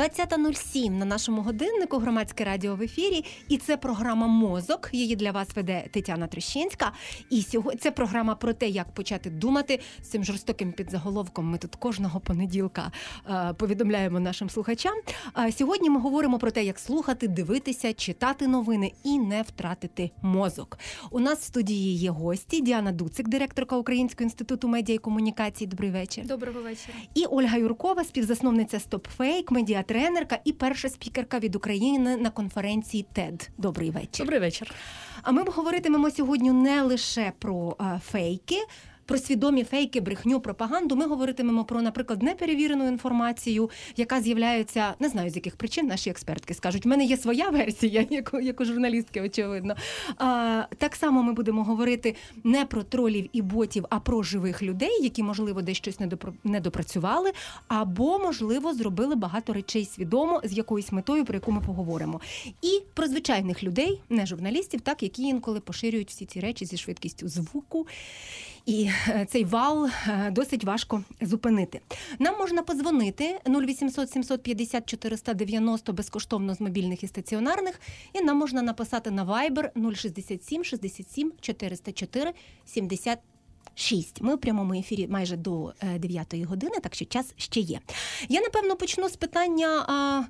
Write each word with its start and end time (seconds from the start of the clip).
20.07 0.00 0.90
на 0.90 1.04
нашому 1.04 1.42
годиннику 1.42 1.98
громадське 1.98 2.44
радіо 2.44 2.76
в 2.76 2.82
ефірі, 2.82 3.24
і 3.48 3.56
це 3.56 3.76
програма 3.76 4.26
Мозок. 4.26 4.90
Її 4.92 5.16
для 5.16 5.30
вас 5.30 5.48
веде 5.56 5.84
Тетяна 5.90 6.26
Трещинська. 6.26 6.92
І 7.30 7.42
сьогодні 7.42 7.80
це 7.80 7.90
програма 7.90 8.34
про 8.34 8.52
те, 8.52 8.68
як 8.68 8.94
почати 8.94 9.30
думати 9.30 9.80
з 10.02 10.08
цим 10.08 10.24
жорстоким 10.24 10.72
підзаголовком. 10.72 11.46
Ми 11.50 11.58
тут 11.58 11.76
кожного 11.76 12.20
понеділка 12.20 12.92
е, 13.30 13.52
повідомляємо 13.52 14.20
нашим 14.20 14.50
слухачам. 14.50 14.94
А 15.32 15.52
сьогодні 15.52 15.90
ми 15.90 16.00
говоримо 16.00 16.38
про 16.38 16.50
те, 16.50 16.64
як 16.64 16.78
слухати, 16.78 17.28
дивитися, 17.28 17.92
читати 17.92 18.46
новини 18.46 18.92
і 19.04 19.18
не 19.18 19.42
втратити 19.42 20.10
мозок. 20.22 20.78
У 21.10 21.20
нас 21.20 21.38
в 21.38 21.42
студії 21.42 21.96
є 21.96 22.10
гості 22.10 22.60
Діана 22.60 22.92
Дуцик, 22.92 23.28
директорка 23.28 23.76
Українського 23.76 24.24
інституту 24.24 24.68
медіа 24.68 24.94
і 24.94 24.98
комунікації. 24.98 25.68
Добрий 25.68 25.90
вечір. 25.90 26.26
Доброго 26.26 26.60
вечора. 26.60 26.98
І 27.14 27.24
Ольга 27.24 27.56
Юркова, 27.56 28.04
співзасновниця 28.04 28.78
StopFake, 28.78 29.52
медіатренерка 29.90 30.38
і 30.44 30.52
перша 30.52 30.88
спікерка 30.88 31.38
від 31.38 31.56
України 31.56 32.16
на 32.16 32.30
конференції 32.30 33.06
TED. 33.14 33.48
Добрий 33.58 33.90
вечір. 33.90 34.26
Добрий 34.26 34.40
вечір. 34.40 34.74
А 35.22 35.32
ми 35.32 35.42
говоритимемо 35.42 36.10
сьогодні 36.10 36.50
не 36.50 36.82
лише 36.82 37.32
про 37.38 37.76
а, 37.78 37.98
фейки. 37.98 38.56
Про 39.10 39.18
свідомі 39.18 39.64
фейки, 39.64 40.00
брехню, 40.00 40.40
пропаганду 40.40 40.96
ми 40.96 41.06
говоритимемо 41.06 41.64
про, 41.64 41.82
наприклад, 41.82 42.22
неперевірену 42.22 42.88
інформацію, 42.88 43.70
яка 43.96 44.20
з'являється, 44.20 44.94
не 45.00 45.08
знаю 45.08 45.30
з 45.30 45.36
яких 45.36 45.56
причин 45.56 45.86
наші 45.86 46.10
експертки 46.10 46.54
скажуть. 46.54 46.84
в 46.84 46.88
мене 46.88 47.04
є 47.04 47.16
своя 47.16 47.48
версія, 47.48 48.06
як, 48.10 48.34
у- 48.34 48.40
як 48.40 48.60
у 48.60 48.64
журналістки, 48.64 49.20
очевидно. 49.20 49.74
А, 50.18 50.62
так 50.78 50.96
само 50.96 51.22
ми 51.22 51.32
будемо 51.32 51.64
говорити 51.64 52.16
не 52.44 52.64
про 52.64 52.82
тролів 52.82 53.28
і 53.32 53.42
ботів, 53.42 53.84
а 53.90 54.00
про 54.00 54.22
живих 54.22 54.62
людей, 54.62 55.02
які, 55.02 55.22
можливо, 55.22 55.62
десь 55.62 55.76
щось 55.76 55.98
недопрацювали, 56.44 57.32
або, 57.68 58.18
можливо, 58.18 58.74
зробили 58.74 59.14
багато 59.14 59.52
речей 59.52 59.84
свідомо 59.84 60.40
з 60.44 60.52
якоюсь 60.52 60.92
метою, 60.92 61.24
про 61.24 61.34
яку 61.34 61.52
ми 61.52 61.60
поговоримо. 61.60 62.20
І 62.62 62.82
про 62.94 63.06
звичайних 63.06 63.62
людей, 63.62 64.00
не 64.08 64.26
журналістів, 64.26 64.80
так 64.80 65.02
які 65.02 65.22
інколи 65.22 65.60
поширюють 65.60 66.08
всі 66.10 66.26
ці 66.26 66.40
речі 66.40 66.64
зі 66.64 66.76
швидкістю 66.76 67.28
звуку. 67.28 67.86
І 68.66 68.90
е, 69.08 69.26
цей 69.30 69.44
вал 69.44 69.86
е, 69.86 70.30
досить 70.30 70.64
важко 70.64 71.04
зупинити. 71.20 71.80
Нам 72.18 72.38
можна 72.38 72.62
подзвонити 72.62 73.38
0800 73.46 74.10
750 74.10 74.86
490 74.86 75.92
безкоштовно 75.92 76.54
з 76.54 76.60
мобільних 76.60 77.02
і 77.02 77.06
стаціонарних. 77.06 77.80
І 78.12 78.20
нам 78.20 78.36
можна 78.36 78.62
написати 78.62 79.10
на 79.10 79.24
Viber 79.24 79.94
067 79.94 80.64
67 80.64 81.32
404 81.40 82.32
70 82.66 83.18
6. 83.74 84.20
Ми 84.22 84.34
у 84.34 84.38
прямому 84.38 84.74
ефірі 84.74 85.06
майже 85.08 85.36
до 85.36 85.72
9 85.98 86.34
години, 86.34 86.74
так 86.82 86.94
що 86.94 87.04
час 87.04 87.34
ще 87.36 87.60
є. 87.60 87.80
Я 88.28 88.40
напевно 88.40 88.76
почну 88.76 89.08
з 89.08 89.16
питання. 89.16 89.84
А... 89.88 90.22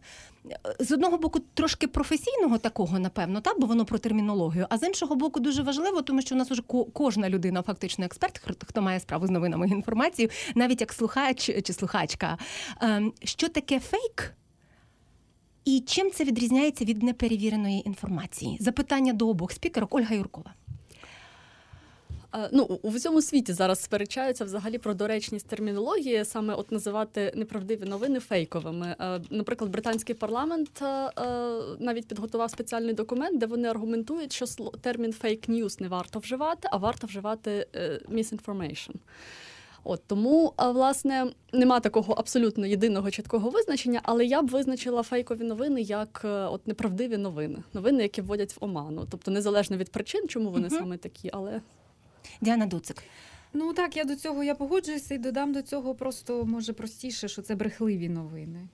З 0.79 0.93
одного 0.93 1.19
боку, 1.19 1.41
трошки 1.55 1.87
професійного 1.87 2.59
такого, 2.59 2.99
напевно, 2.99 3.41
так, 3.41 3.61
бо 3.61 3.67
воно 3.67 3.85
про 3.85 3.99
термінологію. 3.99 4.67
А 4.71 4.79
з 4.79 4.83
іншого 4.87 5.15
боку, 5.17 5.41
дуже 5.41 5.63
важливо, 5.63 6.03
тому 6.03 6.23
що 6.23 6.35
у 6.35 6.39
нас 6.39 6.51
уже 6.51 6.63
кожна 6.93 7.29
людина, 7.29 7.63
фактично 7.63 8.05
експерт, 8.05 8.39
хто- 8.39 8.67
хто 8.67 8.83
має 8.83 9.01
справу 9.01 9.27
з 9.27 9.31
новинами 9.31 9.69
і 9.69 9.71
інформацією, 9.71 10.31
навіть 10.55 10.81
як 10.81 10.93
слухач 10.93 11.51
чи 11.65 11.73
слухачка. 11.73 12.39
Ем, 12.81 13.13
Що 13.25 13.49
таке 13.49 13.81
фейк? 13.81 14.35
І 15.65 15.81
чим 15.81 16.11
це 16.11 16.25
відрізняється 16.25 16.85
від 16.85 17.03
неперевіреної 17.03 17.89
інформації? 17.89 18.57
Запитання 18.61 19.13
до 19.13 19.29
обох 19.29 19.53
спікерок 19.53 19.95
Ольга 19.95 20.15
Юркова. 20.15 20.55
Ну, 22.53 22.79
у 22.83 22.91
всьому 22.91 23.23
світі 23.23 23.53
зараз 23.53 23.83
сперечаються 23.83 24.45
взагалі 24.45 24.79
про 24.79 24.95
доречність 24.95 25.47
термінології, 25.47 26.25
саме 26.25 26.55
от 26.55 26.73
називати 26.73 27.33
неправдиві 27.35 27.85
новини 27.85 28.21
фейковими. 28.21 28.97
Е, 29.01 29.21
Наприклад, 29.31 29.71
британський 29.71 30.15
парламент 30.15 30.83
е, 30.83 30.87
е, 30.87 31.13
навіть 31.79 32.09
підготував 32.09 32.51
спеціальний 32.51 32.95
документ, 32.95 33.39
де 33.39 33.47
вони 33.47 33.69
аргументують, 33.69 34.33
що 34.33 34.47
термін 34.81 35.13
фейк 35.13 35.49
ньюс 35.49 35.81
не 35.81 35.89
варто 35.89 36.19
вживати, 36.19 36.69
а 36.73 36.77
варто 36.77 37.07
вживати 37.07 37.67
misinformation. 38.09 38.95
От 39.85 40.03
тому, 40.07 40.55
власне, 40.59 41.27
нема 41.53 41.81
такого 41.81 42.13
абсолютно 42.13 42.67
єдиного 42.67 43.11
чіткого 43.11 43.51
визначення, 43.51 44.01
але 44.03 44.25
я 44.25 44.43
б 44.43 44.49
визначила 44.49 45.03
фейкові 45.03 45.45
новини 45.45 45.81
як 45.83 46.21
от 46.25 46.67
неправдиві 46.67 47.17
новини, 47.17 47.63
новини, 47.73 48.03
які 48.03 48.23
вводять 48.23 48.53
в 48.53 48.65
оману. 48.65 49.07
Тобто, 49.11 49.31
незалежно 49.31 49.77
від 49.77 49.91
причин, 49.93 50.29
чому 50.29 50.51
вони 50.51 50.69
Мгм. 50.69 50.79
саме 50.79 50.97
такі, 50.97 51.31
але 51.33 51.61
Діана 52.41 52.67
Дуцик. 52.67 53.03
Ну 53.53 53.73
так, 53.73 53.97
я 53.97 54.05
до 54.05 54.17
цього 54.17 54.43
я 54.43 54.55
погоджуюся 54.55 55.15
і 55.15 55.19
додам 55.19 55.53
до 55.53 55.63
цього 55.63 55.95
просто 55.95 56.45
може 56.45 56.73
простіше, 56.73 57.29
що 57.29 57.43
це 57.43 57.55
брехливі 57.55 58.09
новини. 58.09 58.69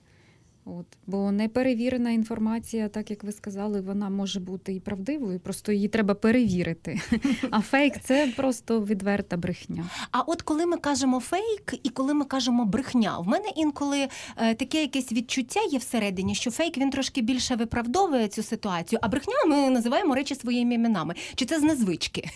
От, 0.69 0.85
бо 1.07 1.31
неперевірена 1.31 2.11
інформація, 2.11 2.89
так 2.89 3.09
як 3.09 3.23
ви 3.23 3.31
сказали, 3.31 3.81
вона 3.81 4.09
може 4.09 4.39
бути 4.39 4.73
і 4.73 4.79
правдивою, 4.79 5.39
просто 5.39 5.71
її 5.71 5.87
треба 5.87 6.13
перевірити. 6.13 6.99
А 7.51 7.61
фейк 7.61 7.93
це 8.03 8.33
просто 8.35 8.81
відверта 8.81 9.37
брехня. 9.37 9.89
А 10.11 10.21
от 10.21 10.41
коли 10.41 10.65
ми 10.65 10.77
кажемо 10.77 11.19
фейк 11.19 11.73
і 11.83 11.89
коли 11.89 12.13
ми 12.13 12.25
кажемо 12.25 12.65
брехня, 12.65 13.19
в 13.19 13.27
мене 13.27 13.45
інколи 13.55 14.07
е, 14.37 14.55
таке 14.55 14.81
якесь 14.81 15.11
відчуття 15.11 15.59
є 15.71 15.77
всередині, 15.77 16.35
що 16.35 16.51
фейк 16.51 16.77
він 16.77 16.89
трошки 16.89 17.21
більше 17.21 17.55
виправдовує 17.55 18.27
цю 18.27 18.43
ситуацію, 18.43 18.99
а 19.01 19.07
брехня 19.07 19.45
ми 19.47 19.69
називаємо 19.69 20.15
речі 20.15 20.35
своїми 20.35 20.73
іменами. 20.73 21.15
Чи 21.35 21.45
це 21.45 21.59
з 21.59 21.63
незвички? 21.63 22.29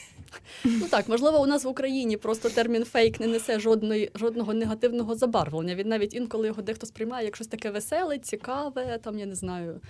Ну 0.64 0.88
так, 0.90 1.10
можливо, 1.10 1.42
у 1.42 1.46
нас 1.46 1.64
в 1.64 1.68
Україні 1.68 2.18
просто 2.18 2.50
термін 2.50 2.84
фейк 2.84 3.20
не 3.20 3.28
несе 3.28 3.60
жодної, 3.60 4.12
жодного 4.16 4.54
негативного 4.54 5.16
забарвлення. 5.16 5.76
Він 5.76 5.88
навіть 5.88 6.14
інколи 6.14 6.48
його 6.48 6.62
дехто 6.62 6.86
сприймає 6.86 7.26
як 7.26 7.36
щось 7.36 7.48
таке 7.48 7.72
веселе, 7.72 8.20
цікаве, 8.20 9.00
там 9.04 9.20
я 9.20 9.26
не 9.26 9.36
знаю. 9.36 9.82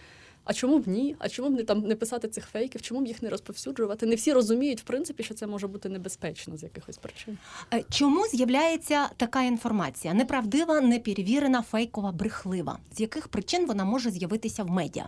А 0.44 0.54
чому 0.54 0.80
б 0.80 0.88
ні? 0.88 1.16
А 1.20 1.30
чому 1.30 1.50
б 1.50 1.52
не 1.54 1.64
там 1.64 1.80
не 1.82 1.96
писати 1.96 2.28
цих 2.28 2.46
фейків? 2.46 2.82
Чому 2.82 3.02
б 3.02 3.08
їх 3.08 3.24
не 3.24 3.30
розповсюджувати? 3.30 4.06
Не 4.06 4.16
всі 4.16 4.34
розуміють, 4.34 4.82
в 4.82 4.84
принципі, 4.84 5.24
що 5.24 5.34
це 5.34 5.48
може 5.48 5.68
бути 5.68 5.90
небезпечно 5.90 6.58
з 6.58 6.64
якихось 6.64 6.98
причин. 6.98 7.38
Е, 7.74 7.84
Чому 7.90 8.28
з'являється 8.28 9.10
така 9.18 9.42
інформація? 9.44 10.14
Неправдива, 10.14 10.82
неперевірена, 10.82 11.62
фейкова, 11.62 12.12
брехлива. 12.12 12.80
З 12.92 13.00
яких 13.00 13.28
причин 13.28 13.66
вона 13.66 13.86
може 13.86 14.12
з'явитися 14.12 14.64
в 14.64 14.70
медіа? 14.70 15.08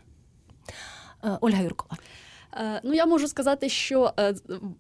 Е, 1.24 1.38
Ольга 1.42 1.64
Юркова. 1.64 1.98
Е, 2.58 2.82
Ну, 2.84 2.94
я 2.94 3.06
можу 3.06 3.28
сказати, 3.28 3.70
що 3.70 4.14
е, 4.20 4.34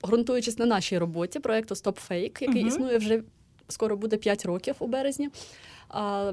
ґрунтуючись 0.06 0.58
на 0.60 0.66
нашій 0.66 0.98
роботі 0.98 1.40
проєкту 1.40 1.76
StopFake, 1.76 2.22
який 2.22 2.48
Мгм. 2.50 2.68
існує 2.68 2.98
вже 2.98 3.24
скоро 3.68 3.98
буде 3.98 4.18
5 4.18 4.46
років 4.46 4.76
у 4.80 4.88
березні. 4.88 5.30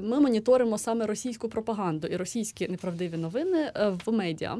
Ми 0.01 0.19
моніторимо 0.19 0.77
саме 0.77 1.05
російську 1.05 1.49
пропаганду 1.49 2.07
і 2.07 2.15
російські 2.15 2.67
неправдиві 2.67 3.17
новини 3.17 3.71
е, 3.75 3.97
в 4.05 4.11
медіа. 4.11 4.57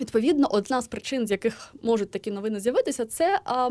Відповідно, 0.00 0.48
одна 0.50 0.82
з 0.82 0.88
причин, 0.88 1.26
з 1.26 1.30
яких 1.30 1.74
можуть 1.82 2.10
такі 2.10 2.30
новини 2.30 2.60
з'явитися, 2.60 3.06
це 3.06 3.40
а, 3.44 3.70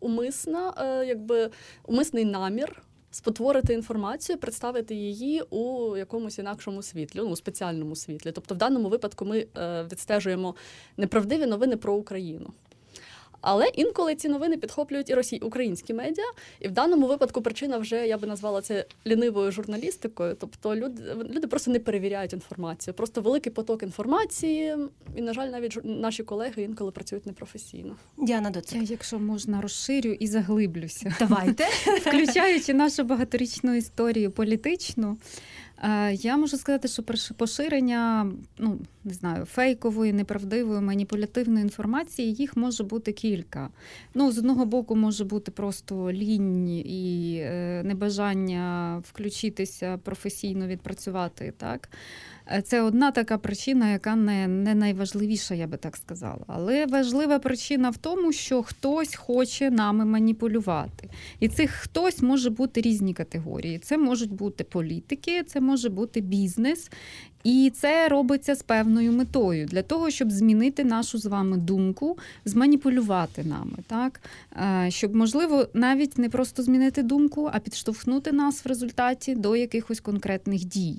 умисна, 0.00 0.72
якби 1.06 1.50
умисний 1.86 2.24
намір. 2.24 2.82
Спотворити 3.14 3.74
інформацію, 3.74 4.38
представити 4.38 4.94
її 4.94 5.42
у 5.50 5.96
якомусь 5.96 6.38
інакшому 6.38 6.82
світлі, 6.82 7.20
ну, 7.22 7.28
у 7.28 7.36
спеціальному 7.36 7.96
світлі. 7.96 8.32
Тобто, 8.32 8.54
в 8.54 8.58
даному 8.58 8.88
випадку 8.88 9.24
ми 9.24 9.46
е, 9.56 9.82
відстежуємо 9.92 10.54
неправдиві 10.96 11.46
новини 11.46 11.76
про 11.76 11.94
Україну. 11.94 12.52
Але 13.42 13.66
інколи 13.66 14.14
ці 14.14 14.28
новини 14.28 14.56
підхоплюють 14.56 15.10
і 15.10 15.14
росій, 15.14 15.38
українські 15.38 15.94
медіа, 15.94 16.24
і 16.60 16.68
в 16.68 16.70
даному 16.70 17.06
випадку 17.06 17.42
причина 17.42 17.78
вже 17.78 18.06
я 18.06 18.18
би 18.18 18.26
назвала 18.26 18.60
це 18.60 18.86
лінивою 19.06 19.52
журналістикою. 19.52 20.36
Тобто 20.40 20.76
люди, 20.76 21.02
люди 21.30 21.46
просто 21.46 21.70
не 21.70 21.78
перевіряють 21.78 22.32
інформацію. 22.32 22.94
Просто 22.94 23.20
великий 23.20 23.52
поток 23.52 23.82
інформації, 23.82 24.76
і, 25.16 25.22
на 25.22 25.32
жаль, 25.32 25.48
навіть 25.48 25.78
наші 25.84 26.22
колеги 26.22 26.62
інколи 26.62 26.90
працюють 26.90 27.26
непрофесійно. 27.26 27.96
Діана 28.18 28.48
Я, 28.48 28.54
Доцик. 28.54 28.90
якщо 28.90 29.18
можна, 29.18 29.60
розширю 29.60 30.10
і 30.10 30.26
заглиблюся. 30.26 31.16
Давайте. 31.18 31.66
Включаючи 32.06 32.74
нашу 32.74 33.04
багаторічну 33.04 33.74
історію 33.74 34.30
політичну, 34.30 35.16
я 36.12 36.36
можу 36.36 36.56
сказати, 36.56 36.88
що 36.88 37.02
поширення, 37.36 38.32
ну 38.58 38.78
не 39.04 39.14
знаю, 39.14 39.44
фейкової, 39.44 40.12
неправдивої, 40.12 40.80
маніпулятивної 40.80 41.62
інформації 41.62 42.34
їх 42.34 42.56
може 42.56 42.84
бути 42.84 43.12
кілька. 43.12 43.68
Ну, 44.14 44.32
з 44.32 44.38
одного 44.38 44.66
боку, 44.66 44.96
може 44.96 45.24
бути 45.24 45.50
просто 45.50 46.12
лінь 46.12 46.68
і 46.68 47.36
е, 47.42 47.82
небажання 47.84 48.98
включитися 49.08 49.98
професійно 50.04 50.66
відпрацювати. 50.66 51.52
Так? 51.56 51.88
Е, 52.50 52.62
Це 52.62 52.82
одна 52.82 53.10
така 53.10 53.38
причина, 53.38 53.90
яка 53.90 54.16
не, 54.16 54.48
не 54.48 54.74
найважливіша, 54.74 55.54
я 55.54 55.66
би 55.66 55.76
так 55.76 55.96
сказала. 55.96 56.44
Але 56.46 56.86
важлива 56.86 57.38
причина 57.38 57.90
в 57.90 57.96
тому, 57.96 58.32
що 58.32 58.62
хтось 58.62 59.14
хоче 59.14 59.70
нами 59.70 60.04
маніпулювати. 60.04 61.08
І 61.40 61.48
цих 61.48 61.70
хтось 61.70 62.22
може 62.22 62.50
бути 62.50 62.80
різні 62.80 63.14
категорії. 63.14 63.78
Це 63.78 63.98
можуть 63.98 64.32
бути 64.32 64.64
політики, 64.64 65.42
це 65.42 65.60
може 65.60 65.88
бути 65.88 66.20
бізнес. 66.20 66.90
І 67.44 67.72
це 67.74 68.08
робиться 68.08 68.54
з 68.54 68.62
певною 68.62 69.12
метою 69.12 69.66
для 69.66 69.82
того, 69.82 70.10
щоб 70.10 70.30
змінити 70.30 70.84
нашу 70.84 71.18
з 71.18 71.26
вами 71.26 71.56
думку, 71.56 72.18
зманіпулювати 72.44 73.44
нами, 73.44 73.78
так 73.86 74.20
Е, 74.56 74.90
щоб 74.90 75.14
можливо 75.14 75.66
навіть 75.74 76.18
не 76.18 76.28
просто 76.28 76.62
змінити 76.62 77.02
думку, 77.02 77.50
а 77.52 77.58
підштовхнути 77.58 78.32
нас 78.32 78.64
в 78.64 78.68
результаті 78.68 79.34
до 79.34 79.56
якихось 79.56 80.00
конкретних 80.00 80.64
дій. 80.64 80.98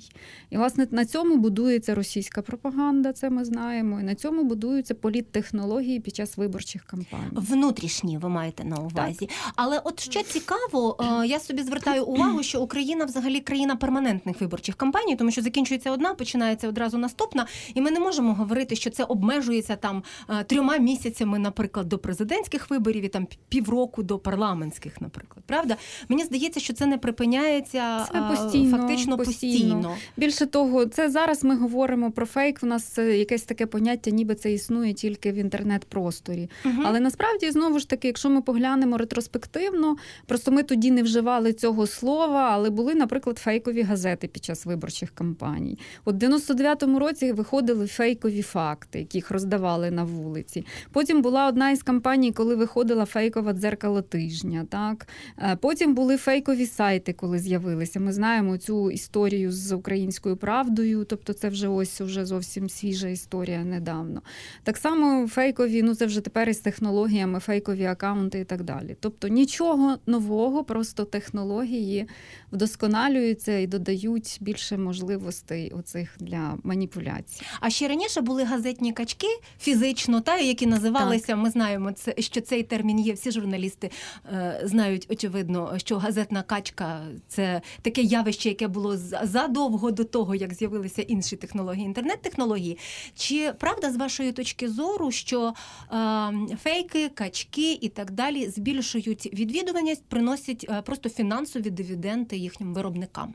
І 0.50 0.58
власне 0.58 0.88
на 0.92 1.06
цьому 1.06 1.38
будується 1.38 1.96
російська 1.96 2.42
пропаганда, 2.42 3.14
це 3.14 3.30
ми 3.30 3.46
знаємо. 3.46 4.00
І 4.00 4.04
на 4.04 4.16
цьому 4.16 4.44
будуються 4.44 4.96
політтехнології 4.96 6.00
під 6.00 6.16
час 6.16 6.38
виборчих 6.38 6.84
кампаній. 6.84 7.24
Внутрішні 7.32 8.18
ви 8.18 8.30
маєте 8.30 8.64
на 8.64 8.78
увазі. 8.78 9.30
Але 9.56 9.80
от 9.84 10.00
що 10.00 10.24
цікаво, 10.24 10.98
е, 11.24 11.28
я 11.28 11.40
собі 11.40 11.64
звертаю 11.64 12.06
увагу, 12.06 12.44
що 12.44 12.62
Україна 12.62 13.06
взагалі 13.06 13.40
країна 13.40 13.76
перманентних 13.76 14.42
виборчих 14.42 14.76
кампаній, 14.76 15.16
тому 15.16 15.32
що 15.32 15.42
закінчується 15.42 15.92
одна, 15.92 16.14
починається 16.14 16.33
одразу 16.68 16.98
наступна, 16.98 17.48
і 17.74 17.82
ми 17.82 17.92
не 17.92 18.00
можемо 18.00 18.34
говорити, 18.34 18.76
що 18.76 18.90
це 18.90 19.04
обмежується 19.04 19.76
там 19.76 20.04
е, 20.30 20.44
трьома 20.44 20.78
місяцями, 20.78 21.40
наприклад, 21.40 21.90
до 21.90 21.98
президентських 21.98 22.70
виборів 22.70 23.04
і 23.04 23.08
там 23.08 23.28
півроку 23.50 24.04
до 24.04 24.20
парламентських, 24.20 25.02
наприклад. 25.02 25.44
Правда? 25.46 25.78
Мені 26.10 26.24
здається, 26.24 26.60
що 26.60 26.74
це 26.74 26.86
не 26.86 26.98
припиняється 26.98 28.06
Це 28.12 28.20
е, 28.20 28.30
постійно, 28.30 28.78
фактично 28.78 29.18
постійно. 29.18 29.76
постійно. 29.76 29.96
Більше 30.18 30.46
того, 30.46 30.86
це 30.86 31.10
зараз 31.10 31.44
ми 31.44 31.56
говоримо 31.58 32.12
про 32.12 32.26
фейк. 32.26 32.60
У 32.64 32.66
нас 32.66 33.00
е, 33.00 33.18
якесь 33.18 33.44
таке 33.44 33.66
поняття, 33.66 34.12
ніби 34.12 34.36
це 34.36 34.54
існує 34.54 34.94
тільки 34.94 35.32
в 35.32 35.36
інтернет-просторі. 35.36 36.50
Мгм. 36.64 36.84
Але 36.86 37.00
насправді 37.00 37.52
знову 37.52 37.80
ж 37.80 37.90
таки, 37.90 38.08
якщо 38.08 38.30
ми 38.30 38.42
поглянемо 38.42 38.98
ретроспективно, 38.98 39.96
просто 40.26 40.52
ми 40.52 40.64
тоді 40.64 40.92
не 40.92 41.04
вживали 41.04 41.54
цього 41.54 41.88
слова, 41.88 42.50
але 42.52 42.70
були, 42.70 42.96
наприклад, 42.96 43.38
фейкові 43.38 43.82
газети 43.82 44.28
під 44.28 44.46
час 44.46 44.66
виборчих 44.66 45.12
кампаній. 45.12 45.80
От 46.06 46.18
99-му 46.24 47.00
році 47.00 47.32
виходили 47.32 47.88
фейкові 47.88 48.42
факти, 48.42 49.00
яких 49.00 49.32
роздавали 49.32 49.92
на 49.92 50.04
вулиці. 50.04 50.66
Потім 50.92 51.22
була 51.22 51.48
одна 51.48 51.72
із 51.72 51.84
кампаній, 51.84 52.32
коли 52.32 52.56
виходила 52.56 53.06
фейкова 53.06 53.54
дзеркало 53.54 54.02
тижня. 54.02 54.66
Так 54.70 55.08
Е, 55.38 55.56
потім 55.56 55.94
були 55.94 56.18
фейкові 56.18 56.66
сайти, 56.66 57.14
коли 57.14 57.40
з'явилися. 57.40 58.00
Ми 58.00 58.14
знаємо 58.14 58.58
цю 58.58 58.92
історію 58.92 59.52
з 59.52 59.72
українською 59.72 60.38
правдою, 60.38 61.06
тобто 61.06 61.34
це 61.34 61.50
вже 61.50 61.68
ось 61.68 62.02
уже 62.02 62.26
зовсім 62.26 62.70
свіжа 62.70 63.08
історія 63.08 63.64
недавно. 63.64 64.22
Так 64.64 64.78
само 64.78 65.28
фейкові, 65.28 65.84
ну 65.84 65.96
це 65.96 66.06
вже 66.06 66.22
тепер 66.22 66.50
із 66.50 66.58
технологіями, 66.58 67.40
фейкові 67.40 67.86
акаунти 67.86 68.40
і 68.40 68.46
так 68.46 68.64
далі. 68.64 68.96
Тобто 69.00 69.28
нічого 69.28 69.98
нового, 70.06 70.64
просто 70.64 71.06
технології 71.06 72.08
вдосконалюються 72.52 73.58
і 73.58 73.68
додають 73.68 74.38
більше 74.42 74.78
можливостей 74.78 75.72
оцих 75.72 76.13
для 76.20 76.58
маніпуляцій. 76.64 77.42
А 77.60 77.70
ще 77.70 77.88
раніше 77.88 78.22
були 78.22 78.44
газетні 78.44 78.94
качки 78.94 79.28
фізично, 79.60 80.22
та 80.22 80.38
які 80.38 80.66
називалися. 80.66 81.36
Ми 81.36 81.50
знаємо 81.50 81.92
це, 81.92 82.16
що 82.20 82.42
цей 82.42 82.64
термін 82.64 83.00
є. 83.00 83.14
Всі 83.14 83.32
журналісти 83.32 83.92
е, 84.34 84.62
знають 84.64 85.08
очевидно, 85.10 85.74
що 85.78 85.98
газетна 85.98 86.44
качка 86.44 87.02
це 87.28 87.62
таке 87.82 88.02
явище, 88.02 88.50
яке 88.50 88.68
було 88.68 88.98
за- 88.98 89.22
задовго 89.24 89.92
до 89.92 90.04
того, 90.04 90.36
як 90.36 90.54
з'явилися 90.54 91.02
інші 91.02 91.36
технології, 91.36 91.86
інтернет-технології. 91.86 92.78
Чи 93.16 93.54
правда 93.60 93.92
з 93.92 93.96
вашої 93.96 94.32
точки 94.32 94.70
зору, 94.70 95.12
що 95.12 95.54
е, 95.94 96.58
фейки, 96.64 97.10
качки 97.10 97.74
і 97.74 97.90
так 97.90 98.12
далі 98.12 98.50
збільшують 98.50 99.34
відвідуваність, 99.34 100.04
приносять 100.06 100.66
е, 100.70 100.82
просто 100.82 101.10
фінансові 101.10 101.70
дивіденди 101.70 102.38
їхнім 102.38 102.74
виробникам, 102.74 103.34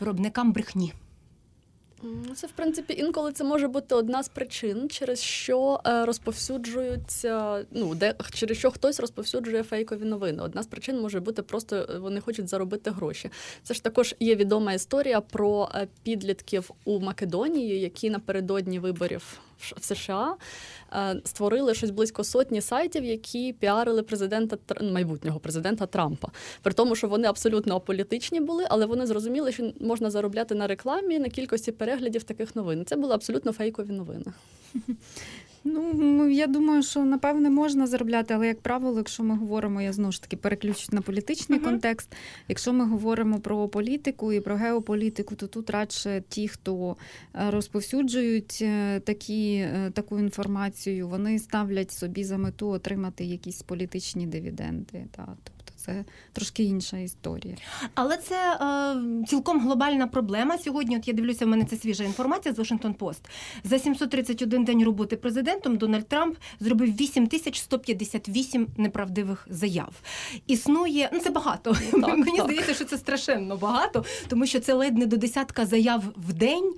виробникам 0.00 0.52
брехні? 0.52 0.92
Це 2.34 2.46
в 2.46 2.50
принципі 2.50 2.94
інколи 2.98 3.32
це 3.32 3.44
може 3.44 3.68
бути 3.68 3.94
одна 3.94 4.22
з 4.22 4.28
причин, 4.28 4.88
через 4.88 5.20
що 5.20 5.80
е, 5.86 6.04
розповсюджуються. 6.04 7.64
Ну 7.70 7.94
де 7.94 8.14
через 8.32 8.58
що 8.58 8.70
хтось 8.70 9.00
розповсюджує 9.00 9.62
фейкові 9.62 10.04
новини. 10.04 10.42
Одна 10.42 10.62
з 10.62 10.66
причин 10.66 11.00
може 11.00 11.20
бути 11.20 11.42
просто 11.42 11.76
е, 11.76 11.98
вони 11.98 12.20
хочуть 12.20 12.48
заробити 12.48 12.90
гроші. 12.90 13.30
Це 13.62 13.74
ж 13.74 13.82
також 13.82 14.14
є 14.20 14.34
відома 14.34 14.72
історія 14.72 15.20
про 15.20 15.70
е, 15.74 15.88
підлітків 16.02 16.70
у 16.84 17.00
Македонії, 17.00 17.80
які 17.80 18.10
напередодні 18.10 18.78
виборів 18.78 19.40
в 19.58 19.84
США 19.84 20.36
е, 20.92 21.20
створили 21.24 21.74
щось 21.74 21.90
близько 21.90 22.24
сотні 22.24 22.60
сайтів, 22.60 23.04
які 23.04 23.52
піарили 23.52 24.02
президента 24.02 24.56
майбутнього 24.82 25.40
президента 25.40 25.86
Трампа. 25.86 26.28
При 26.62 26.72
тому, 26.72 26.96
що 26.96 27.08
вони 27.08 27.28
абсолютно 27.28 27.76
аполітичні 27.76 28.40
були, 28.40 28.66
але 28.70 28.86
вони 28.86 29.06
зрозуміли, 29.06 29.52
що 29.52 29.72
можна 29.80 30.10
заробляти 30.10 30.54
на 30.54 30.66
рекламі 30.66 31.18
на 31.18 31.28
кількості 31.28 31.72
переглядів 31.72 32.22
таких 32.22 32.56
новин. 32.56 32.84
Це 32.84 32.96
були 32.96 33.14
абсолютно 33.14 33.52
фейкові 33.52 33.92
новини. 33.92 34.24
Ну, 35.64 36.28
я 36.28 36.46
думаю, 36.46 36.82
що 36.82 37.04
напевне 37.04 37.50
можна 37.50 37.86
заробляти, 37.86 38.34
але 38.34 38.46
як 38.46 38.60
правило, 38.60 38.98
якщо 38.98 39.22
ми 39.22 39.36
говоримо, 39.36 39.82
я 39.82 39.92
знову 39.92 40.12
ж 40.12 40.22
таки 40.22 40.36
переключусь 40.36 40.92
на 40.92 41.00
політичний 41.00 41.58
Мгм. 41.58 41.68
контекст. 41.68 42.12
Якщо 42.48 42.72
ми 42.72 42.86
говоримо 42.86 43.40
про 43.40 43.68
політику 43.68 44.32
і 44.32 44.40
про 44.40 44.56
геополітику, 44.56 45.34
то 45.34 45.46
тут 45.46 45.70
радше 45.70 46.22
ті, 46.28 46.48
хто 46.48 46.96
е, 47.34 47.50
розповсюджують 47.50 48.58
е, 48.62 49.00
такі, 49.00 49.54
е, 49.54 49.90
таку 49.94 50.18
інформацію, 50.18 51.08
вони 51.08 51.38
ставлять 51.38 51.90
собі 51.90 52.24
за 52.24 52.38
мету 52.38 52.68
отримати 52.68 53.24
якісь 53.24 53.62
політичні 53.62 54.26
дивіденди. 54.26 55.04
Та. 55.10 55.36
Це 55.88 56.04
трошки 56.32 56.62
інша 56.62 56.98
історія. 56.98 57.56
Але 57.94 58.16
це 58.16 58.58
е, 58.60 59.26
цілком 59.26 59.60
глобальна 59.60 60.06
проблема. 60.06 60.58
Сьогодні, 60.58 60.96
от 60.96 61.08
я 61.08 61.14
дивлюся, 61.14 61.44
в 61.44 61.48
мене 61.48 61.64
це 61.64 61.76
свіжа 61.76 62.04
інформація 62.04 62.54
з 62.54 62.58
Washington 62.58 62.94
Post. 62.94 63.20
За 63.64 63.78
731 63.78 64.64
день 64.64 64.84
роботи 64.84 65.16
президентом 65.16 65.76
Дональд 65.76 66.08
Трамп 66.08 66.36
зробив 66.60 66.96
8158 66.96 68.66
неправдивих 68.76 69.46
заяв. 69.50 69.92
Існує, 70.46 71.10
ну 71.12 71.20
це 71.20 71.30
багато. 71.30 71.76
Мені 71.92 72.36
так. 72.36 72.44
здається, 72.44 72.74
що 72.74 72.84
це 72.84 72.98
страшенно 72.98 73.56
багато, 73.56 74.04
тому 74.28 74.46
що 74.46 74.60
це 74.60 74.72
ледь 74.72 74.98
не 74.98 75.06
до 75.06 75.16
десятка 75.16 75.66
заяв 75.66 76.04
в 76.16 76.32
день. 76.32 76.74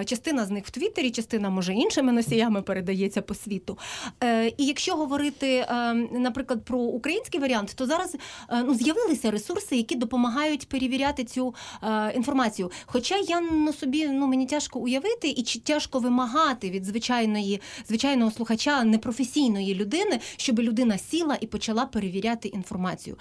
Е, 0.00 0.04
Частина 0.04 0.44
з 0.44 0.50
них 0.50 0.66
в 0.66 0.70
Твіттері, 0.70 1.10
частина 1.10 1.50
може 1.50 1.72
іншими 1.72 2.12
носіями 2.12 2.62
передається 2.62 3.22
по 3.22 3.34
світу. 3.34 3.78
Е, 4.22 4.46
І 4.46 4.66
якщо 4.66 4.94
говорити, 4.94 5.48
е, 5.48 5.94
наприклад, 6.12 6.64
про 6.64 6.78
український 6.78 7.40
варіант, 7.40 7.72
то 7.76 7.86
зараз 7.86 8.16
е, 8.52 8.53
ну, 8.62 8.74
з'явилися 8.74 9.30
ресурси, 9.30 9.76
які 9.76 9.94
допомагають 9.94 10.68
перевіряти 10.68 11.24
цю 11.24 11.54
е, 11.82 12.12
інформацію. 12.16 12.70
Хоча 12.86 13.16
я 13.16 13.40
на 13.40 13.72
собі 13.72 14.08
ну 14.08 14.26
мені 14.26 14.46
тяжко 14.46 14.78
уявити 14.78 15.28
і 15.28 15.42
тяжко 15.42 15.98
вимагати 15.98 16.70
від 16.70 16.84
звичайної 16.84 17.60
звичайного 17.88 18.30
слухача 18.30 18.84
непрофесійної 18.84 19.74
людини, 19.74 20.20
щоб 20.36 20.60
людина 20.60 20.98
сіла 20.98 21.38
і 21.40 21.46
почала 21.46 21.86
перевіряти 21.86 22.48
інформацію. 22.48 23.16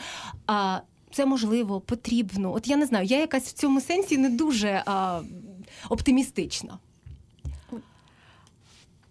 А 0.48 0.80
це 1.12 1.25
можливо, 1.25 1.82
потрібно. 1.82 2.54
От 2.54 2.68
я 2.68 2.78
не 2.78 2.86
знаю, 2.86 3.06
я 3.06 3.20
якась 3.20 3.44
в 3.44 3.54
цьому 3.54 3.82
сенсі 3.82 4.18
не 4.18 4.30
дуже 4.30 4.84
а, 4.86 5.22
оптимістична. 5.90 6.80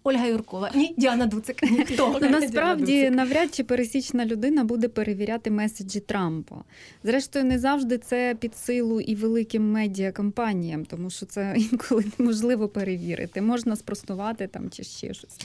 Ольга 0.03 0.25
Юркова. 0.25 0.71
Ні, 0.75 0.93
Діана 0.97 1.25
Дуцик. 1.25 1.63
Ніхто? 1.71 2.19
Ну, 2.21 2.29
насправді 2.29 3.09
навряд 3.09 3.55
чи 3.55 3.63
пересічна 3.63 4.25
людина 4.25 4.63
буде 4.63 4.87
перевіряти 4.87 5.51
меседжі 5.51 5.99
Трампа. 5.99 6.55
Зрештою, 7.03 7.45
не 7.45 7.59
завжди 7.59 7.97
це 7.97 8.35
під 8.39 8.55
силу 8.57 9.01
і 9.01 9.15
великим 9.15 9.71
медіакомпаніям, 9.71 10.85
тому 10.85 11.09
що 11.09 11.25
це 11.25 11.55
інколи 11.71 12.05
неможливо 12.17 12.67
перевірити. 12.67 13.41
Можна 13.41 13.75
спростувати 13.75 14.47
там 14.47 14.69
чи 14.69 14.83
ще 14.83 15.13
щось. 15.13 15.39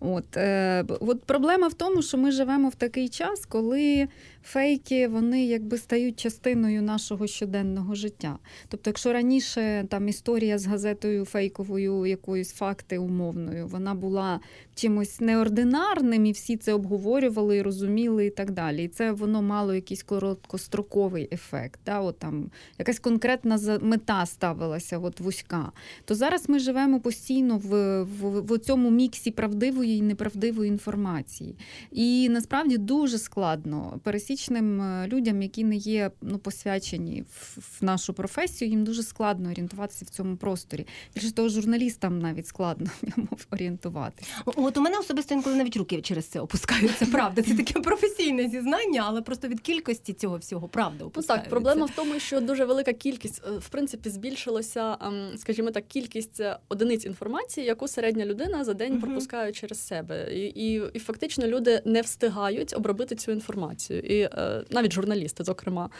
От, 0.00 0.36
е, 0.36 0.84
от 1.00 1.24
проблема 1.24 1.68
в 1.68 1.74
тому, 1.74 2.02
що 2.02 2.18
ми 2.18 2.30
живемо 2.30 2.68
в 2.68 2.74
такий 2.74 3.08
час, 3.08 3.46
коли 3.46 4.08
фейки 4.44 5.08
вони 5.08 5.46
якби 5.46 5.78
стають 5.78 6.20
частиною 6.20 6.82
нашого 6.82 7.26
щоденного 7.26 7.94
життя. 7.94 8.38
Тобто, 8.68 8.90
якщо 8.90 9.12
раніше 9.12 9.86
там 9.88 10.08
історія 10.08 10.58
з 10.58 10.66
газетою 10.66 11.24
фейковою, 11.24 12.06
якоюсь 12.06 12.52
факти 12.52 12.98
умовною, 12.98 13.66
вона 13.66 13.94
була 13.94 14.40
чимось 14.76 15.20
неординарним, 15.20 16.26
і 16.26 16.32
всі 16.32 16.56
це 16.56 16.72
обговорювали, 16.72 17.56
і 17.56 17.62
розуміли 17.62 18.26
і 18.26 18.30
так 18.30 18.50
далі. 18.50 18.84
І 18.84 18.88
це 18.88 19.12
воно 19.12 19.42
мало 19.42 19.74
якийсь 19.74 20.02
короткостроковий 20.02 21.28
ефект. 21.32 21.80
Да? 21.86 22.00
От 22.00 22.18
там 22.18 22.50
якась 22.78 22.98
конкретна 22.98 23.78
мета 23.82 24.26
ставилася, 24.26 24.98
от 24.98 25.20
вузька. 25.20 25.72
То 26.04 26.14
зараз 26.14 26.48
ми 26.48 26.58
живемо 26.58 27.00
постійно 27.00 27.58
в, 27.58 28.02
в, 28.02 28.40
в 28.40 28.58
цьому 28.58 28.90
міксі 28.90 29.30
правдивої 29.30 29.96
і 29.96 30.02
неправдивої 30.02 30.68
інформації. 30.68 31.56
І 31.92 32.28
насправді 32.28 32.78
дуже 32.78 33.18
складно 33.18 34.00
пересічним 34.02 34.80
е, 34.80 35.08
людям, 35.08 35.42
які 35.42 35.64
не 35.64 35.76
є 35.76 36.10
ну, 36.22 36.38
посвячені 36.38 37.24
в, 37.30 37.58
в 37.80 37.84
нашу 37.84 38.12
професію, 38.12 38.70
їм 38.70 38.84
дуже 38.84 39.02
складно 39.02 39.50
орієнтуватися 39.50 40.04
в 40.04 40.08
цьому 40.08 40.36
просторі. 40.36 40.86
Більше 41.14 41.32
того, 41.32 41.48
журналістам 41.48 42.18
навіть 42.18 42.46
складно 42.46 42.90
в 43.02 43.18
ньому 43.18 43.28
орієнтуватися. 43.50 44.30
От 44.66 44.76
у 44.76 44.80
мене 44.80 44.98
особисто 44.98 45.34
інколи 45.34 45.56
навіть 45.56 45.76
руки 45.76 46.00
через 46.02 46.26
це 46.26 46.40
опускаються. 46.40 47.06
Правда, 47.12 47.42
це 47.42 47.54
таке 47.54 47.80
професійне 47.80 48.48
зізнання, 48.48 49.04
але 49.06 49.22
просто 49.22 49.48
від 49.48 49.60
кількості 49.60 50.12
цього 50.12 50.36
всього 50.36 50.68
правда 50.68 51.04
Ну 51.16 51.22
так, 51.22 51.48
проблема 51.48 51.86
в 51.86 51.90
тому, 51.90 52.20
що 52.20 52.40
дуже 52.40 52.64
велика 52.64 52.92
кількість, 52.92 53.42
е, 53.46 53.50
в 53.50 53.68
принципі, 53.68 54.10
збільшилася, 54.10 54.96
ем, 55.00 55.30
скажімо 55.36 55.70
так, 55.70 55.88
кількість 55.88 56.40
е, 56.40 56.58
одиниць 56.68 57.04
інформації, 57.04 57.66
яку 57.66 57.88
середня 57.88 58.26
людина 58.26 58.64
за 58.64 58.74
день 58.74 59.00
пропускає 59.00 59.52
через 59.52 59.86
себе. 59.86 60.34
І, 60.34 60.46
і, 60.46 60.82
і 60.94 60.98
фактично 60.98 61.46
люди 61.46 61.82
не 61.84 62.00
встигають 62.00 62.74
обробити 62.76 63.14
цю 63.14 63.32
інформацію. 63.32 64.00
І 64.00 64.20
е, 64.20 64.64
навіть 64.70 64.92
журналісти, 64.92 65.44
зокрема. 65.44 65.90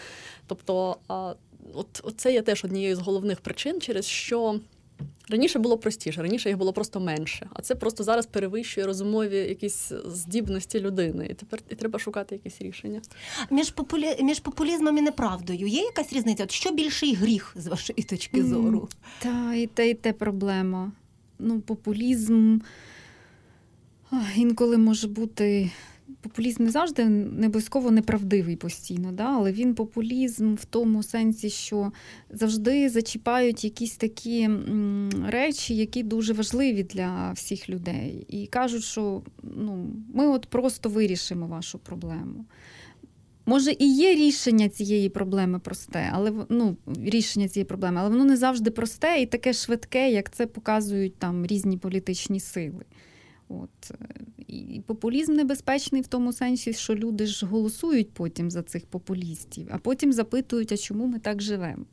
Тобто, 0.46 0.96
от, 1.74 2.00
от 2.02 2.14
це 2.16 2.32
є 2.32 2.42
теж 2.42 2.64
однією 2.64 2.96
з 2.96 2.98
головних 2.98 3.40
причин, 3.40 3.80
через 3.80 4.06
що. 4.06 4.60
Раніше 5.28 5.58
було 5.58 5.78
простіше, 5.78 6.22
раніше 6.22 6.48
їх 6.48 6.58
було 6.58 6.72
просто 6.72 7.00
менше, 7.00 7.48
а 7.52 7.62
це 7.62 7.74
просто 7.74 8.04
зараз 8.04 8.26
перевищує 8.26 8.86
розумові 8.86 9.36
якісь 9.36 9.92
здібності 10.06 10.80
людини, 10.80 11.26
і 11.30 11.34
тепер 11.34 11.60
і 11.68 11.74
треба 11.74 11.98
шукати 11.98 12.34
якісь 12.34 12.62
рішення. 12.62 13.00
Між 13.50 13.70
популі... 13.70 14.22
між 14.22 14.40
популізмом 14.40 14.98
і 14.98 15.02
неправдою 15.02 15.66
є 15.66 15.82
якась 15.82 16.12
різниця? 16.12 16.44
От 16.44 16.50
що 16.50 16.72
більший 16.72 17.14
гріх 17.14 17.54
з 17.56 17.66
вашої 17.66 18.02
точки 18.02 18.44
зору? 18.44 18.88
Та 19.18 19.54
і 19.54 19.66
те, 19.66 19.90
і 19.90 19.94
те 19.94 20.12
проблема. 20.12 20.92
Ну, 21.38 21.60
популізм 21.60 22.58
ах, 24.10 24.36
інколи 24.38 24.78
може 24.78 25.08
бути. 25.08 25.70
Популізм 26.20 26.64
не 26.64 26.70
завжди 26.70 27.04
не 27.04 27.46
обов'язково 27.46 27.90
неправдивий 27.90 28.56
постійно, 28.56 29.12
да? 29.12 29.24
але 29.24 29.52
він 29.52 29.74
популізм 29.74 30.54
в 30.54 30.64
тому 30.64 31.02
сенсі, 31.02 31.50
що 31.50 31.92
завжди 32.30 32.88
зачіпають 32.88 33.64
якісь 33.64 33.96
такі 33.96 34.50
речі, 35.26 35.76
які 35.76 36.02
дуже 36.02 36.32
важливі 36.32 36.82
для 36.82 37.32
всіх 37.32 37.68
людей. 37.68 38.26
І 38.28 38.46
кажуть, 38.46 38.84
що 38.84 39.22
ну, 39.42 39.86
ми 40.14 40.26
от 40.26 40.46
просто 40.46 40.88
вирішимо 40.88 41.46
вашу 41.46 41.78
проблему. 41.78 42.44
Може, 43.48 43.72
і 43.78 43.94
є 43.94 44.14
рішення 44.14 44.68
цієї 44.68 45.08
проблеми 45.08 45.58
просте, 45.58 46.10
але 46.12 46.32
ну, 46.48 46.76
рішення 47.04 47.48
цієї 47.48 47.64
проблеми, 47.64 48.00
але 48.00 48.08
воно 48.08 48.24
не 48.24 48.36
завжди 48.36 48.70
просте 48.70 49.20
і 49.20 49.26
таке 49.26 49.52
швидке, 49.52 50.10
як 50.10 50.30
це 50.30 50.46
показують 50.46 51.16
там 51.16 51.46
різні 51.46 51.78
політичні 51.78 52.40
сили. 52.40 52.84
От. 53.48 53.90
е, 53.90 54.06
І 54.48 54.82
популізм 54.86 55.34
небезпечний 55.34 56.02
в 56.02 56.06
тому 56.06 56.32
сенсі, 56.32 56.72
що 56.72 56.94
люди 56.94 57.26
ж 57.26 57.46
голосують 57.46 58.10
потім 58.10 58.50
за 58.50 58.62
цих 58.62 58.86
популістів, 58.86 59.68
а 59.70 59.78
потім 59.78 60.12
запитують, 60.12 60.72
а 60.72 60.76
чому 60.76 61.06
ми 61.06 61.18
так 61.18 61.42
живемо. 61.42 61.84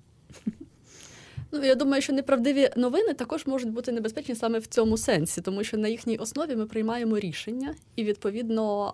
Ну, 1.55 1.63
я 1.63 1.75
думаю, 1.75 2.01
що 2.01 2.13
неправдиві 2.13 2.69
новини 2.77 3.13
також 3.13 3.47
можуть 3.47 3.71
бути 3.71 3.91
небезпечні 3.91 4.35
саме 4.35 4.59
в 4.59 4.67
цьому 4.67 4.97
сенсі, 4.97 5.41
тому 5.41 5.63
що 5.63 5.77
на 5.77 5.87
їхній 5.87 6.17
основі 6.17 6.55
ми 6.55 6.65
приймаємо 6.65 7.19
рішення, 7.19 7.75
і 7.95 8.03
відповідно 8.03 8.93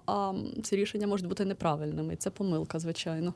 ці 0.64 0.76
рішення 0.76 1.08
можуть 1.08 1.28
бути 1.28 1.46
неправильними. 1.46 2.16
Це 2.16 2.30
помилка, 2.30 2.80
звичайно. 2.80 3.34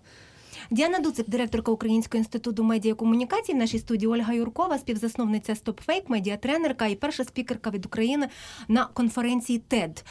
Діана 0.71 0.99
Дуцик, 0.99 1.29
директорка 1.29 1.71
Українського 1.71 2.19
інституту 2.19 2.63
медіакомунікації 2.63 3.55
в 3.55 3.59
нашій 3.59 3.79
студії 3.79 4.11
Ольга 4.11 4.33
Юркова, 4.33 4.77
співзасновниця 4.77 5.53
StopFake, 5.53 6.03
медіатренерка 6.07 6.87
і 6.87 6.95
перша 6.95 7.23
спікерка 7.23 7.69
від 7.69 7.85
України 7.85 8.29
на 8.67 8.85
конференції 8.85 9.63
TED. 9.69 10.03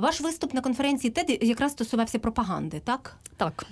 Ваш 0.00 0.20
виступ 0.20 0.54
на 0.54 0.60
конференції 0.60 1.12
TED 1.12 1.44
якраз 1.44 1.72
стосувався 1.72 2.18
пропаганди, 2.18 2.80
так? 2.80 3.16
Так. 3.36 3.66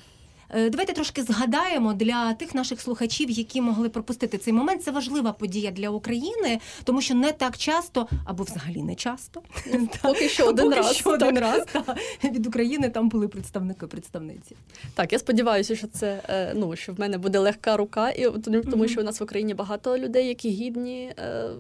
Е, 0.50 0.70
Давайте 0.70 0.92
трошки 0.92 1.22
згадаємо 1.22 1.92
для 1.94 2.34
тих 2.34 2.54
наших 2.54 2.80
слухачів, 2.80 3.30
які 3.30 3.60
могли 3.60 3.88
пропустити 3.88 4.38
цей 4.38 4.52
момент. 4.52 4.82
Це 4.82 4.90
важлива 4.90 5.32
подія 5.32 5.70
для 5.70 5.90
України, 5.90 6.60
тому 6.84 7.00
що 7.00 7.14
не 7.14 7.32
так 7.32 7.58
часто, 7.58 8.08
або 8.24 8.44
взагалі 8.44 8.82
не 8.82 8.94
часто. 8.94 9.42
Поки 10.02 10.28
що 10.28 10.46
один 10.46 10.64
Поки 10.64 10.76
раз. 10.76 10.96
що 10.96 11.04
так. 11.04 11.28
один 11.28 11.38
раз 11.38 11.66
та, 11.72 11.96
від 12.24 12.46
України 12.46 12.90
там 12.90 13.08
були 13.08 13.28
представники 13.28 13.86
представниці. 13.86 14.56
Так, 14.94 15.12
я 15.12 15.18
сподіваюся, 15.18 15.76
що 15.76 15.86
це 15.86 16.22
е, 16.28 16.52
ну 16.54 16.76
що 16.76 16.92
в 16.92 17.00
мене 17.00 17.18
буде 17.18 17.38
легка 17.38 17.76
рука, 17.76 18.10
і 18.10 18.30
тому, 18.70 18.88
що 18.88 19.00
у 19.00 19.04
нас 19.04 19.20
в 19.20 19.22
Україні 19.22 19.54
багато 19.54 19.98
людей, 19.98 20.28
які 20.28 20.50
гідні. 20.50 21.12
Е, 21.18 21.50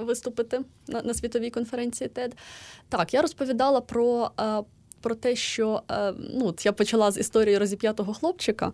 Виступити 0.00 0.60
на, 0.88 1.02
на 1.02 1.14
світовій 1.14 1.50
конференції 1.50 2.10
TED. 2.14 2.32
Так, 2.88 3.14
я 3.14 3.22
розповідала 3.22 3.80
про, 3.80 4.30
е, 4.40 4.62
про 5.00 5.14
те, 5.14 5.36
що 5.36 5.82
е, 5.90 6.12
ну, 6.34 6.46
от 6.46 6.66
я 6.66 6.72
почала 6.72 7.10
з 7.10 7.18
історії 7.18 7.58
розіп'ятого 7.58 8.14
хлопчика, 8.14 8.72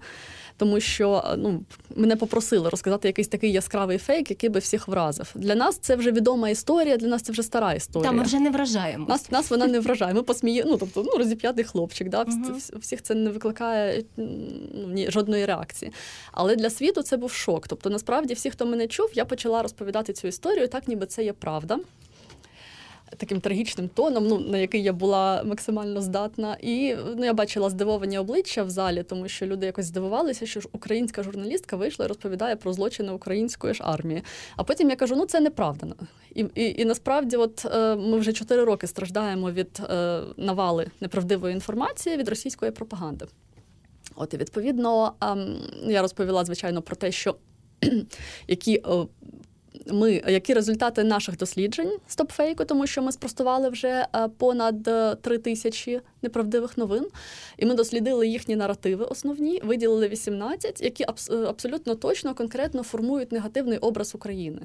тому 0.56 0.80
що 0.80 1.24
е, 1.26 1.36
ну, 1.36 1.64
мене 1.96 2.16
попросили 2.16 2.68
розказати 2.68 3.08
якийсь 3.08 3.28
такий 3.28 3.52
яскравий 3.52 3.98
фейк, 3.98 4.30
який 4.30 4.50
би 4.50 4.60
всіх 4.60 4.88
вразив. 4.88 5.32
Для 5.34 5.54
нас 5.54 5.78
це 5.78 5.96
вже 5.96 6.12
відома 6.12 6.48
історія, 6.48 6.96
для 6.96 7.08
нас 7.08 7.22
це 7.22 7.32
вже 7.32 7.42
стара 7.42 7.72
історія. 7.72 8.10
Та 8.10 8.16
ми 8.16 8.22
вже 8.22 8.40
не 8.40 8.50
вражаємо. 8.50 9.06
Нас, 9.08 9.30
нас 9.30 9.50
вона 9.50 9.66
не 9.66 9.80
вражає. 9.80 10.14
Ми 10.14 10.22
посміємо, 10.22 10.70
ну 10.70 10.76
тобто 10.76 11.02
ну, 11.02 11.18
розіп'ятий 11.18 11.64
хлопчик. 11.64 12.08
Да? 12.08 12.22
Вс- 12.22 12.78
Всіх 12.78 13.02
це 13.02 13.14
не 13.14 13.30
викликає 13.30 14.04
ну, 14.16 14.88
ні, 14.88 15.10
жодної 15.10 15.46
реакції. 15.46 15.92
Але 16.32 16.56
для 16.56 16.70
світу 16.70 17.02
це 17.02 17.16
був 17.16 17.32
шок. 17.32 17.68
Тобто, 17.68 17.90
насправді, 17.90 18.34
всі, 18.34 18.50
хто 18.50 18.66
мене 18.66 18.86
чув, 18.86 19.10
я 19.14 19.24
почала 19.24 19.62
розповідати 19.62 20.12
цю 20.12 20.28
історію, 20.28 20.68
так 20.68 20.88
ніби 20.88 21.06
це 21.06 21.24
є 21.24 21.32
правда. 21.32 21.78
Таким 23.16 23.40
трагічним 23.40 23.88
тоном, 23.88 24.26
ну 24.26 24.38
на 24.38 24.58
який 24.58 24.82
я 24.82 24.92
була 24.92 25.42
максимально 25.44 26.00
здатна, 26.02 26.56
і 26.60 26.96
ну 27.16 27.24
я 27.24 27.34
бачила 27.34 27.70
здивовані 27.70 28.18
обличчя 28.18 28.62
в 28.62 28.70
залі, 28.70 29.02
тому 29.02 29.28
що 29.28 29.46
люди 29.46 29.66
якось 29.66 29.86
здивувалися, 29.86 30.46
що 30.46 30.60
ж 30.60 30.68
українська 30.72 31.22
журналістка 31.22 31.76
вийшла 31.76 32.04
і 32.04 32.08
розповідає 32.08 32.56
про 32.56 32.72
злочини 32.72 33.12
української 33.12 33.74
ж 33.74 33.84
армії. 33.84 34.22
А 34.56 34.64
потім 34.64 34.90
я 34.90 34.96
кажу: 34.96 35.16
ну 35.16 35.26
це 35.26 35.40
неправда. 35.40 35.86
І, 36.34 36.46
і, 36.54 36.82
і 36.82 36.84
насправді, 36.84 37.36
от 37.36 37.64
е, 37.64 37.96
ми 37.96 38.18
вже 38.18 38.32
чотири 38.32 38.64
роки 38.64 38.86
страждаємо 38.86 39.50
від 39.50 39.80
е, 39.90 40.20
навали 40.36 40.90
неправдивої 41.00 41.54
інформації 41.54 42.16
від 42.16 42.28
російської 42.28 42.70
пропаганди. 42.70 43.26
От 44.16 44.34
і 44.34 44.36
відповідно 44.36 45.12
ем, 45.20 45.56
я 45.86 46.02
розповіла 46.02 46.44
звичайно 46.44 46.82
про 46.82 46.96
те, 46.96 47.12
що 47.12 47.36
які. 48.48 48.74
е, 48.74 49.06
Ми, 49.86 50.22
які 50.28 50.54
результати 50.54 51.04
наших 51.04 51.36
досліджень 51.36 51.92
стопфейку, 52.08 52.64
тому 52.64 52.86
що 52.86 53.02
ми 53.02 53.12
спростували 53.12 53.68
вже 53.68 53.88
е, 53.88 54.28
понад 54.38 54.88
е, 54.88 55.14
три 55.14 55.38
тисячі 55.38 56.00
неправдивих 56.22 56.78
новин, 56.78 57.06
і 57.56 57.66
ми 57.66 57.74
дослідили 57.74 58.28
їхні 58.28 58.56
наративи 58.56 59.04
основні, 59.04 59.60
виділили 59.64 60.08
18, 60.08 60.80
які 60.80 61.02
е, 61.02 61.36
абсолютно 61.36 61.94
точно, 61.94 62.34
конкретно 62.34 62.82
формують 62.82 63.32
негативний 63.32 63.78
образ 63.78 64.14
України. 64.14 64.60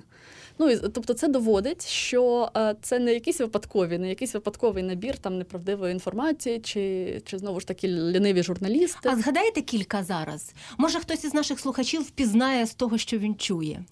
Ну 0.59 0.69
і 0.69 0.77
тобто, 0.77 1.13
це 1.13 1.27
доводить, 1.27 1.87
що 1.87 2.49
е, 2.57 2.75
це 2.81 2.99
не 2.99 3.13
якісь 3.13 3.39
випадкові, 3.39 3.97
не 3.97 4.09
якийсь 4.09 4.33
випадковий 4.33 4.83
набір 4.83 5.17
там 5.17 5.37
неправдивої 5.37 5.91
інформації, 5.93 6.59
чи, 6.59 7.21
чи 7.25 7.37
знову 7.37 7.59
ж 7.59 7.67
таки 7.67 7.87
ліниві 7.87 8.43
журналісти. 8.43 9.09
А 9.09 9.15
згадаєте 9.15 9.61
кілька 9.61 10.03
зараз? 10.03 10.53
Може, 10.77 10.99
хтось 10.99 11.23
із 11.23 11.33
наших 11.33 11.59
слухачів 11.59 12.01
впізнає 12.01 12.65
з 12.65 12.73
того, 12.73 12.97
що 12.97 13.17
він 13.17 13.35
чує? 13.35 13.83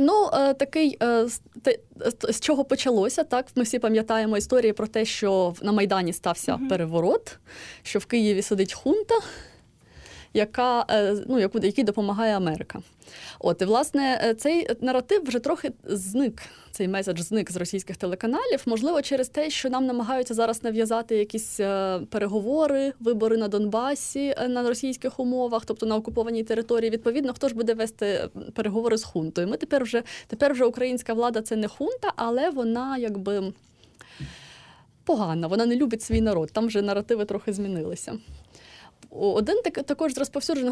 Ну, 0.00 0.30
е, 0.32 0.54
такий 0.54 0.96
е, 1.02 1.28
з- 1.28 1.40
те- 1.62 1.78
з 2.32 2.40
чого 2.40 2.64
почалося, 2.64 3.24
так 3.24 3.46
ми 3.54 3.62
всі 3.62 3.78
пам'ятаємо 3.78 4.36
історії 4.36 4.72
про 4.72 4.86
те, 4.86 5.04
що 5.04 5.54
на 5.62 5.72
Майдані 5.72 6.12
стався 6.12 6.56
Мгм. 6.56 6.68
переворот, 6.68 7.38
що 7.82 7.98
в 7.98 8.06
Києві 8.06 8.42
сидить 8.42 8.72
хунта, 8.72 9.14
яка, 10.34 10.86
е, 10.90 11.16
ну, 11.28 11.38
яку, 11.38 11.58
якій 11.58 11.82
допомагає 11.82 12.36
Америка. 12.36 12.82
От, 13.38 13.62
і 13.62 13.64
власне, 13.64 14.20
е, 14.24 14.34
цей 14.34 14.68
наратив 14.80 15.24
вже 15.24 15.38
трохи 15.38 15.72
зник. 15.84 16.42
Цей 16.70 16.88
меседж 16.88 17.20
зник 17.20 17.52
з 17.52 17.56
російських 17.56 17.96
телеканалів, 17.96 18.62
можливо, 18.66 19.02
через 19.02 19.28
те, 19.28 19.50
що 19.50 19.70
нам 19.70 19.86
намагаються 19.86 20.34
зараз 20.34 20.64
нав'язати 20.64 21.16
якісь 21.16 21.60
е, 21.60 22.00
переговори, 22.10 22.92
вибори 23.00 23.36
на 23.36 23.48
Донбасі 23.48 24.34
на 24.48 24.68
російських 24.68 25.20
умовах, 25.20 25.64
тобто 25.64 25.86
на 25.86 25.96
окупованій 25.96 26.44
території. 26.44 26.90
Відповідно, 26.90 27.32
хто 27.32 27.48
ж 27.48 27.54
буде 27.54 27.74
вести 27.74 28.28
переговори 28.54 28.96
з 28.96 29.04
хунтою? 29.04 29.48
Ми 29.48 29.56
тепер 29.56 29.82
вже 29.82 30.02
тепер 30.26 30.52
вже 30.52 30.64
українська 30.64 31.14
влада 31.14 31.42
це 31.42 31.56
не 31.56 31.68
хунта, 31.68 32.12
але 32.16 32.50
вона 32.50 32.96
якби 32.96 33.52
погана, 35.04 35.46
вона 35.46 35.66
не 35.66 35.76
любить 35.76 36.02
свій 36.02 36.20
народ. 36.20 36.50
Там 36.52 36.66
вже 36.66 36.82
наративи 36.82 37.24
трохи 37.24 37.52
змінилися. 37.52 38.18
Один 39.14 39.56
так, 39.64 39.82
також 39.82 40.14
з 40.14 40.18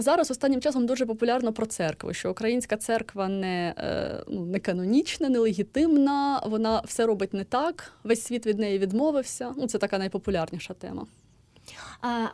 зараз 0.03 0.31
останнім 0.31 0.61
часом 0.61 0.87
дуже 0.87 1.07
популярно 1.07 1.53
про 1.53 1.67
церкву, 1.67 2.13
що 2.13 2.31
українська 2.31 2.77
церква 2.77 3.29
не, 3.29 3.75
е, 3.79 4.25
ну, 4.29 4.45
не 4.45 4.59
канонічна, 4.59 5.29
нелегітимна, 5.29 6.43
вона 6.47 6.83
все 6.85 7.07
робить 7.07 7.35
не 7.35 7.45
так, 7.45 7.93
весь 8.05 8.23
світ 8.23 8.47
від 8.47 8.59
неї 8.59 8.79
відмовився. 8.79 9.55
Ну, 9.57 9.67
це 9.67 9.79
така 9.79 9.99
найпопулярніша 9.99 10.75
тема. 10.75 11.07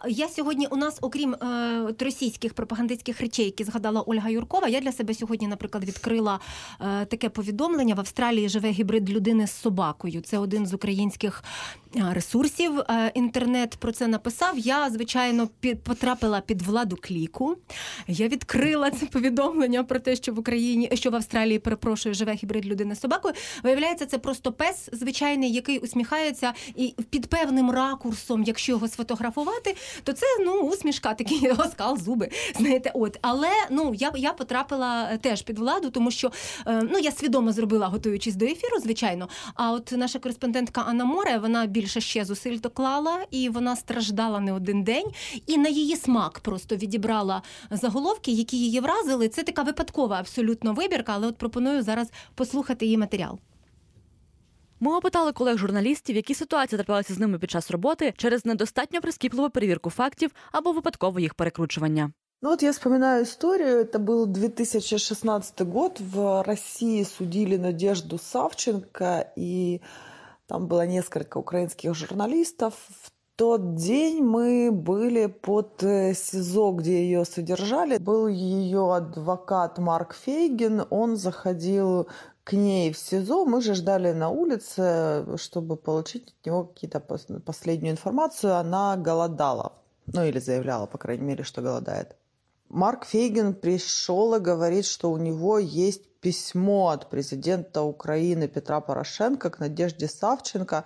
Я 0.08 0.28
сьогодні 0.28 0.66
у 0.66 0.76
нас, 0.76 0.98
окрім 1.00 1.34
е, 1.34 1.94
російських 1.98 2.54
пропагандистських 2.54 3.20
речей, 3.20 3.44
які 3.44 3.64
згадала 3.64 4.02
Ольга 4.06 4.30
Юркова, 4.30 4.68
я 4.68 4.80
для 4.80 4.92
себе 4.92 5.14
сьогодні, 5.14 5.48
наприклад, 5.48 5.84
відкрила 5.84 6.40
е, 6.80 7.04
таке 7.04 7.28
повідомлення. 7.28 7.94
В 7.94 8.00
Австралії 8.00 8.48
живе 8.48 8.70
гібрид 8.70 9.10
людини 9.10 9.46
з 9.46 9.52
собакою. 9.52 10.20
Це 10.20 10.38
один 10.38 10.66
з 10.66 10.74
українських 10.74 11.44
е, 11.96 12.06
ресурсів. 12.12 12.82
Інтернет 13.14 13.76
про 13.76 13.92
це 13.92 14.06
написав. 14.06 14.58
Я, 14.58 14.90
звичайно, 14.90 15.48
під, 15.60 15.82
потрапила 15.82 16.40
під 16.40 16.62
владу 16.62 16.96
кліку. 17.02 17.56
Я 18.08 18.28
відкрила 18.28 18.90
це 18.90 19.06
повідомлення 19.06 19.84
про 19.84 19.98
те, 19.98 20.16
що 20.16 20.32
в 20.32 20.38
Україні, 20.38 20.90
що 20.94 21.10
в 21.10 21.14
Австралії 21.14 21.58
перепрошую, 21.58 22.14
живе 22.14 22.32
гібрид 22.32 22.66
людини 22.66 22.94
з 22.94 23.00
собакою. 23.00 23.34
Виявляється, 23.62 24.06
це 24.06 24.18
просто 24.18 24.52
пес 24.52 24.88
звичайний, 24.92 25.52
який 25.52 25.78
усміхається 25.78 26.52
і 26.76 26.94
під 27.10 27.26
певним 27.26 27.70
ракурсом, 27.70 28.42
якщо 28.42 28.72
його 28.72 28.88
сфотографувати 28.88 29.55
сказати, 29.56 29.76
то 30.04 30.12
це 30.12 30.26
ну 30.44 30.60
усмішка, 30.60 31.14
такий 31.14 31.50
оскал, 31.58 31.98
зуби. 31.98 32.28
Знаєте, 32.58 32.90
от 32.94 33.18
але 33.22 33.48
ну 33.70 33.94
я 33.94 34.12
я 34.16 34.32
потрапила 34.32 35.08
е, 35.12 35.18
теж 35.18 35.42
під 35.42 35.58
владу, 35.58 35.90
тому 35.90 36.10
що 36.10 36.32
е, 36.66 36.82
ну 36.92 36.98
я 36.98 37.12
свідомо 37.12 37.52
зробила, 37.52 37.86
готуючись 37.86 38.34
до 38.34 38.44
ефіру, 38.44 38.80
звичайно. 38.82 39.28
А 39.54 39.72
от 39.72 39.92
наша 39.92 40.18
кореспондентка 40.18 40.80
Анна 40.80 41.04
Море 41.04 41.38
вона 41.38 41.66
більше 41.66 42.00
ще 42.00 42.24
зусиль 42.24 42.58
доклала, 42.58 43.24
і 43.30 43.48
вона 43.48 43.76
страждала 43.76 44.40
не 44.40 44.52
один 44.52 44.82
день. 44.82 45.06
І 45.46 45.58
на 45.58 45.68
її 45.68 45.96
смак 45.96 46.40
просто 46.40 46.76
відібрала 46.76 47.42
заголовки, 47.70 48.30
які 48.32 48.56
її 48.56 48.80
вразили. 48.80 49.28
Це 49.28 49.42
така 49.42 49.62
випадкова 49.62 50.16
абсолютно 50.16 50.72
вибірка, 50.72 51.12
але 51.14 51.26
от 51.26 51.36
пропоную 51.36 51.82
зараз 51.82 52.08
послухати 52.34 52.84
її 52.84 52.98
матеріал. 52.98 53.38
Ми 54.85 54.95
опитали 54.97 55.31
колег 55.31 55.57
журналістів, 55.57 56.15
які 56.15 56.35
ситуації 56.35 56.77
траплялися 56.77 57.13
з 57.13 57.19
ними 57.19 57.39
під 57.39 57.51
час 57.51 57.71
роботи 57.71 58.13
через 58.17 58.45
недостатньо 58.45 59.01
прискіпливу 59.01 59.49
перевірку 59.49 59.89
фактів 59.89 60.31
або 60.51 60.71
випадкове 60.71 61.21
їх 61.21 61.33
перекручування. 61.33 62.11
Ну 62.43 62.49
вот 62.49 62.63
я 62.63 62.71
вспоминаю 62.71 63.23
историю. 63.23 63.81
Это 63.81 63.99
был 63.99 64.25
2016 64.25 65.61
год. 65.61 65.99
В 65.99 66.43
России 66.43 67.03
судили 67.03 67.57
Надежду 67.57 68.17
Савченко, 68.17 69.31
и 69.37 69.81
там 70.47 70.67
было 70.67 70.87
несколько 70.87 71.37
украинских 71.37 71.93
журналистов. 71.93 72.73
В 72.89 73.11
тот 73.35 73.75
день 73.75 74.23
мы 74.23 74.71
были 74.71 75.27
под 75.27 75.83
э, 75.83 76.15
СИЗО, 76.15 76.71
где 76.71 77.03
ее 77.03 77.25
содержали. 77.25 77.97
Был 77.99 78.27
ее 78.27 78.95
адвокат 78.95 79.77
Марк 79.77 80.15
Фейгин. 80.15 80.83
Он 80.89 81.17
заходил 81.17 82.07
к 82.46 82.52
ней 82.52 82.92
в 82.92 82.96
СИЗО. 82.96 83.44
Мы 83.44 83.60
же 83.60 83.74
ждали 83.74 84.12
на 84.12 84.28
улице, 84.28 85.26
чтобы 85.36 85.76
получить 85.76 86.28
от 86.28 86.46
него 86.46 86.64
какие-то 86.64 87.00
последнюю 87.00 87.92
информацию. 87.92 88.54
Она 88.54 88.96
голодала. 88.96 89.72
Ну 90.06 90.22
или 90.24 90.38
заявляла, 90.38 90.86
по 90.86 90.96
крайней 90.96 91.24
мере, 91.24 91.42
что 91.42 91.60
голодает. 91.60 92.16
Марк 92.68 93.04
Фейгин 93.04 93.54
пришел 93.54 94.36
и 94.36 94.40
говорит, 94.40 94.84
что 94.84 95.10
у 95.10 95.16
него 95.16 95.58
есть 95.58 96.06
письмо 96.20 96.90
от 96.90 97.10
президента 97.10 97.82
Украины 97.82 98.46
Петра 98.46 98.80
Порошенко 98.80 99.50
к 99.50 99.58
Надежде 99.58 100.06
Савченко, 100.06 100.84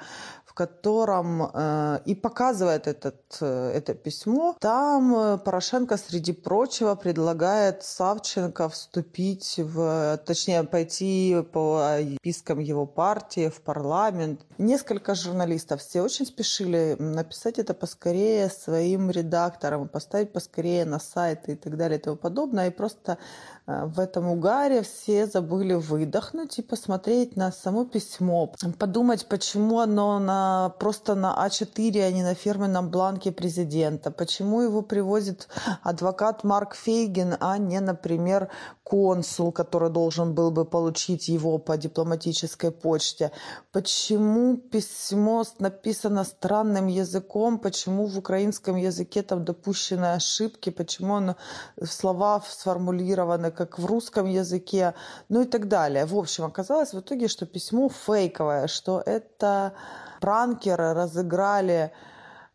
в 0.50 0.52
котором 0.52 1.48
э, 1.54 2.00
и 2.06 2.16
показывает 2.16 2.88
этот, 2.88 3.38
э, 3.40 3.70
это 3.72 3.94
письмо. 3.94 4.56
Там 4.58 5.14
э, 5.14 5.38
Порошенко, 5.38 5.96
среди 5.96 6.32
прочего, 6.32 6.96
предлагает 6.96 7.84
Савченко 7.84 8.68
вступить 8.68 9.60
в, 9.62 10.20
точнее, 10.26 10.64
пойти 10.64 11.36
по 11.52 11.98
спискам 12.16 12.58
его 12.58 12.84
партии 12.84 13.48
в 13.48 13.60
парламент. 13.60 14.40
Несколько 14.58 15.14
журналистов, 15.14 15.82
все 15.82 16.02
очень 16.02 16.26
спешили 16.26 16.96
написать 16.98 17.60
это 17.60 17.72
поскорее 17.72 18.48
своим 18.48 19.08
редакторам, 19.08 19.88
поставить 19.88 20.32
поскорее 20.32 20.84
на 20.84 20.98
сайт 20.98 21.48
и 21.48 21.54
так 21.54 21.76
далее 21.76 22.00
и 22.00 22.02
тому 22.02 22.16
подобное. 22.16 22.66
И 22.66 22.70
просто 22.70 23.18
в 23.66 24.00
этом 24.00 24.28
угаре 24.28 24.82
все 24.82 25.26
забыли 25.26 25.74
выдохнуть 25.74 26.58
и 26.58 26.62
посмотреть 26.62 27.36
на 27.36 27.52
само 27.52 27.84
письмо, 27.84 28.52
подумать, 28.78 29.26
почему 29.26 29.80
оно 29.80 30.18
на, 30.18 30.74
просто 30.78 31.14
на 31.14 31.46
А4, 31.46 32.06
а 32.06 32.10
не 32.10 32.22
на 32.22 32.34
фирменном 32.34 32.90
бланке 32.90 33.32
президента, 33.32 34.10
почему 34.10 34.62
его 34.62 34.82
привозит 34.82 35.48
адвокат 35.82 36.44
Марк 36.44 36.74
Фейгин, 36.74 37.36
а 37.40 37.58
не, 37.58 37.80
например, 37.80 38.48
консул, 38.82 39.52
который 39.52 39.88
должен 39.88 40.34
был 40.34 40.50
бы 40.50 40.64
получить 40.64 41.28
его 41.28 41.58
по 41.58 41.76
дипломатической 41.76 42.72
почте, 42.72 43.30
почему 43.70 44.56
письмо 44.56 45.44
написано 45.60 46.24
странным 46.24 46.88
языком, 46.88 47.58
почему 47.58 48.06
в 48.06 48.18
украинском 48.18 48.74
языке 48.74 49.22
там 49.22 49.44
допущены 49.44 50.14
ошибки, 50.14 50.70
почему 50.70 51.16
оно, 51.16 51.36
слова 51.84 52.42
сформулированы 52.44 53.49
как 53.51 53.79
в 53.79 53.85
русском 53.85 54.25
языке, 54.27 54.93
ну 55.29 55.41
и 55.41 55.45
так 55.45 55.67
далее. 55.67 56.05
В 56.05 56.17
общем, 56.17 56.45
оказалось 56.45 56.93
в 56.93 56.99
итоге, 56.99 57.27
что 57.27 57.45
письмо 57.45 57.89
фейковое, 57.89 58.67
что 58.67 59.01
это 59.05 59.73
пранкеры 60.21 60.93
разыграли 60.93 61.91
э, 61.91 62.08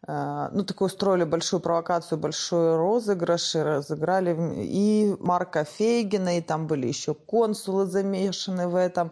ну, 0.08 0.64
такую 0.64 0.88
устроили 0.88 1.24
большую 1.24 1.60
провокацию, 1.60 2.20
большой 2.20 2.76
розыгрыш, 2.76 3.56
и 3.56 3.60
разыграли 3.60 4.38
и 4.64 5.16
Марка 5.20 5.64
Фейгина, 5.64 6.38
и 6.38 6.42
там 6.42 6.68
были 6.68 6.88
еще 6.88 7.14
консулы 7.14 7.86
замешаны 7.88 8.68
в 8.68 8.76
этом. 8.76 9.12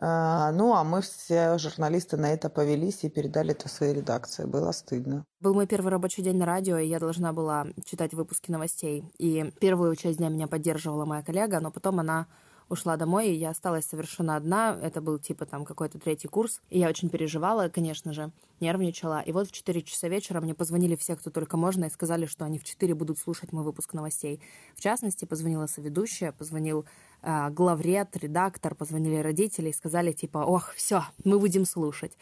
Э, 0.00 0.50
ну, 0.52 0.74
а 0.74 0.84
мы 0.84 1.02
все 1.02 1.58
журналисты 1.58 2.16
на 2.16 2.32
это 2.32 2.48
повелись 2.48 3.04
и 3.04 3.08
передали 3.08 3.50
это 3.50 3.68
своей 3.68 3.94
редакции. 3.94 4.44
Было 4.44 4.72
стыдно. 4.72 5.24
Был 5.40 5.54
мой 5.54 5.66
первый 5.66 5.90
рабочий 5.90 6.22
день 6.22 6.36
на 6.36 6.46
радио, 6.46 6.78
и 6.78 6.86
я 6.86 7.00
должна 7.00 7.32
была 7.32 7.66
читать 7.84 8.14
выпуски 8.14 8.50
новостей. 8.50 9.04
И 9.18 9.52
первую 9.60 9.96
часть 9.96 10.18
дня 10.18 10.28
меня 10.28 10.46
поддерживала 10.46 11.04
моя 11.04 11.22
коллега, 11.22 11.60
но 11.60 11.70
потом 11.70 12.00
она 12.00 12.26
ушла 12.68 12.96
домой, 12.96 13.28
и 13.28 13.34
я 13.34 13.50
осталась 13.50 13.86
совершенно 13.86 14.36
одна. 14.36 14.78
Это 14.82 15.00
был 15.00 15.18
типа 15.18 15.46
там 15.46 15.64
какой-то 15.64 15.98
третий 15.98 16.28
курс. 16.28 16.60
И 16.70 16.78
я 16.78 16.88
очень 16.88 17.08
переживала, 17.08 17.68
конечно 17.68 18.12
же, 18.12 18.30
нервничала. 18.60 19.20
И 19.20 19.32
вот 19.32 19.48
в 19.48 19.52
4 19.52 19.82
часа 19.82 20.08
вечера 20.08 20.40
мне 20.40 20.54
позвонили 20.54 20.96
все, 20.96 21.16
кто 21.16 21.30
только 21.30 21.56
можно, 21.56 21.86
и 21.86 21.90
сказали, 21.90 22.26
что 22.26 22.44
они 22.44 22.58
в 22.58 22.64
4 22.64 22.94
будут 22.94 23.18
слушать 23.18 23.52
мой 23.52 23.64
выпуск 23.64 23.94
новостей. 23.94 24.40
В 24.76 24.80
частности, 24.80 25.24
позвонила 25.24 25.66
соведущая, 25.66 26.32
позвонил 26.32 26.84
э, 27.22 27.50
главред, 27.50 28.16
редактор, 28.16 28.74
позвонили 28.74 29.16
родители 29.16 29.70
и 29.70 29.72
сказали 29.72 30.12
типа, 30.12 30.38
ох, 30.38 30.72
все, 30.74 31.04
мы 31.24 31.38
будем 31.38 31.64
слушать. 31.64 32.12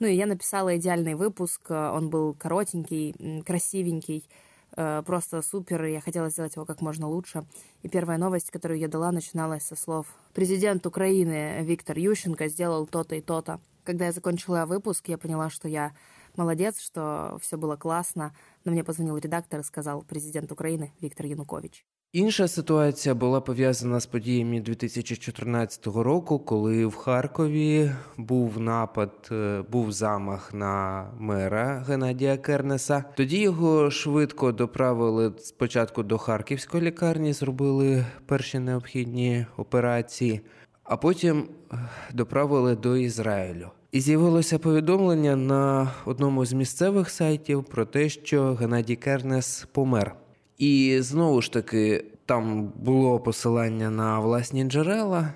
Ну 0.00 0.08
и 0.08 0.14
я 0.14 0.26
написала 0.26 0.76
идеальный 0.76 1.14
выпуск, 1.14 1.70
он 1.70 2.10
был 2.10 2.34
коротенький, 2.34 3.42
красивенький, 3.44 4.28
э, 4.76 5.02
просто 5.04 5.42
супер, 5.42 5.84
и 5.84 5.92
я 5.92 6.00
хотела 6.00 6.30
сделать 6.30 6.56
его 6.56 6.64
как 6.64 6.80
можно 6.80 7.08
лучше. 7.08 7.44
И 7.82 7.88
первая 7.88 8.18
новость, 8.18 8.50
которую 8.50 8.78
я 8.78 8.88
дала, 8.88 9.12
начиналась 9.12 9.64
со 9.64 9.76
слов 9.76 10.06
«Президент 10.32 10.86
Украины 10.86 11.62
Виктор 11.62 11.98
Ющенко 11.98 12.48
сделал 12.48 12.86
то-то 12.86 13.14
и 13.14 13.20
то-то». 13.20 13.60
Когда 13.84 14.06
я 14.06 14.12
закончила 14.12 14.64
выпуск, 14.66 15.08
я 15.08 15.18
поняла, 15.18 15.50
что 15.50 15.68
я 15.68 15.92
молодец, 16.36 16.80
что 16.80 17.38
все 17.40 17.56
было 17.56 17.76
классно, 17.76 18.34
но 18.64 18.72
мне 18.72 18.82
позвонил 18.82 19.16
редактор 19.16 19.60
и 19.60 19.64
сказал 19.64 20.02
«Президент 20.02 20.50
Украины 20.50 20.92
Виктор 21.00 21.26
Янукович». 21.26 21.84
Інша 22.14 22.48
ситуація 22.48 23.14
була 23.14 23.40
пов'язана 23.40 24.00
з 24.00 24.06
подіями 24.06 24.60
2014 24.60 25.86
року, 25.86 26.38
коли 26.38 26.86
в 26.86 26.94
Харкові 26.94 27.90
був 28.16 28.60
напад, 28.60 29.28
е, 29.32 29.62
був 29.70 29.92
замах 29.92 30.54
на 30.54 31.06
мера 31.18 31.84
Геннадія 31.88 32.36
Кернеса. 32.36 33.04
Тоді 33.16 33.38
його 33.38 33.90
швидко 33.90 34.52
доправили 34.52 35.32
спочатку 35.38 36.02
до 36.02 36.18
Харківської 36.18 36.82
лікарні, 36.82 37.32
зробили 37.32 38.06
перші 38.26 38.58
необхідні 38.58 39.46
операції, 39.56 40.40
а 40.84 40.96
потім 40.96 41.48
е, 41.72 41.76
доправили 42.12 42.76
до 42.76 42.96
Ізраїлю. 42.96 43.70
І 43.92 44.00
з'явилося 44.00 44.58
повідомлення 44.58 45.36
на 45.36 45.92
одному 46.04 46.44
з 46.44 46.52
місцевих 46.52 47.10
сайтів 47.10 47.64
про 47.64 47.84
те, 47.84 48.08
що 48.08 48.54
Геннадій 48.54 48.96
Кернес 48.96 49.68
помер. 49.72 50.23
І 50.58 50.98
знову 51.00 51.42
ж 51.42 51.52
таки, 51.52 52.04
там 52.26 52.72
було 52.76 53.20
посилання 53.20 53.90
на 53.90 54.20
власні 54.20 54.64
джерела. 54.64 55.32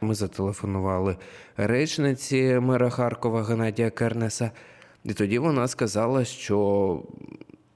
Ми 0.00 0.14
зателефонували 0.14 1.16
речниці 1.56 2.58
мера 2.62 2.90
Харкова 2.90 3.42
Геннадія 3.42 3.90
Кернеса, 3.90 4.50
і 5.04 5.14
тоді 5.14 5.38
вона 5.38 5.68
сказала, 5.68 6.24
що 6.24 7.02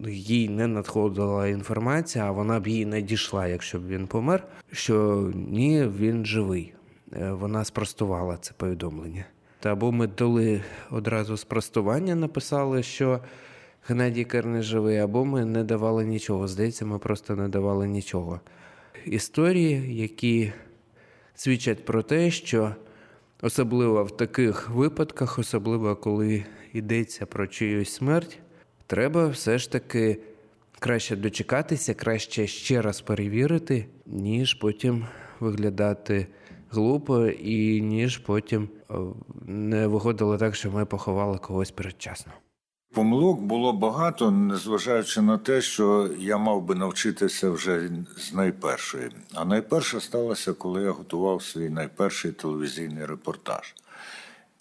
їй 0.08 0.48
не 0.48 0.66
надходила 0.66 1.48
інформація, 1.48 2.24
а 2.24 2.30
вона 2.30 2.60
б 2.60 2.66
їй 2.66 2.86
не 2.86 3.02
дійшла, 3.02 3.46
якщо 3.46 3.78
б 3.78 3.86
він 3.86 4.06
помер. 4.06 4.44
Що 4.72 5.30
ні, 5.34 5.86
він 5.98 6.26
живий. 6.26 6.72
Е, 7.12 7.32
вона 7.32 7.64
спростувала 7.64 8.36
це 8.36 8.52
повідомлення. 8.56 9.24
Та 9.60 9.72
або 9.72 9.92
ми 9.92 10.06
дали 10.06 10.62
одразу 10.90 11.36
спростування, 11.36 12.14
написали, 12.14 12.82
що. 12.82 13.20
Геннадій 13.88 14.24
Керни 14.24 14.62
живий, 14.62 14.98
або 14.98 15.24
ми 15.24 15.44
не 15.44 15.64
давали 15.64 16.04
нічого. 16.04 16.48
Здається, 16.48 16.86
ми 16.86 16.98
просто 16.98 17.36
не 17.36 17.48
давали 17.48 17.88
нічого. 17.88 18.40
Історії, 19.04 19.96
які 19.96 20.52
свідчать 21.34 21.84
про 21.84 22.02
те, 22.02 22.30
що 22.30 22.74
особливо 23.42 24.04
в 24.04 24.16
таких 24.16 24.70
випадках, 24.70 25.38
особливо 25.38 25.96
коли 25.96 26.44
йдеться 26.72 27.26
про 27.26 27.46
чиюсь 27.46 27.92
смерть, 27.92 28.38
треба 28.86 29.28
все 29.28 29.58
ж 29.58 29.72
таки 29.72 30.18
краще 30.78 31.16
дочекатися, 31.16 31.94
краще 31.94 32.46
ще 32.46 32.82
раз 32.82 33.00
перевірити, 33.00 33.86
ніж 34.06 34.54
потім 34.54 35.06
виглядати 35.40 36.26
глупо, 36.70 37.26
і 37.26 37.80
ніж 37.80 38.18
потім 38.18 38.68
е, 38.90 38.94
не 39.46 39.86
виходило 39.86 40.38
так, 40.38 40.54
що 40.54 40.70
ми 40.70 40.86
поховали 40.86 41.38
когось 41.38 41.70
передчасно. 41.70 42.32
Помилок 42.96 43.40
було 43.40 43.72
багато, 43.72 44.30
незважаючи 44.30 45.20
на 45.20 45.38
те, 45.38 45.60
що 45.60 46.10
я 46.18 46.38
мав 46.38 46.62
би 46.62 46.74
навчитися 46.74 47.50
вже 47.50 47.90
з 48.16 48.32
найпершої. 48.32 49.10
А 49.34 49.44
найперша 49.44 50.00
сталася, 50.00 50.52
коли 50.52 50.82
я 50.82 50.90
готував 50.90 51.42
свій 51.42 51.70
найперший 51.70 52.32
телевізійний 52.32 53.06
репортаж. 53.06 53.74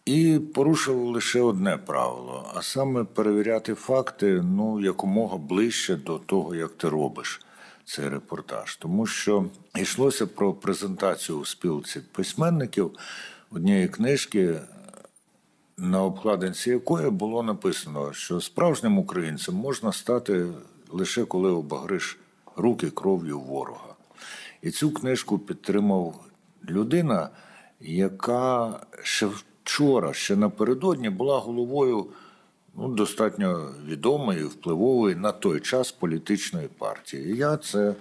І 0.05 0.39
порушив 0.53 1.03
лише 1.03 1.41
одне 1.41 1.77
правило, 1.77 2.51
а 2.55 2.61
саме 2.61 3.03
перевіряти 3.03 3.73
факти 3.73 4.41
ну, 4.43 4.81
якомога 4.81 5.37
ближче 5.37 5.95
до 5.95 6.17
того, 6.17 6.55
як 6.55 6.71
ти 6.71 6.89
робиш 6.89 7.41
цей 7.85 8.09
репортаж. 8.09 8.75
Тому 8.75 9.05
що 9.05 9.45
йшлося 9.75 10.27
про 10.27 10.53
презентацію 10.53 11.39
у 11.39 11.45
спілці 11.45 12.01
письменників 12.11 12.91
однієї 13.51 13.87
книжки, 13.87 14.55
на 15.77 16.03
обкладинці 16.03 16.69
якої 16.69 17.09
було 17.09 17.43
написано, 17.43 18.13
що 18.13 18.41
справжнім 18.41 18.97
українцем 18.97 19.55
можна 19.55 19.91
стати 19.91 20.47
лише 20.89 21.25
коли 21.25 21.51
обагриш 21.51 22.19
руки 22.55 22.89
кров'ю 22.89 23.39
ворога. 23.39 23.95
І 24.61 24.71
цю 24.71 24.91
книжку 24.91 25.39
підтримав 25.39 26.25
людина, 26.69 27.29
яка 27.79 28.79
ще 29.03 29.25
вчора, 29.25 30.13
ще 30.13 30.35
напередодні 30.35 31.09
була 31.09 31.39
головою 31.39 32.05
ну, 32.75 32.87
достатньо 32.87 33.71
відомої, 33.85 34.43
впливової 34.43 35.15
на 35.15 35.31
той 35.31 35.59
час 35.59 35.91
політичної 35.91 36.67
партії. 36.67 37.33
І 37.33 37.37
я 37.37 37.57
це 37.57 37.95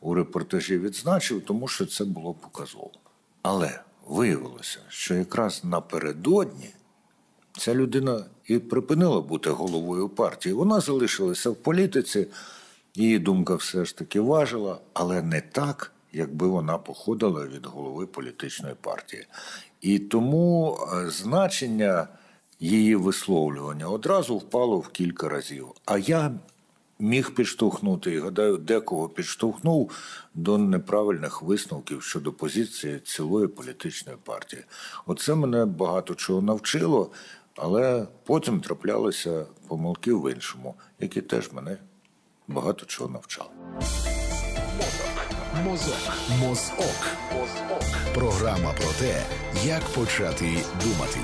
у 0.00 0.14
репортажі 0.14 0.78
відзначив, 0.78 1.44
тому 1.44 1.68
що 1.68 1.86
це 1.86 2.04
було 2.04 2.34
показово. 2.34 2.90
Але 3.42 3.80
виявилося, 4.06 4.78
що 4.88 5.14
якраз 5.14 5.64
напередодні 5.64 6.70
ця 7.60 7.74
людина 7.74 8.24
і 8.46 8.58
припинила 8.58 9.20
бути 9.20 9.50
головою 9.50 10.08
партії. 10.08 10.52
Вона 10.52 10.80
залишилася 10.80 11.50
в 11.50 11.56
політиці, 11.56 12.26
її 12.94 13.18
думка 13.18 13.54
все 13.54 13.84
ж 13.84 13.96
таки 13.96 14.20
важила, 14.20 14.78
але 14.92 15.22
не 15.22 15.40
так, 15.40 15.92
якби 16.12 16.46
вона 16.46 16.78
походила 16.78 17.46
від 17.46 17.66
голови 17.66 18.06
політичної 18.06 18.74
партії. 18.80 19.26
І 19.80 19.98
тому 19.98 20.78
е, 20.92 21.10
значення 21.10 22.08
її 22.60 22.96
висловлювання 22.96 23.88
одразу 23.88 24.36
впало 24.36 24.78
в 24.78 24.88
кілька 24.88 25.28
разів. 25.28 25.66
А 25.84 25.98
я 25.98 26.32
міг 27.00 27.34
підштовхнути, 27.34 28.12
і 28.12 28.20
гадаю, 28.20 28.56
декого 28.56 29.08
підштовхнув 29.08 29.92
до 30.34 30.58
неправильних 30.58 31.42
висновків 31.42 32.02
щодо 32.02 32.32
позиції 32.32 33.00
цілої 33.04 33.48
політичної 33.48 34.18
партії. 34.24 34.64
Оце 35.06 35.34
мене 35.34 35.64
багато 35.64 36.14
чого 36.14 36.42
навчило, 36.42 37.10
але 37.56 38.06
потім 38.24 38.60
траплялися 38.60 39.46
помилки 39.68 40.12
в 40.12 40.32
іншому, 40.32 40.74
які 41.00 41.20
теж 41.20 41.52
мене 41.52 41.78
багато 42.48 42.86
чого 42.86 43.10
навчали. 43.10 43.50
Мозок. 45.64 46.12
Мозок. 46.40 47.06
Програма 48.14 48.72
про 48.72 48.92
те, 48.98 49.22
як 49.64 49.82
почати 49.82 50.46
думати. 50.84 51.20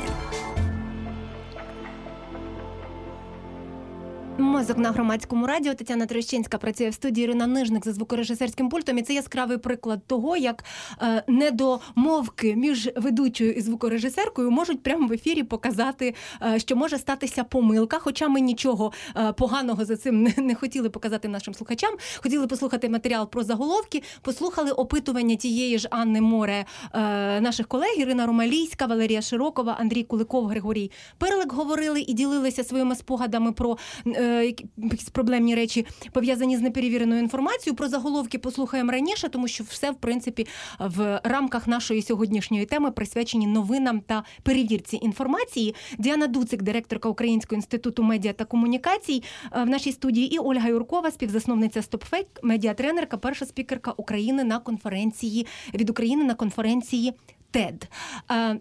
Мозок 4.38 4.78
на 4.78 4.90
громадському 4.90 5.46
радіо 5.46 5.74
Тетяна 5.74 6.06
Трощинська 6.06 6.58
працює 6.58 6.88
в 6.88 6.94
студії 6.94 7.24
Ірина 7.24 7.46
Нижник 7.46 7.84
за 7.84 7.92
звукорежисерським 7.92 8.68
пультом. 8.68 8.98
І 8.98 9.02
це 9.02 9.14
яскравий 9.14 9.58
приклад 9.58 10.06
того, 10.06 10.36
як 10.36 10.64
е, 11.02 11.22
недомовки 11.28 12.56
між 12.56 12.90
ведучою 12.96 13.52
і 13.52 13.60
звукорежисеркою 13.60 14.50
можуть 14.50 14.82
прямо 14.82 15.06
в 15.06 15.12
ефірі 15.12 15.42
показати, 15.42 16.14
е, 16.42 16.58
що 16.58 16.76
може 16.76 16.98
статися 16.98 17.44
помилка. 17.44 17.98
Хоча 17.98 18.28
ми 18.28 18.40
нічого 18.40 18.92
е, 19.16 19.32
поганого 19.32 19.84
за 19.84 19.96
цим 19.96 20.22
не, 20.22 20.34
не 20.36 20.54
хотіли 20.54 20.90
показати 20.90 21.28
нашим 21.28 21.54
слухачам. 21.54 21.94
Хотіли 22.16 22.46
послухати 22.46 22.88
матеріал 22.88 23.30
про 23.30 23.42
заголовки, 23.42 24.02
послухали 24.22 24.70
опитування 24.70 25.36
тієї 25.36 25.78
ж 25.78 25.88
Анни 25.90 26.20
Море, 26.20 26.64
е, 26.94 27.40
наших 27.40 27.68
колег 27.68 27.90
Ірина 27.98 28.26
Ромалійська, 28.26 28.86
Валерія 28.86 29.22
Широкова, 29.22 29.76
Андрій 29.80 30.02
Куликов, 30.02 30.46
Григорій 30.46 30.90
Перлик 31.18 31.52
говорили 31.52 32.00
і 32.00 32.12
ділилися 32.12 32.64
своїми 32.64 32.96
спогадами 32.96 33.52
про. 33.52 33.78
Е, 34.26 34.54
якісь 34.78 35.08
проблемні 35.08 35.54
речі 35.54 35.86
пов'язані 36.12 36.56
з 36.56 36.60
неперевіреною 36.60 37.20
інформацією. 37.20 37.76
Про 37.76 37.88
заголовки 37.88 38.38
послухаємо 38.38 38.92
раніше, 38.92 39.28
тому 39.28 39.48
що 39.48 39.64
все, 39.64 39.90
в 39.90 39.94
принципі, 39.94 40.46
в 40.80 41.20
рамках 41.24 41.66
нашої 41.66 42.02
сьогоднішньої 42.02 42.66
теми 42.66 42.90
присвячені 42.90 43.46
новинам 43.46 44.00
та 44.00 44.24
перевірці 44.42 44.98
інформації. 45.02 45.74
Діана 45.98 46.26
Дуцик, 46.26 46.62
директорка 46.62 47.08
Українського 47.08 47.56
інституту 47.56 48.02
медіа 48.02 48.32
та 48.32 48.44
комунікацій, 48.44 49.22
в 49.64 49.66
нашій 49.66 49.92
студії, 49.92 50.34
і 50.34 50.38
Ольга 50.38 50.68
Юркова, 50.68 51.10
співзасновниця 51.10 51.80
StopFake, 51.80 52.26
медіатренерка, 52.42 53.16
перша 53.16 53.46
спікерка 53.46 53.92
України 53.96 54.44
на 54.44 54.58
конференції 54.58 55.46
від 55.74 55.90
України 55.90 56.24
на 56.24 56.34
конференції. 56.34 57.14
TED. 57.56 57.86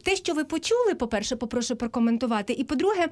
Те, 0.04 0.16
що 0.16 0.34
ви 0.34 0.44
почули, 0.44 0.96
по-перше, 0.96 1.36
попрошу 1.36 1.76
прокоментувати. 1.76 2.54
І 2.54 2.64
по-друге, 2.64 3.08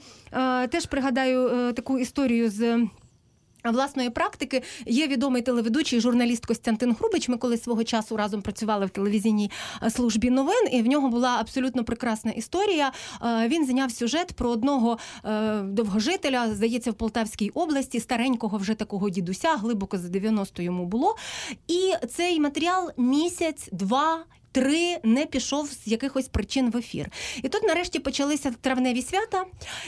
теж 0.70 0.86
пригадаю 0.86 1.48
е, 1.48 1.74
таку 1.74 2.00
історію 2.00 2.50
з. 2.50 2.88
Власної 3.72 4.10
практики 4.10 4.64
є 4.86 5.08
відомий 5.08 5.42
телеведучий 5.42 6.00
журналіст 6.00 6.46
Костянтин 6.46 6.96
Грубич. 7.00 7.30
Ми 7.30 7.38
колись 7.38 7.64
свого 7.64 7.84
часу 7.84 8.18
разом 8.18 8.42
працювали 8.42 8.86
в 8.86 8.90
телевізійній 8.90 9.52
е, 9.84 9.90
службі 9.90 10.30
новин, 10.30 10.68
і 10.72 10.82
в 10.82 10.88
нього 10.88 11.10
була 11.10 11.38
абсолютно 11.40 11.84
прекрасна 11.84 12.32
історія. 12.32 12.92
Е, 13.22 13.48
він 13.48 13.66
зняв 13.66 13.92
сюжет 13.92 14.34
про 14.34 14.50
одного 14.50 14.98
довгожителя, 15.64 16.54
здається, 16.54 16.92
в 16.92 16.94
Полтавській 16.94 17.50
області, 17.50 18.00
старенького 18.00 18.58
вже 18.58 18.74
такого 18.74 19.10
дідуся, 19.10 19.56
глибоко 19.56 19.98
за 19.98 20.08
90 20.08 20.64
йому 20.64 20.86
було. 20.86 21.16
І 21.68 21.94
цей 22.10 22.40
матеріал 22.40 22.92
місяць-два 22.98 24.26
три 24.54 24.98
не 25.04 25.26
пішов 25.26 25.68
з 25.68 25.88
якихось 25.88 26.28
причин 26.28 26.70
в 26.70 26.78
ефір. 26.78 27.10
І 27.44 27.50
тут, 27.50 27.64
нарешті, 27.64 28.00
почалися 28.00 28.54
травневі 28.62 29.02
свята, 29.02 29.46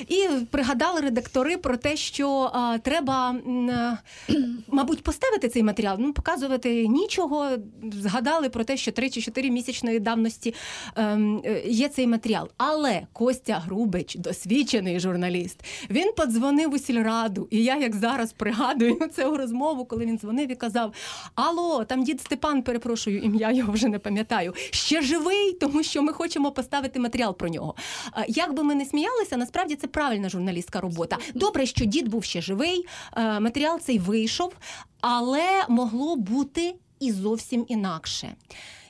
і 0.08 0.28
пригадали 0.51 1.01
редактори 1.01 1.58
про 1.58 1.78
те, 1.78 1.95
що 1.95 2.51
а, 2.54 2.78
треба, 2.78 3.36
а, 3.73 3.97
мабуть, 4.67 5.04
поставити 5.04 5.49
цей 5.49 5.63
матеріал, 5.63 5.97
ну 5.99 6.13
показувати 6.13 6.88
нічого. 6.88 7.49
Згадали 7.93 8.49
про 8.49 8.63
те, 8.63 8.78
що 8.78 8.91
три 8.91 9.10
чи 9.10 9.21
чотири 9.21 9.51
місячної 9.51 9.99
давності 9.99 10.54
ем, 10.95 11.41
е, 11.45 11.63
є 11.65 11.89
цей 11.89 12.08
матеріал. 12.08 12.49
Але 12.58 13.01
Костя 13.13 13.62
Грубич, 13.65 14.15
досвідчений 14.15 14.99
журналіст, 14.99 15.63
він 15.89 16.12
подзвонив 16.17 16.73
у 16.73 16.78
сільраду, 16.78 17.47
і 17.51 17.63
я 17.63 17.78
як 17.78 17.95
зараз 17.95 18.34
пригадую 18.34 18.99
цю 19.15 19.38
розмову, 19.38 19.86
коли 19.86 20.06
він 20.06 20.19
дзвонив 20.19 20.51
і 20.51 20.56
казав: 20.56 20.93
Алло, 21.36 21.86
там 21.86 22.04
дід 22.04 22.21
Степан, 22.21 22.62
перепрошую, 22.62 23.19
ім'я 23.19 23.51
його 23.51 23.73
вже 23.73 23.88
не 23.88 23.99
пам'ятаю 23.99 24.54
ще 24.71 25.01
живий, 25.01 25.53
тому 25.53 25.83
що 25.83 26.01
ми 26.01 26.13
хочемо 26.13 26.51
поставити 26.51 26.99
матеріал 26.99 27.37
про 27.37 27.49
нього. 27.49 27.75
Як 28.27 28.53
би 28.53 28.63
ми 28.63 28.75
не 28.75 28.85
сміялися, 28.85 29.37
насправді 29.37 29.75
це 29.75 29.87
правильна 29.87 30.29
журналістська 30.29 30.81
робота. 30.81 31.17
Добре, 31.33 31.65
що 31.65 31.85
дід 31.85 32.07
був 32.07 32.23
ще 32.23 32.41
живий, 32.41 32.85
матеріал 33.17 33.79
цей 33.79 33.99
вийшов, 33.99 34.53
але 35.01 35.65
могло 35.69 36.15
бути 36.15 36.75
і 36.99 37.11
зовсім 37.11 37.65
інакше. 37.67 38.35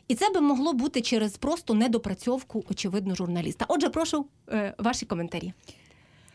І 0.08 0.16
це 0.16 0.30
би 0.30 0.42
могло 0.42 0.74
бути 0.74 1.02
через 1.02 1.38
просто 1.38 1.74
недопрацьовку, 1.74 2.64
очевидно, 2.70 3.16
журналіста. 3.16 3.66
Отже, 3.68 3.90
прошу 3.90 4.26
е, 4.50 4.74
ваші 4.78 5.06
коментарі. 5.06 5.54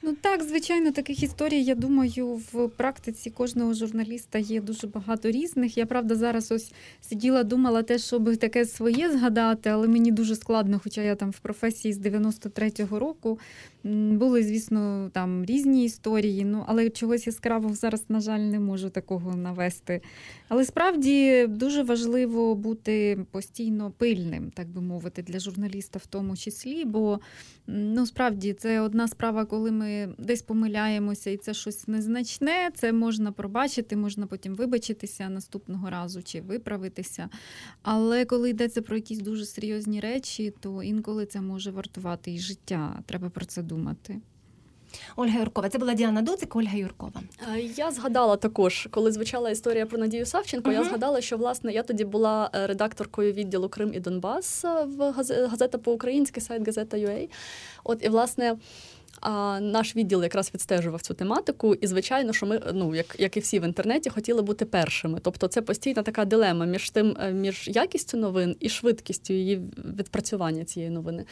Ну 0.03 0.15
так, 0.21 0.43
звичайно, 0.43 0.93
таких 0.93 1.23
історій, 1.23 1.63
я 1.63 1.75
думаю, 1.75 2.41
в 2.53 2.69
практиці 2.69 3.31
кожного 3.31 3.75
журналіста 3.75 4.39
є 4.39 4.61
дуже 4.61 4.87
багато 4.87 5.31
різних. 5.31 5.77
Я 5.77 5.87
правда 5.87 6.15
зараз 6.15 6.53
ось 6.53 6.73
сиділа, 7.01 7.45
думала 7.45 7.83
те, 7.83 7.99
щоб 7.99 8.37
таке 8.37 8.67
своє 8.67 9.11
згадати, 9.11 9.71
але 9.71 9.89
мені 9.89 10.13
дуже 10.13 10.37
складно, 10.37 10.81
хоча 10.85 11.03
я 11.03 11.15
там 11.15 11.31
в 11.31 11.39
професії 11.39 11.95
з 11.95 11.99
93-го 11.99 12.99
року. 12.99 13.39
Були, 13.85 14.43
звісно, 14.43 15.11
там 15.13 15.45
різні 15.45 15.85
історії, 15.85 16.45
ну 16.45 16.65
але 16.67 16.91
чогось 16.91 17.27
яскравого 17.27 17.75
зараз, 17.75 18.05
на 18.09 18.21
жаль, 18.21 18.41
не 18.41 18.61
можу 18.61 18.91
такого 18.91 19.37
навести. 19.37 20.01
Але 20.49 20.65
справді 20.65 21.47
дуже 21.47 21.83
важливо 21.83 22.55
бути 22.55 23.19
постійно 23.31 23.91
пильним, 23.91 24.51
так 24.51 24.69
би 24.69 24.81
мовити, 24.81 25.23
для 25.23 25.39
журналіста 25.39 25.99
в 26.03 26.07
тому 26.07 26.37
числі. 26.37 26.85
Бо 26.85 27.21
ну 27.67 28.07
справді 28.07 28.53
це 28.53 28.81
одна 28.81 29.09
справа, 29.09 29.45
коли 29.45 29.71
ми 29.71 30.15
десь 30.19 30.43
помиляємося, 30.43 31.31
і 31.31 31.37
це 31.37 31.55
щось 31.55 31.89
незначне. 31.89 32.71
Це 32.75 32.93
можна 32.93 33.33
пробачити, 33.33 33.97
можна 33.97 34.27
потім 34.27 34.55
вибачитися 34.55 35.29
наступного 35.29 35.91
разу 35.91 36.23
чи 36.23 36.41
виправитися. 36.41 37.29
Але 37.83 38.25
коли 38.25 38.51
йдеться 38.51 38.83
про 38.83 38.97
якісь 38.97 39.19
дуже 39.19 39.45
серйозні 39.45 40.01
речі, 40.01 40.55
то 40.61 40.83
інколи 40.83 41.27
це 41.27 41.41
може 41.41 41.71
вартувати 41.71 42.33
і 42.33 42.39
життя. 42.39 43.03
Треба 43.07 43.31
про 43.31 43.45
це 43.45 43.63
думати. 43.75 44.17
Ольга 45.17 45.39
Юркова. 45.41 45.69
Це 45.69 45.79
була 45.79 45.95
Діана 45.95 46.23
Дуцик, 46.23 46.57
Ольга 46.57 46.77
Юркова. 46.77 47.23
Е, 47.55 47.61
Я 47.61 47.91
згадала 47.91 48.37
також, 48.37 48.89
коли 48.91 49.13
звучала 49.13 49.51
історія 49.51 49.87
про 49.87 49.99
Надію 49.99 50.27
Савченко. 50.27 50.73
Я 50.73 50.85
згадала, 50.85 51.21
що 51.21 51.37
власне 51.37 51.73
я 51.73 51.83
тоді 51.83 52.05
була 52.05 52.51
е, 52.55 52.67
редакторкою 52.67 53.33
відділу 53.33 53.69
Крим 53.69 53.95
і 53.95 54.01
Донбас 54.01 54.65
в 54.65 55.01
газе- 55.11 55.47
газета 55.49 55.79
по-українськи, 55.79 56.41
сайт 56.41 56.67
газета 56.67 56.97
UA. 56.97 57.29
От 57.85 58.05
і 58.05 58.09
власне. 58.09 58.57
А 59.21 59.61
наш 59.61 59.97
відділ 59.97 60.23
якраз 60.23 60.51
відстежував 60.55 61.03
цю 61.03 61.15
тематику, 61.15 61.75
і 61.75 61.87
звичайно, 61.87 62.33
що 62.33 62.47
ми, 62.47 62.61
ну 62.75 62.95
як, 62.95 63.17
як 63.19 63.37
і 63.37 63.41
всі 63.41 63.59
в 63.59 63.65
інтернеті, 63.65 64.11
хотіли 64.11 64.43
бути 64.43 64.65
першими. 64.65 65.19
Тобто, 65.23 65.49
це 65.49 65.63
постійна 65.63 66.03
така 66.03 66.25
дилема 66.25 66.67
між 66.67 66.91
тим, 66.91 67.17
е, 67.21 67.33
між 67.33 67.69
якістю 67.69 68.17
новин 68.17 68.57
і 68.61 68.69
швидкістю 68.69 69.35
її 69.35 69.61
відпрацювання 69.99 70.65
цієї 70.65 70.91
новини. 70.91 71.25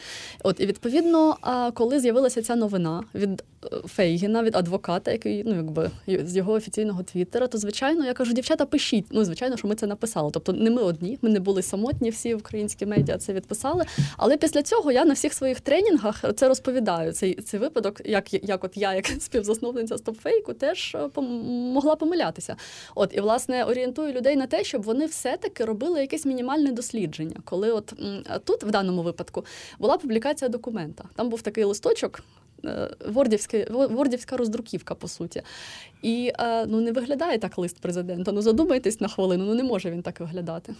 От 0.43 0.59
і 0.59 0.65
відповідно, 0.65 1.37
коли 1.73 1.99
з'явилася 1.99 2.41
ця 2.41 2.55
новина 2.55 3.03
від 3.15 3.43
е, 3.65 3.67
Фейгіна, 3.87 4.43
від 4.43 4.55
адвоката, 4.55 5.11
який 5.11 5.43
ну 5.43 5.55
якби 5.55 5.91
з 6.07 6.35
його 6.35 6.53
офіційного 6.53 7.03
твіттера, 7.03 7.47
то 7.47 7.57
звичайно 7.57 8.05
я 8.05 8.13
кажу, 8.13 8.33
дівчата, 8.33 8.65
пишіть. 8.65 9.05
Ну 9.11 9.25
звичайно, 9.25 9.57
що 9.57 9.67
ми 9.67 9.75
це 9.75 9.87
написали. 9.87 10.31
Тобто, 10.33 10.53
не 10.53 10.69
ми 10.69 10.81
одні, 10.81 11.19
ми 11.21 11.29
не 11.29 11.39
були 11.39 11.61
самотні, 11.61 12.09
всі 12.09 12.33
українські 12.33 12.85
медіа 12.85 13.17
це 13.17 13.33
відписали. 13.33 13.85
Але 14.17 14.37
після 14.37 14.63
цього 14.63 14.91
я 14.91 15.05
на 15.05 15.13
всіх 15.13 15.33
своїх 15.33 15.61
тренінгах 15.61 16.23
це 16.35 16.47
розповідаю. 16.47 17.11
Цей 17.11 17.35
цей 17.35 17.59
випадок, 17.69 18.01
як 18.05 18.33
як 18.33 18.63
от 18.63 18.77
я, 18.77 18.93
як 18.93 19.05
співзасновниця 19.19 19.97
стопфейку, 19.97 20.53
теж 20.53 20.95
е, 20.95 21.21
могла 21.73 21.95
помилятися. 21.95 22.55
От 22.95 23.13
і 23.13 23.21
власне 23.21 23.63
орієнтую 23.63 24.13
людей 24.13 24.35
на 24.35 24.47
те, 24.47 24.63
щоб 24.63 24.81
вони 24.83 25.05
все-таки 25.05 25.65
робили 25.65 26.01
якесь 26.01 26.25
мінімальне 26.25 26.71
дослідження. 26.71 27.35
Коли 27.45 27.71
от 27.71 27.93
тут, 28.45 28.63
в 28.63 28.71
даному 28.71 29.01
випадку, 29.03 29.45
була 29.79 29.97
публікація 29.97 30.49
документа. 30.49 31.03
Там 31.15 31.29
був 31.29 31.41
такий 31.41 31.63
листочок. 31.63 32.23
е, 32.65 32.95
Вордівське, 33.07 33.67
вордівська 33.69 34.37
роздруківка, 34.37 34.95
по 34.95 35.07
суті. 35.07 35.41
І 36.01 36.31
е, 36.39 36.65
ну 36.65 36.81
не 36.81 36.91
виглядає 36.91 37.37
так 37.37 37.57
лист 37.57 37.79
президента. 37.79 38.31
Ну 38.31 38.41
задумайтесь 38.41 39.01
на 39.01 39.07
хвилину, 39.07 39.45
ну 39.45 39.53
не 39.53 39.63
може 39.63 39.91
він 39.91 40.01
так 40.01 40.19
виглядати. 40.19 40.73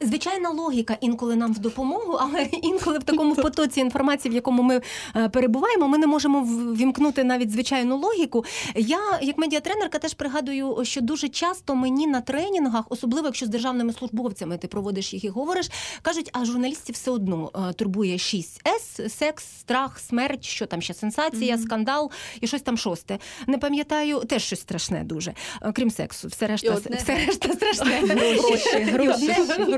Звичайна 0.00 0.50
логіка 0.50 0.96
інколи 1.00 1.36
нам 1.36 1.52
в 1.52 1.58
допомогу, 1.58 2.18
але 2.20 2.42
інколи 2.62 2.98
в 2.98 3.02
такому 3.02 3.34
потоці 3.34 3.80
інформації, 3.80 4.32
в 4.32 4.34
якому 4.34 4.62
ми 4.62 4.80
е, 5.16 5.28
перебуваємо, 5.28 5.88
ми 5.88 5.98
не 5.98 6.06
можемо 6.06 6.40
вімкнути 6.74 7.24
навіть 7.24 7.50
звичайну 7.50 7.96
логіку. 7.96 8.44
Я, 8.74 8.98
як 9.22 9.38
медіатренерка, 9.38 9.98
теж 9.98 10.14
пригадую, 10.14 10.78
що 10.82 11.00
дуже 11.00 11.28
часто 11.28 11.74
мені 11.74 12.06
на 12.06 12.20
тренінгах, 12.20 12.84
особливо 12.88 13.26
якщо 13.26 13.46
з 13.46 13.48
державними 13.48 13.92
службовцями 13.92 14.58
ти 14.58 14.68
проводиш 14.68 15.14
їх 15.14 15.24
і 15.24 15.28
говориш, 15.28 15.70
кажуть, 16.02 16.30
а 16.32 16.44
журналістів 16.44 16.94
все 16.94 17.10
одно 17.10 17.50
е, 17.54 17.72
турбує 17.72 18.16
6С, 18.16 19.08
секс, 19.08 19.44
страх, 19.60 19.98
смерть, 19.98 20.44
що 20.44 20.66
там 20.66 20.82
ще 20.82 20.94
сенсація, 20.94 21.58
скандал 21.58 22.10
і 22.40 22.46
щось 22.46 22.62
там 22.62 22.78
шосте. 22.78 23.18
Не 23.46 23.58
пам'ятаю, 23.58 24.18
теж 24.18 24.42
щось 24.42 24.60
страшне 24.60 25.04
дуже, 25.04 25.34
е, 25.62 25.72
крім 25.72 25.90
сексу. 25.90 26.28
Все 26.28 26.46
решта, 26.46 26.74
все 26.74 27.14
решта 27.26 27.52
страшне. 27.52 28.00
Гроші, 28.00 28.78
гроші, 28.78 29.34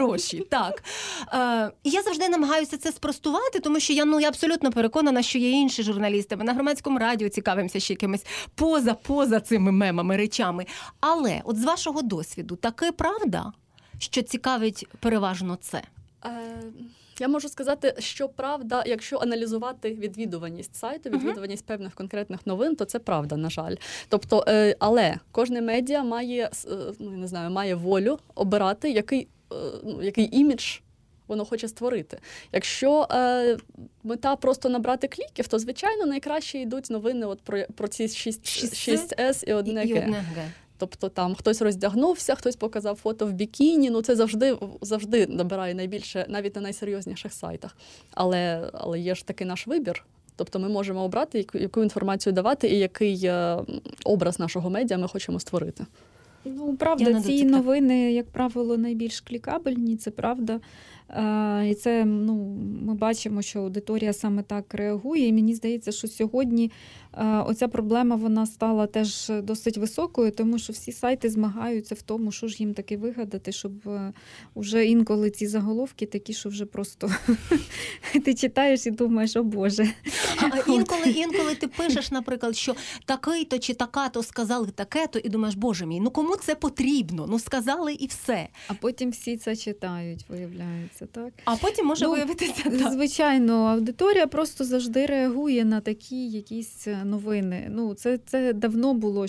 гроші. 0.07 0.47
Так. 0.51 0.83
Е, 1.33 1.73
і 1.85 1.90
я 1.90 2.03
завжди 2.03 2.29
намагаюся 2.29 2.77
це 2.77 2.92
спростувати, 2.92 3.61
тому 3.61 3.81
що 3.81 3.92
я 3.92 4.05
ну 4.05 4.21
я 4.21 4.29
абсолютно 4.29 4.73
переконана, 4.73 5.23
що 5.23 5.38
є 5.38 5.51
інші 5.51 5.83
журналісти. 5.83 6.37
Ми 6.37 6.45
на 6.45 6.53
громадському 6.55 6.99
радіо 6.99 7.29
цікавимося 7.29 7.81
ще 7.81 7.92
якимись 7.92 8.27
поза 8.55 8.95
поза 8.95 9.40
цими 9.40 9.73
мемами, 9.73 10.16
речами. 10.16 10.66
Але 11.01 11.40
от 11.45 11.57
з 11.57 11.64
вашого 11.64 12.03
досвіду, 12.03 12.57
таки 12.57 12.92
правда, 12.92 13.53
що 13.99 14.23
цікавить 14.23 14.87
переважно 15.01 15.59
це. 15.61 15.83
Е, 16.25 16.31
Я 17.19 17.29
можу 17.29 17.49
сказати, 17.49 17.95
що 17.99 18.29
правда, 18.29 18.85
якщо 18.87 19.19
аналізувати 19.19 19.95
відвідуваність 19.95 20.77
сайту, 20.77 21.11
відвідуваність 21.11 21.66
певних 21.66 21.95
конкретних 21.95 22.47
новин, 22.47 22.77
то 22.77 22.85
це 22.85 22.99
правда, 22.99 23.37
на 23.37 23.51
жаль. 23.51 23.75
Тобто, 24.09 24.45
е, 24.49 24.77
але 24.79 25.16
кожне 25.33 25.61
медіа 25.61 26.03
має 26.03 26.45
е, 26.45 26.51
ну 26.99 27.11
не 27.11 27.27
знаю, 27.29 27.51
має 27.51 27.75
волю 27.75 28.19
обирати, 28.35 28.90
який, 28.90 29.29
який 30.02 30.38
імідж. 30.38 30.78
Воно 31.28 31.44
хоче 31.44 31.68
створити. 31.68 32.18
Якщо 32.52 33.09
е, 33.11 33.56
мета 34.02 34.37
просто 34.37 34.68
набрати 34.68 35.09
кліків, 35.09 35.48
то 35.48 35.59
звичайно 35.59 36.06
найкраще 36.06 36.59
йдуть 36.59 36.90
новини 36.90 37.26
от 37.26 37.40
про, 37.40 37.62
про 37.74 37.88
ці 37.88 38.09
6, 38.09 38.48
Шість 38.48 38.76
6 38.76 39.14
і 39.46 39.52
одне 39.52 39.85
і, 39.85 39.88
і 39.88 39.92
одне 39.92 40.24
Г. 40.35 40.50
Тобто 40.78 41.09
там 41.09 41.35
хтось 41.35 41.62
роздягнувся, 41.62 42.35
хтось 42.35 42.56
показав 42.56 42.96
фото 42.96 43.26
в 43.26 43.32
бікіні. 43.32 43.90
Ну 43.90 44.02
це 44.02 44.16
завжди 44.16 44.56
завжди 44.80 45.26
набирає 45.26 45.74
найбільше, 45.74 46.26
навіть 46.28 46.56
на 46.56 46.61
найсерйозніших 46.61 47.32
сайтах. 47.32 47.76
Але, 48.11 48.70
але 48.72 49.00
є 49.00 49.14
ж 49.14 49.26
такий 49.26 49.46
наш 49.46 49.66
вибір. 49.66 50.04
Тобто 50.37 50.59
ми 50.59 50.68
можемо 50.68 51.04
обрати, 51.04 51.38
яку, 51.38 51.59
яку 51.59 51.82
інформацію 51.82 52.32
давати, 52.32 52.68
і 52.68 52.78
який 52.78 53.20
е, 53.24 53.59
образ 54.04 54.38
нашого 54.38 54.70
медіа 54.70 54.98
ми 54.98 55.09
хочемо 55.09 55.40
створити. 55.40 55.87
Ну, 56.46 56.76
правда, 56.76 57.20
ці 57.20 57.44
новини, 57.44 58.12
як 58.12 58.30
правило, 58.30 58.76
найбільш 58.76 59.20
клікабельні, 59.20 59.96
це 59.96 60.11
правда. 60.11 60.61
Е, 61.11 61.69
І 61.69 61.75
це 61.75 62.05
ну, 62.05 62.35
ми 62.83 62.95
бачимо, 62.95 63.42
що 63.42 63.61
аудиторія 63.61 64.12
саме 64.12 64.42
так 64.42 64.75
реагує. 64.75 65.27
І 65.27 65.33
мені 65.33 65.55
здається, 65.55 65.92
що 65.92 66.09
сьогодні 66.09 66.73
е, 67.12 67.25
оця 67.27 67.69
проблема 67.69 68.16
вона 68.16 68.47
стала 68.47 68.87
теж 68.87 69.33
досить 69.42 69.77
високою, 69.79 70.31
тому 70.31 70.59
що 70.59 70.73
всі 70.73 70.92
сайти 70.92 71.31
змагаються 71.31 71.95
в 71.95 72.03
тому, 72.03 72.33
що 72.33 72.49
ж 72.49 72.57
їм 72.59 72.75
таки 72.75 72.97
вигадати, 72.97 73.53
щоб 73.53 73.88
е, 73.88 74.12
уже 74.55 74.87
інколи 74.87 75.31
ці 75.31 75.47
заголовки 75.47 76.07
такі, 76.07 76.33
що 76.33 76.49
вже 76.49 76.66
просто 76.66 77.11
ти 78.25 78.35
читаєш 78.35 78.87
і 78.87 78.90
думаєш, 78.90 79.37
о 79.37 79.42
Боже. 79.42 79.87
А 80.42 80.71
інколи, 80.73 81.11
інколи 81.11 81.55
ти 81.55 81.69
пишеш, 81.69 82.11
наприклад, 82.11 82.57
що 82.57 82.77
такий-то 83.05 83.59
чи 83.59 83.75
така-то 83.75 84.23
сказали 84.23 84.66
таке-то, 84.71 85.19
і 85.19 85.29
думаєш, 85.29 85.55
боже 85.55 85.87
мій, 85.87 86.01
ну 86.01 86.11
кому 86.11 86.37
це 86.37 86.55
потрібно? 86.55 87.27
Ну 87.29 87.38
сказали 87.38 87.92
і 87.92 88.07
все. 88.07 88.49
А 88.69 88.75
потім 88.75 89.11
всі 89.11 89.37
це 89.37 89.57
читають, 89.57 90.25
виявляється, 90.29 90.95
так? 91.12 91.32
А 91.44 91.56
потім 91.56 91.87
може 91.87 92.04
Ну, 92.04 92.11
виявитися 92.12 92.62
так. 92.62 92.92
Звичайно, 92.92 93.54
аудиторія 93.54 94.26
просто 94.26 94.64
завжди 94.64 95.06
реагує 95.06 95.64
на 95.64 95.80
такі 95.80 96.28
якісь 96.28 96.88
е, 96.88 97.04
новини. 97.04 97.68
Ну, 97.70 97.94
це, 97.94 98.18
це 98.26 98.52
давно 98.52 98.94
було, 98.94 99.26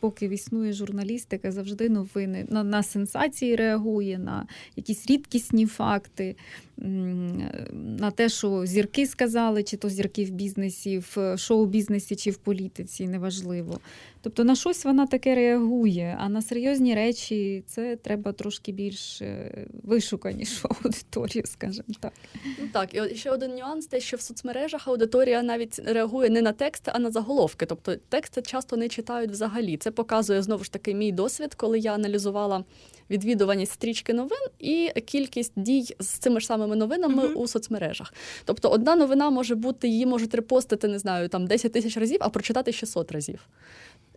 поки 0.00 0.26
існує 0.26 0.72
журналістика, 0.72 1.52
завжди 1.52 1.88
новини. 1.88 2.46
На, 2.48 2.64
на 2.64 2.82
сенсації 2.82 3.56
реагує, 3.56 4.18
на 4.18 4.46
якісь 4.76 5.06
рідкісні 5.06 5.66
факти, 5.66 6.36
на 6.76 8.10
те, 8.10 8.28
що 8.28 8.66
зірки 8.66 9.06
сказали, 9.06 9.62
чи 9.62 9.76
то 9.76 9.88
зірки 9.88 10.24
в 10.24 10.30
бізнесі, 10.30 10.98
в 10.98 11.36
шоу-бізнесі, 11.38 12.16
чи 12.16 12.30
в 12.30 12.36
політиці, 12.36 13.08
неважливо. 13.08 13.80
Тобто 14.22 14.44
на 14.44 14.54
щось 14.54 14.84
вона 14.84 15.06
таке 15.06 15.34
реагує, 15.34 16.16
а 16.20 16.28
на 16.28 16.42
серйозні 16.42 16.94
речі 16.94 17.62
це 17.66 17.96
треба 17.96 18.32
трошки 18.32 18.72
більш 18.72 19.22
е, 19.22 19.66
вишуканішу 19.82 20.68
аудиторію, 20.84 21.44
скажімо 21.46 21.88
так. 22.00 22.12
Ну 22.44 22.68
так, 22.72 22.94
і 22.94 23.14
ще 23.14 23.30
один 23.30 23.54
нюанс, 23.54 23.86
те, 23.86 24.00
що 24.00 24.16
в 24.16 24.20
соцмережах 24.20 24.88
аудиторія 24.88 25.42
навіть 25.42 25.78
реагує 25.78 26.30
не 26.30 26.42
на 26.42 26.52
тексти, 26.52 26.90
а 26.94 26.98
на 26.98 27.10
заголовки. 27.10 27.66
Тобто 27.66 27.96
тексти 27.96 28.42
часто 28.42 28.76
не 28.76 28.88
читають 28.88 29.30
взагалі. 29.30 29.76
Це 29.76 29.90
показує 29.90 30.42
знову 30.42 30.64
ж 30.64 30.72
таки 30.72 30.94
мій 30.94 31.12
досвід, 31.12 31.54
коли 31.54 31.78
я 31.78 31.94
аналізувала 31.94 32.64
відвідуваність 33.10 33.72
стрічки 33.72 34.14
новин 34.14 34.38
і 34.58 34.90
кількість 35.06 35.52
дій 35.56 35.94
з 35.98 36.06
цими 36.06 36.40
ж 36.40 36.46
самими 36.46 36.76
новинами 36.76 37.24
Мгм. 37.28 37.36
у 37.36 37.46
соцмережах. 37.48 38.14
Тобто, 38.44 38.68
одна 38.68 38.96
новина 38.96 39.30
може 39.30 39.54
бути, 39.54 39.88
її 39.88 40.06
можуть 40.06 40.34
репостити, 40.34 40.88
не 40.88 40.98
знаю, 40.98 41.28
там 41.28 41.46
10 41.46 41.72
тисяч 41.72 41.96
разів, 41.96 42.16
а 42.20 42.28
прочитати 42.28 42.72
600 42.72 43.12
разів. 43.12 43.38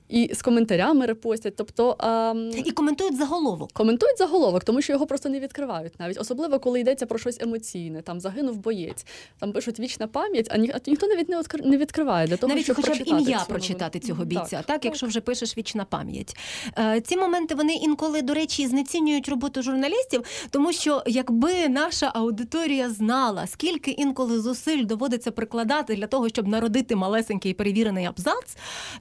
І 0.09 0.31
з 0.33 0.41
коментарями 0.41 1.05
репостять. 1.05 1.55
Тобто, 1.55 1.95
ем, 1.99 2.51
І 2.65 2.71
коментують 2.71 3.17
заголовок. 3.17 3.71
Коментують 3.73 4.17
заголовок, 4.17 4.63
тому 4.63 4.81
що 4.81 4.93
його 4.93 5.05
просто 5.05 5.29
не 5.29 5.39
відкривають 5.39 5.99
навіть, 5.99 6.21
особливо 6.21 6.59
коли 6.59 6.79
йдеться 6.79 7.05
про 7.05 7.19
щось 7.19 7.37
емоційне. 7.41 8.01
Там 8.01 8.19
загинув 8.19 8.57
боєць, 8.57 9.05
там 9.39 9.51
пишуть 9.51 9.79
вічна 9.79 10.07
пам'ять, 10.07 10.47
а 10.51 10.57
ні, 10.57 10.71
а 10.75 10.89
ніхто 10.89 11.07
не 11.07 11.15
від 11.15 11.29
не 11.29 11.37
відкр- 11.37 11.65
не 11.65 11.77
відкриває 11.77 12.27
для 12.27 12.37
того, 12.37 12.53
Навіть 12.53 12.63
щоб 12.63 12.75
хоча 12.75 12.93
б 12.93 13.01
ім'я 13.05 13.39
цю 13.39 13.45
прочитати 13.45 13.99
цього 13.99 14.25
бійця, 14.25 14.57
так, 14.57 14.65
Так, 14.65 14.85
якщо 14.85 15.07
вже 15.07 15.21
пишеш 15.21 15.57
вічна 15.57 15.85
пам'ять. 15.85 16.37
Е, 16.77 17.01
Ці 17.01 17.17
моменти 17.17 17.55
вони 17.55 17.73
інколи, 17.73 18.21
до 18.21 18.33
речі, 18.33 18.67
знецінюють 18.67 19.29
роботу 19.29 19.61
журналістів, 19.61 20.23
тому 20.49 20.73
що 20.73 21.03
якби 21.07 21.69
наша 21.69 22.11
аудиторія 22.15 22.89
знала, 22.89 23.47
скільки 23.47 23.91
інколи 23.91 24.39
зусиль 24.41 24.85
доводиться 24.85 25.31
прикладати 25.31 25.95
для 25.95 26.07
того, 26.07 26.29
щоб 26.29 26.47
народити 26.47 26.95
малесенький 26.95 27.53
перевірений 27.53 28.05
абзац, 28.05 28.57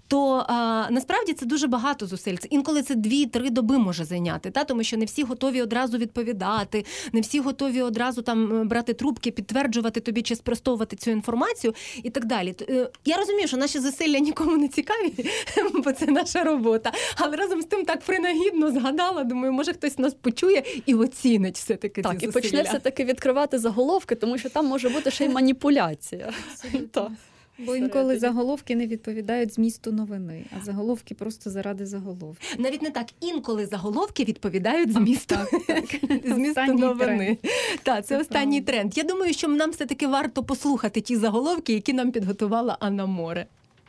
то 0.08 0.38
е, 0.38 0.93
насправді 0.94 1.32
це 1.32 1.46
дуже 1.46 1.66
багато 1.66 2.06
зусиль. 2.06 2.36
Це 2.36 2.48
інколи 2.50 2.82
це 2.82 2.94
дві-три 2.94 3.50
доби 3.50 3.78
може 3.78 4.04
зайняти, 4.04 4.50
та 4.50 4.64
тому 4.64 4.82
що 4.82 4.96
не 4.96 5.04
всі 5.04 5.22
готові 5.22 5.62
одразу 5.62 5.98
відповідати, 5.98 6.84
не 7.12 7.20
всі 7.20 7.40
готові 7.40 7.82
одразу 7.82 8.22
там 8.22 8.60
е, 8.60 8.64
брати 8.64 8.94
трубки, 8.94 9.30
підтверджувати 9.30 10.00
тобі 10.00 10.22
чи 10.22 10.36
спростовувати 10.36 10.96
цю 10.96 11.10
інформацію 11.10 11.74
і 12.02 12.10
так 12.10 12.24
далі. 12.24 12.54
Е, 12.68 12.90
Я 13.04 13.16
розумію, 13.16 13.48
що 13.48 13.56
наші 13.56 13.78
зусилля 13.78 14.18
нікому 14.18 14.56
не 14.56 14.68
цікаві, 14.68 15.30
бо 15.84 15.92
це 15.92 16.06
наша 16.06 16.44
робота. 16.44 16.92
Але 17.16 17.36
разом 17.36 17.62
з 17.62 17.64
тим 17.64 17.84
так 17.84 18.00
принагідно 18.00 18.70
згадала. 18.70 19.24
Думаю, 19.24 19.52
може 19.52 19.72
хтось 19.72 19.98
нас 19.98 20.14
почує 20.14 20.62
і 20.86 20.94
оцінить 20.94 21.56
все 21.56 21.76
таки 21.76 22.02
Так, 22.02 22.20
ці 22.20 22.26
і 22.26 22.30
почне 22.30 22.62
все 22.62 22.78
таки 22.78 23.04
відкривати 23.04 23.58
заголовки, 23.58 24.14
тому 24.14 24.38
що 24.38 24.48
там 24.48 24.66
може 24.66 24.88
бути 24.88 25.10
ще 25.10 25.24
й 25.24 25.28
маніпуляція. 25.28 26.32
Так. 27.56 27.66
Бо 27.66 27.76
інколи 27.76 28.18
заголовки 28.18 28.76
не 28.76 28.86
відповідають 28.86 29.54
змісту 29.54 29.92
новини, 29.92 30.44
а 30.60 30.64
заголовки 30.64 31.14
просто 31.14 31.50
заради 31.50 31.86
заголовки. 31.86 32.46
Навіть 32.58 32.82
не 32.82 32.90
так 32.90 33.06
інколи 33.20 33.66
заголовки 33.66 34.24
відповідають 34.24 34.92
змісту, 34.92 35.34
змісту 36.24 36.50
Останній 36.50 36.80
новини. 36.80 37.38
Так, 37.82 38.06
це 38.06 38.14
Це 38.14 38.20
останній 38.20 38.60
правда. 38.62 38.72
тренд. 38.80 38.98
Я 38.98 39.04
думаю, 39.04 39.32
що 39.32 39.48
нам 39.48 39.70
все 39.70 39.86
таки 39.86 40.06
варто 40.06 40.44
послухати 40.44 41.00
ті 41.00 41.16
заголовки, 41.16 41.72
які 41.72 41.92
нам 41.92 42.10
підготувала 42.10 42.76
Анна 42.80 43.06
Море. 43.06 43.46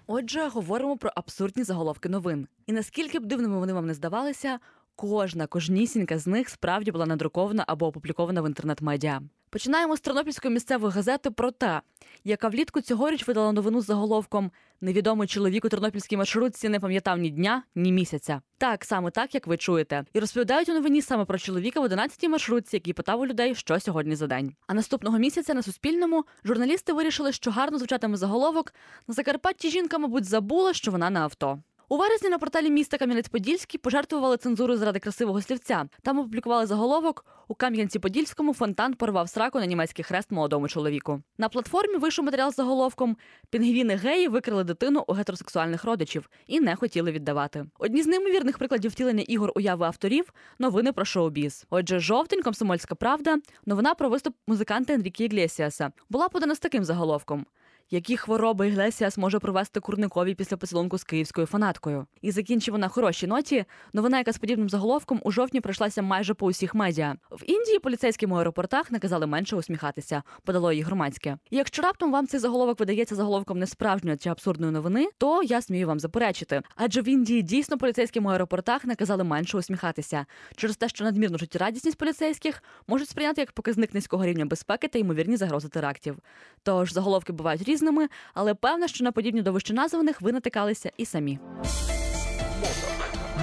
Отже, 0.08 0.48
говоримо 0.48 0.98
про 0.98 1.12
абсурдні 1.16 1.64
заголовки 1.64 2.10
новин. 2.10 2.48
І 2.68 2.72
наскільки 2.74 3.20
б 3.20 3.26
дивними 3.26 3.60
вони 3.60 3.74
вам 3.74 3.88
не 3.88 3.94
здавалися, 3.94 4.60
кожна 4.96 5.48
кожнісінька 5.48 6.20
з 6.20 6.28
них 6.28 6.50
справді 6.50 6.92
була 6.92 7.06
надрукована 7.06 7.64
або 7.68 7.88
опублікована 7.88 8.42
в 8.42 8.48
інтернет-медіа. 8.48 9.22
Починаємо 9.56 9.98
з 9.98 10.00
Тернопільської 10.00 10.54
місцевої 10.54 10.94
газети 10.94 11.32
про 11.32 11.52
те, 11.52 11.82
яка 12.24 12.48
влітку 12.48 12.82
цьогоріч 12.82 13.28
видала 13.28 13.52
новину 13.52 13.82
з 13.82 13.86
заголовком 13.86 14.52
Невідомий 14.82 15.28
чоловік 15.28 15.66
у 15.66 15.70
тернопільській 15.70 16.18
маршрутці 16.18 16.70
не 16.70 16.80
пам'ятав 16.80 17.18
ні 17.18 17.30
дня, 17.30 17.64
ні 17.76 17.92
місяця. 17.92 18.42
Так, 18.58 18.86
саме 18.86 19.12
так, 19.12 19.36
як 19.36 19.48
ви 19.48 19.58
чуєте. 19.58 20.06
І 20.14 20.20
розповідають 20.20 20.70
у 20.70 20.74
новині 20.74 21.02
саме 21.02 21.26
про 21.26 21.38
чоловіка 21.38 21.80
в 21.80 21.86
11-й 21.86 22.28
маршрутці, 22.28 22.76
який 22.76 22.94
питав 22.94 23.20
у 23.20 23.26
людей, 23.26 23.56
що 23.56 23.80
сьогодні 23.80 24.16
за 24.16 24.28
день. 24.28 24.54
А 24.68 24.74
наступного 24.74 25.18
місяця 25.18 25.54
на 25.54 25.62
Суспільному 25.62 26.26
журналісти 26.46 26.94
вирішили, 26.94 27.32
що 27.32 27.52
гарно 27.52 27.78
звучатиме 27.78 28.18
заголовок 28.18 28.74
на 29.08 29.14
Закарпатті 29.14 29.70
жінка, 29.70 29.98
мабуть, 29.98 30.26
забула, 30.26 30.74
що 30.74 30.92
вона 30.92 31.10
на 31.10 31.20
авто. 31.20 31.60
У 31.90 31.98
вересні 31.98 32.30
на 32.30 32.38
порталі 32.38 32.70
міста 32.70 32.98
Кам'янець-Подільський 32.98 33.78
пожертвували 33.78 34.38
цензуру 34.38 34.78
заради 34.78 35.00
красивого 35.00 35.42
слівця. 35.42 35.86
Там 36.02 36.20
опублікували 36.20 36.66
заголовок 36.66 37.26
у 37.48 37.54
Кам'янці-Подільському 37.54 38.54
фонтан 38.54 38.94
порвав 38.94 39.30
сраку 39.30 39.60
на 39.60 39.66
німецький 39.66 40.06
хрест 40.06 40.32
молодому 40.32 40.68
чоловіку. 40.68 41.22
На 41.38 41.50
платформі 41.50 41.98
вийшов 41.98 42.26
матеріал 42.26 42.52
з 42.52 42.56
заголовком 42.56 43.18
Пінгвіни 43.50 43.96
геї 43.96 44.28
викрили 44.28 44.64
дитину 44.64 45.04
у 45.08 45.14
гетеросексуальних 45.14 45.84
родичів 45.84 46.30
і 46.48 46.60
не 46.60 46.76
хотіли 46.76 47.12
віддавати. 47.12 47.66
Одні 47.80 48.04
з 48.04 48.08
неймовірних 48.08 48.58
прикладів 48.58 48.92
втілення 48.92 49.24
ігор 49.28 49.52
уяви 49.56 49.86
авторів 49.86 50.34
новини 50.60 50.92
про 50.92 51.06
шоу-біз. 51.06 51.66
Отже, 51.70 52.00
жовтень, 52.00 52.42
комсомольська 52.42 52.96
правда, 52.96 53.38
новина 53.66 53.96
про 53.96 54.10
виступ 54.10 54.36
музиканта 54.48 54.94
Енрікі 54.94 55.24
Іглесіаса 55.24 55.92
була 56.10 56.30
подана 56.30 56.56
з 56.56 56.60
таким 56.60 56.84
заголовком. 56.84 57.46
Які 57.92 58.18
хвороби 58.18 58.68
Іглесіас 58.68 59.18
може 59.18 59.40
провести 59.40 59.80
курникові 59.80 60.36
після 60.36 60.58
поцілунку 60.58 60.98
з 60.98 61.04
київською 61.04 61.48
фанаткою? 61.48 62.06
І 62.22 62.32
закінчив 62.32 62.78
на 62.78 62.88
хорошій 62.88 63.28
ноті. 63.28 63.66
Новина, 63.94 64.18
яка 64.18 64.34
з 64.34 64.38
подібним 64.38 64.70
заголовком 64.70 65.22
у 65.24 65.32
жовтні 65.32 65.62
пройшлася 65.62 66.02
майже 66.02 66.34
по 66.34 66.46
усіх 66.46 66.76
медіа. 66.76 67.16
В 67.32 67.50
Індії 67.50 67.80
поліцейським 67.80 68.32
у 68.32 68.36
аеропортах 68.36 68.92
наказали 68.92 69.28
менше 69.28 69.56
усміхатися, 69.56 70.24
подало 70.44 70.72
її 70.72 70.84
громадське. 70.84 71.38
І 71.50 71.58
якщо 71.58 71.82
раптом 71.82 72.12
вам 72.12 72.28
цей 72.28 72.40
заголовок 72.40 72.80
видається 72.80 73.16
заголовком 73.16 73.60
несправжньої 73.60 74.18
чи 74.18 74.30
абсурдної 74.30 74.72
новини, 74.72 75.10
то 75.18 75.44
я 75.44 75.62
смію 75.62 75.88
вам 75.88 76.00
заперечити. 76.00 76.62
Адже 76.76 77.02
в 77.02 77.08
Індії 77.08 77.42
дійсно 77.42 77.78
поліцейським 77.78 78.26
у 78.26 78.30
аеропортах 78.30 78.86
наказали 78.86 79.24
менше 79.24 79.58
усміхатися 79.58 80.26
через 80.56 80.78
те, 80.78 80.90
що 80.90 81.04
надмірну 81.04 81.38
життєрадісність 81.38 81.98
поліцейських 81.98 82.64
можуть 82.88 83.10
сприйняти 83.10 83.42
як 83.42 83.52
показник 83.52 83.94
низького 83.94 84.26
рівня 84.26 84.46
безпеки 84.46 84.88
та 84.88 85.00
ймовірні 85.00 85.38
загрози 85.38 85.68
терактів. 85.68 86.18
Тож 86.64 86.94
заголовки 86.94 87.34
бувають 87.34 87.68
різними, 87.76 88.08
але 88.34 88.54
певно, 88.54 88.88
що 88.88 89.04
на 89.04 89.12
подібні 89.12 89.42
до 89.42 89.52
вищеназваних 89.52 90.22
ви 90.22 90.32
натикалися 90.32 90.92
і 90.98 91.06
самі. 91.06 91.40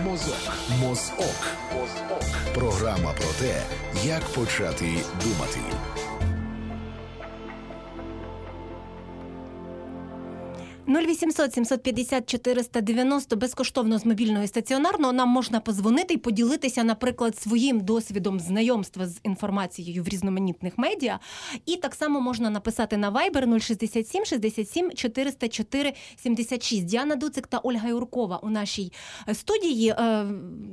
Мозок. 0.05 0.37
Мозок. 0.81 1.47
Програма 2.55 3.13
про 3.13 3.29
те, 3.41 3.63
як 4.05 4.23
почати 4.23 4.85
думати.– 5.25 5.61
0800 10.87 11.55
750 11.55 12.27
490 12.27 13.37
безкоштовно 13.37 13.99
з 13.99 14.07
мобільного 14.07 14.45
і 14.45 14.47
стаціонарного 14.47 15.13
нам 15.13 15.29
можна 15.29 15.61
позвонити 15.61 16.15
і 16.15 16.17
поділитися, 16.17 16.85
наприклад, 16.85 17.39
своїм 17.39 17.81
досвідом 17.81 18.41
знайомства 18.41 19.07
з 19.07 19.21
інформацією 19.23 20.03
в 20.03 20.09
різноманітних 20.09 20.79
медіа. 20.79 21.19
І 21.67 21.77
так 21.77 21.95
само 21.95 22.21
можна 22.21 22.51
написати 22.51 22.97
на 22.97 23.11
Viber 23.11 23.61
067 23.61 24.25
67 24.25 24.91
404 24.91 25.93
76. 26.17 26.85
Діана 26.85 27.17
Дуцик 27.17 27.47
та 27.47 27.59
Ольга 27.59 27.89
Юркова 27.89 28.37
у 28.43 28.51
нашій 28.51 28.93
е, 29.29 29.35
студії. 29.35 29.89
Е, 29.89 30.27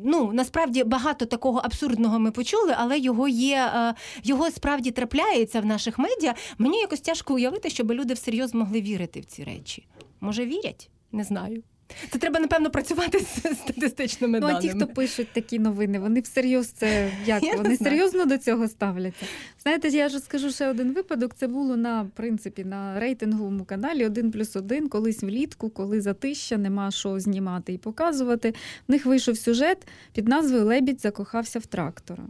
Ну 0.05 0.31
насправді 0.33 0.83
багато 0.83 1.25
такого 1.25 1.59
абсурдного 1.63 2.19
ми 2.19 2.31
почули, 2.31 2.75
але 2.77 2.99
його 2.99 3.27
є 3.27 3.71
е, 3.75 3.93
його 4.23 4.51
справді 4.51 4.91
трапляється 4.91 5.61
в 5.61 5.65
наших 5.65 5.99
медіа. 5.99 6.35
Мені 6.57 6.79
якось 6.79 7.01
тяжко 7.01 7.33
уявити, 7.33 7.69
щоб 7.69 7.91
люди 7.91 8.13
всерйоз 8.13 8.53
могли 8.53 8.81
вірити 8.81 9.19
в 9.19 9.25
ці 9.25 9.43
речі. 9.43 9.85
Може, 10.21 10.45
вірять? 10.45 10.89
Не 11.11 11.23
знаю. 11.23 11.63
Це 12.11 12.19
треба, 12.19 12.39
напевно, 12.39 12.69
працювати 12.69 13.19
з 13.19 13.57
статистичними 13.57 14.39
Ну, 14.39 14.47
а 14.47 14.49
даними. 14.53 14.73
ті, 14.73 14.77
хто 14.77 14.87
пишуть 14.93 15.27
такі 15.33 15.59
новини, 15.59 15.99
вони 15.99 16.19
всерйоз 16.19 16.67
це 16.67 17.11
як 17.25 17.43
Я 17.53 17.55
вони 17.55 17.77
серйозно 17.77 18.25
до 18.25 18.37
цього 18.37 18.67
ставляться. 18.67 19.25
Знаєте, 19.63 19.87
я 19.87 20.09
ж 20.09 20.19
скажу 20.19 20.51
ще 20.51 20.69
один 20.69 20.93
випадок. 20.93 21.33
Це 21.35 21.47
було 21.47 21.77
на 21.77 22.07
принципі 22.15 22.63
на 22.63 22.99
рейтинговому 22.99 23.65
каналі 23.65 24.07
«1 24.07 24.31
плюс 24.31 24.55
1», 24.55 24.87
колись 24.89 25.23
влітку, 25.23 25.69
коли 25.69 26.01
затища, 26.01 26.57
нема 26.57 26.91
що 26.91 27.19
знімати 27.19 27.73
і 27.73 27.77
показувати. 27.77 28.53
В 28.87 28.91
них 28.91 29.05
вийшов 29.05 29.37
сюжет 29.37 29.87
під 30.13 30.27
назвою 30.27 30.65
Лебідь 30.65 31.01
закохався 31.01 31.59
в 31.59 31.65
трактора. 31.65 32.23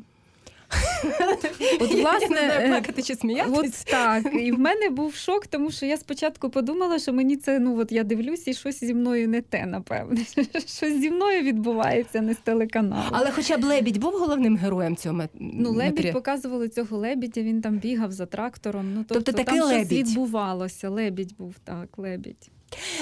От, 1.79 1.91
Я 1.91 2.01
власне, 2.01 2.29
не 2.29 2.45
знаю, 2.45 2.61
е, 2.61 2.67
плакати 2.67 3.03
чи 3.03 3.15
сміятися. 3.15 3.59
От 3.59 3.85
так. 3.85 4.33
І 4.33 4.51
в 4.51 4.59
мене 4.59 4.89
був 4.89 5.15
шок, 5.15 5.47
тому 5.47 5.71
що 5.71 5.85
я 5.85 5.97
спочатку 5.97 6.49
подумала, 6.49 6.99
що 6.99 7.13
мені 7.13 7.37
це, 7.37 7.59
ну 7.59 7.79
от 7.79 7.91
я 7.91 8.03
дивлюсь, 8.03 8.47
і 8.47 8.53
щось 8.53 8.79
зі 8.79 8.93
мною 8.93 9.27
не 9.27 9.41
те, 9.41 9.65
напевне. 9.65 10.19
Щось 10.53 10.99
зі 10.99 11.11
мною 11.11 11.41
відбувається 11.41 12.21
не 12.21 12.33
з 12.33 12.37
телеканалу. 12.37 13.03
Але 13.11 13.31
хоча 13.31 13.57
б 13.57 13.63
лебідь 13.63 13.97
був 13.97 14.13
головним 14.13 14.57
героєм 14.57 14.95
цього 14.95 15.23
Ну, 15.39 15.71
лебідь 15.71 16.13
показували 16.13 16.69
цього 16.69 16.97
лебідя, 16.97 17.41
він 17.41 17.61
там 17.61 17.77
бігав 17.77 18.11
за 18.11 18.25
трактором. 18.25 18.93
Ну, 18.93 19.05
тобто, 19.07 19.23
Тобто 19.23 19.43
такий 19.43 19.59
там 19.59 19.69
лебідь. 19.69 19.87
щось 19.87 20.09
відбувалося. 20.09 20.89
Лебідь 20.89 21.35
був 21.37 21.55
так, 21.63 21.97
лебідь. 21.97 22.51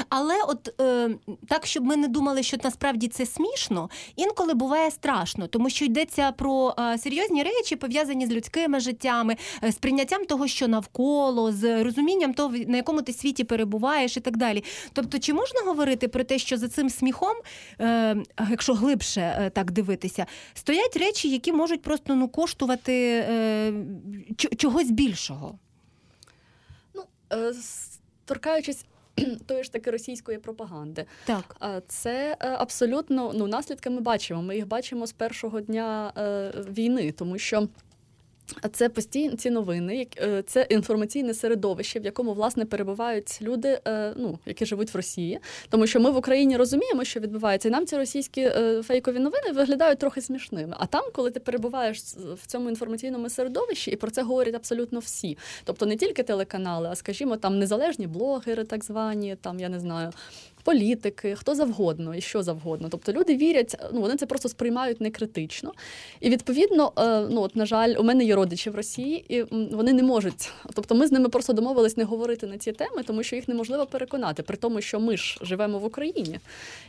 Але 0.09 0.35
от 0.47 0.81
е, 0.81 1.09
так, 1.47 1.65
щоб 1.65 1.83
ми 1.83 1.97
не 1.97 2.07
думали, 2.07 2.43
що 2.43 2.57
насправді 2.63 3.07
це 3.07 3.25
смішно, 3.25 3.89
інколи 4.15 4.53
буває 4.53 4.91
страшно, 4.91 5.47
тому 5.47 5.69
що 5.69 5.85
йдеться 5.85 6.31
про 6.31 6.75
е, 6.79 6.97
серйозні 6.97 7.43
речі, 7.43 7.75
пов'язані 7.75 8.27
з 8.27 8.31
людськими 8.31 8.79
життями, 8.79 9.37
е, 9.63 9.71
з 9.71 9.75
прийняттям 9.75 10.25
того, 10.25 10.47
що 10.47 10.67
навколо, 10.67 11.51
з 11.51 11.83
розумінням 11.83 12.33
того, 12.33 12.49
на 12.67 12.77
якому 12.77 13.01
ти 13.01 13.13
світі 13.13 13.43
перебуваєш, 13.43 14.17
і 14.17 14.19
так 14.19 14.37
далі. 14.37 14.63
Тобто, 14.93 15.19
чи 15.19 15.33
можна 15.33 15.61
говорити 15.61 16.07
про 16.07 16.23
те, 16.23 16.39
що 16.39 16.57
за 16.57 16.67
цим 16.67 16.89
сміхом, 16.89 17.37
е, 17.81 18.15
якщо 18.49 18.73
глибше 18.73 19.21
е, 19.21 19.49
так 19.49 19.71
дивитися, 19.71 20.25
стоять 20.53 20.97
речі, 20.97 21.29
які 21.29 21.53
можуть 21.53 21.81
просто 21.81 22.15
ну 22.15 22.27
коштувати 22.27 23.25
е, 23.29 23.73
чогось 24.57 24.91
більшого? 24.91 25.59
Ну, 26.95 27.03
е, 27.33 27.53
торкаючись 28.25 28.85
тої 29.45 29.63
ж 29.63 29.71
таки 29.71 29.91
російської 29.91 30.37
пропаганди. 30.37 31.05
Так. 31.25 31.55
Це 31.87 32.37
е, 32.39 32.49
абсолютно 32.49 33.31
ну, 33.35 33.47
наслідки 33.47 33.89
ми 33.89 34.01
бачимо. 34.01 34.41
Ми 34.41 34.55
їх 34.55 34.67
бачимо 34.67 35.07
з 35.07 35.11
першого 35.11 35.61
дня 35.61 36.13
е, 36.17 36.51
війни, 36.71 37.11
тому 37.11 37.37
що. 37.37 37.67
Це 38.71 38.89
постійні 38.89 39.35
ці 39.35 39.49
новини, 39.49 40.07
е, 40.17 40.43
це 40.47 40.67
інформаційне 40.69 41.33
середовище, 41.33 41.99
в 41.99 42.05
якому 42.05 42.33
власне 42.33 42.65
перебувають 42.65 43.39
люди, 43.41 43.79
е, 43.87 44.13
ну 44.15 44.39
які 44.45 44.65
живуть 44.65 44.93
в 44.93 44.97
Росії, 44.97 45.39
тому 45.69 45.87
що 45.87 45.99
ми 45.99 46.11
в 46.11 46.17
Україні 46.17 46.57
розуміємо, 46.57 47.03
що 47.03 47.19
відбувається, 47.19 47.67
і 47.67 47.71
нам 47.71 47.85
ці 47.85 47.97
російські 47.97 48.41
е, 48.41 48.81
фейкові 48.83 49.19
новини 49.19 49.51
виглядають 49.53 49.99
трохи 49.99 50.21
смішними. 50.21 50.75
А 50.79 50.85
там, 50.85 51.03
коли 51.13 51.31
ти 51.31 51.39
перебуваєш 51.39 51.99
в 52.41 52.47
цьому 52.47 52.69
інформаційному 52.69 53.29
середовищі, 53.29 53.91
і 53.91 53.95
про 53.95 54.11
це 54.11 54.23
говорять 54.23 54.55
абсолютно 54.55 54.99
всі, 54.99 55.37
тобто 55.63 55.85
не 55.85 55.95
тільки 55.95 56.23
телеканали, 56.23 56.89
а 56.91 56.95
скажімо, 56.95 57.37
там 57.37 57.59
незалежні 57.59 58.07
блогери, 58.07 58.63
так 58.63 58.83
звані, 58.83 59.35
там 59.41 59.59
я 59.59 59.69
не 59.69 59.79
знаю. 59.79 60.11
Політики, 60.67 61.35
хто 61.35 61.55
завгодно 61.55 62.15
і 62.15 62.21
що 62.21 62.43
завгодно. 62.43 62.87
Тобто 62.89 63.11
люди 63.11 63.37
вірять, 63.37 63.75
ну 63.93 64.01
вони 64.01 64.15
це 64.15 64.25
просто 64.25 64.49
сприймають 64.49 65.01
некритично. 65.01 65.73
І 66.19 66.29
відповідно, 66.29 66.91
е, 66.97 67.19
ну 67.29 67.41
от 67.41 67.55
на 67.55 67.65
жаль, 67.65 67.95
у 67.99 68.03
мене 68.03 68.23
є 68.23 68.35
родичі 68.35 68.69
в 68.69 68.75
Росії, 68.75 69.25
і 69.29 69.43
вони 69.51 69.93
не 69.93 70.03
можуть. 70.03 70.51
Тобто, 70.73 70.95
ми 70.95 71.07
з 71.07 71.11
ними 71.11 71.29
просто 71.29 71.53
домовились 71.53 71.97
не 71.97 72.03
говорити 72.03 72.47
на 72.47 72.57
ці 72.57 72.71
теми, 72.71 73.03
тому 73.03 73.23
що 73.23 73.35
їх 73.35 73.47
неможливо 73.47 73.85
переконати, 73.85 74.43
при 74.43 74.57
тому, 74.57 74.81
що 74.81 74.99
ми 74.99 75.17
ж 75.17 75.39
живемо 75.41 75.79
в 75.79 75.85
Україні, 75.85 76.39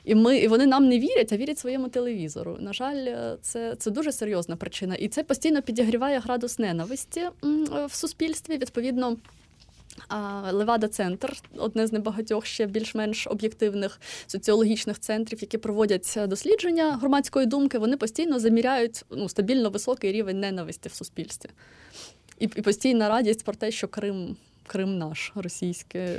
і 0.05 0.15
ми 0.15 0.39
і 0.39 0.49
вони 0.49 0.67
нам 0.67 0.89
не 0.89 0.99
вірять, 0.99 1.33
а 1.33 1.37
вірять 1.37 1.59
своєму 1.59 1.89
телевізору. 1.89 2.57
На 2.61 2.73
жаль, 2.73 3.07
е, 3.07 3.37
це, 3.43 3.75
це 3.79 3.91
дуже 3.91 4.13
серйозна 4.13 4.57
причина, 4.57 4.95
і 4.95 5.09
це 5.09 5.23
постійно 5.23 5.63
підігріває 5.63 6.19
градус 6.19 6.59
ненависті 6.59 7.23
в 7.87 7.95
суспільстві. 7.95 8.59
Відповідно. 8.59 9.17
Левада 10.53 10.89
Центр 10.89 11.33
одне 11.57 11.87
з 11.87 11.93
небагатьох 11.93 12.47
ще 12.47 12.67
більш-менш 12.67 13.27
об'єктивних 13.27 14.01
соціологічних 14.27 14.99
центрів, 14.99 15.39
які 15.41 15.59
проводять 15.59 16.15
е, 16.17 16.27
дослідження 16.27 16.97
громадської 16.97 17.47
думки, 17.47 17.79
вони 17.79 17.97
постійно 17.97 18.39
заміряють 18.39 19.05
ну, 19.11 19.29
стабільно 19.29 19.71
високий 19.71 20.13
рівень 20.13 20.41
ненависті 20.41 20.89
в 20.89 20.95
суспільстві. 20.95 21.51
І, 22.39 22.45
і 22.45 22.63
постійна 22.63 23.09
радість 23.09 23.45
про 23.45 23.55
те, 23.55 23.71
що 23.71 23.89
Крим, 23.89 24.37
Крим 24.67 24.99
наш 24.99 25.33
російське. 25.35 26.19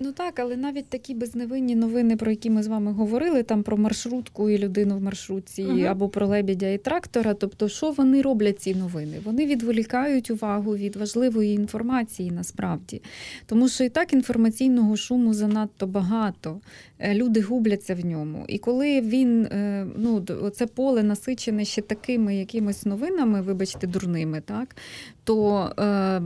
Ну 0.00 0.12
так, 0.12 0.38
але 0.38 0.56
навіть 0.56 0.86
такі 0.88 1.14
безневинні 1.14 1.76
новини, 1.76 2.16
про 2.16 2.30
які 2.30 2.50
ми 2.50 2.62
з 2.62 2.66
вами 2.66 2.92
говорили, 2.92 3.42
там 3.42 3.62
про 3.62 3.76
маршрутку 3.76 4.50
і 4.50 4.58
людину 4.58 4.96
в 4.96 5.02
маршрутці, 5.02 5.64
Мгм. 5.64 5.86
або 5.86 6.08
про 6.08 6.26
лебідя 6.26 6.68
і 6.68 6.78
трактора. 6.78 7.34
Тобто, 7.34 7.68
що 7.68 7.90
вони 7.90 8.22
роблять 8.22 8.60
ці 8.60 8.74
новини? 8.74 9.20
Вони 9.24 9.46
відволікають 9.46 10.30
увагу 10.30 10.76
від 10.76 10.96
важливої 10.96 11.54
інформації 11.54 12.30
насправді. 12.30 13.02
Тому 13.46 13.68
що 13.68 13.84
і 13.84 13.88
так 13.88 14.12
інформаційного 14.12 14.96
шуму 14.96 15.34
занадто 15.34 15.86
багато. 15.86 16.60
Е, 16.98 17.14
Люди 17.14 17.40
губляться 17.40 17.94
в 17.94 18.04
ньому. 18.04 18.44
І 18.48 18.58
коли 18.58 19.00
він 19.00 19.42
е, 19.44 19.86
ну, 19.96 20.24
це 20.54 20.66
поле 20.66 21.02
насичене 21.02 21.64
ще 21.64 21.82
такими 21.82 22.36
якимись 22.36 22.86
новинами, 22.86 23.42
вибачте, 23.42 23.86
дурними, 23.86 24.40
так 24.40 24.76
то 25.24 25.70
е, 25.78 26.20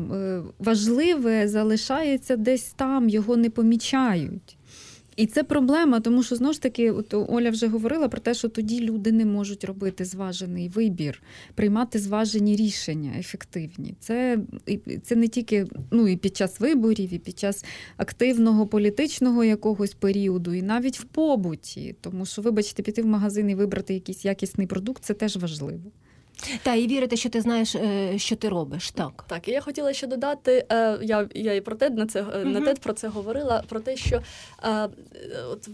важливе 0.59 1.49
залишається 1.49 2.37
десь 2.37 2.73
там, 2.77 3.09
його 3.09 3.37
не 3.37 3.51
помічають. 3.51 3.62
І 5.17 5.27
це 5.27 5.45
проблема, 5.45 6.01
тому 6.01 6.23
що 6.23 6.37
знову 6.37 6.53
ж 6.53 6.63
таки, 6.63 6.91
от 6.91 7.15
Оля 7.15 7.51
вже 7.51 7.67
говорила 7.67 8.09
про 8.09 8.21
те, 8.21 8.35
що 8.35 8.49
тоді 8.49 8.81
люди 8.81 9.13
не 9.13 9.25
можуть 9.25 9.65
робити 9.65 10.05
зважений 10.05 10.69
вибір, 10.69 11.23
приймати 11.55 11.99
зважені 11.99 12.57
рішення 12.57 13.13
ефективні. 13.19 13.95
Це, 14.01 14.39
це 15.03 15.17
не 15.17 15.29
тільки 15.29 15.67
ну, 15.91 16.09
і 16.09 16.17
під 16.17 16.37
час 16.37 16.61
виборів, 16.61 17.15
і 17.15 17.19
під 17.19 17.39
час 17.39 17.65
активного 17.97 18.67
політичного 18.67 19.45
якогось 19.45 19.95
періоду, 19.95 20.55
і 20.55 20.63
навіть 20.63 21.01
в 21.01 21.05
побуті. 21.05 21.95
Тому 22.01 22.27
що, 22.27 22.43
вибачте, 22.43 22.83
піти 22.83 23.03
в 23.03 23.07
магазин 23.07 23.51
і 23.51 23.55
вибрати 23.55 23.95
якийсь 23.95 24.25
якісний 24.25 24.67
продукт 24.67 25.05
це 25.05 25.15
теж 25.15 25.37
важливо. 25.37 25.91
Та 26.62 26.74
і 26.74 26.86
вірити, 26.86 27.16
що 27.16 27.28
ти 27.28 27.40
знаєш, 27.40 27.74
е, 27.74 28.18
що 28.18 28.36
ти 28.36 28.49
робиш. 28.49 28.90
Так. 28.90 29.24
Так, 29.28 29.49
і 29.49 29.51
я 29.51 29.61
хотіла 29.61 29.93
ще 29.93 30.07
додати, 30.07 30.66
е, 30.72 30.99
я, 31.03 31.28
я 31.34 31.55
і 31.55 31.61
про 31.61 31.76
те 31.76 31.90
на 31.90 32.07
це 32.07 32.22
угу. 32.22 32.45
на 32.45 32.61
те 32.61 32.74
про 32.74 32.93
це 32.93 33.09
говорила, 33.09 33.64
про 33.68 33.80
те, 33.80 33.97
що 33.97 34.22
от 35.51 35.68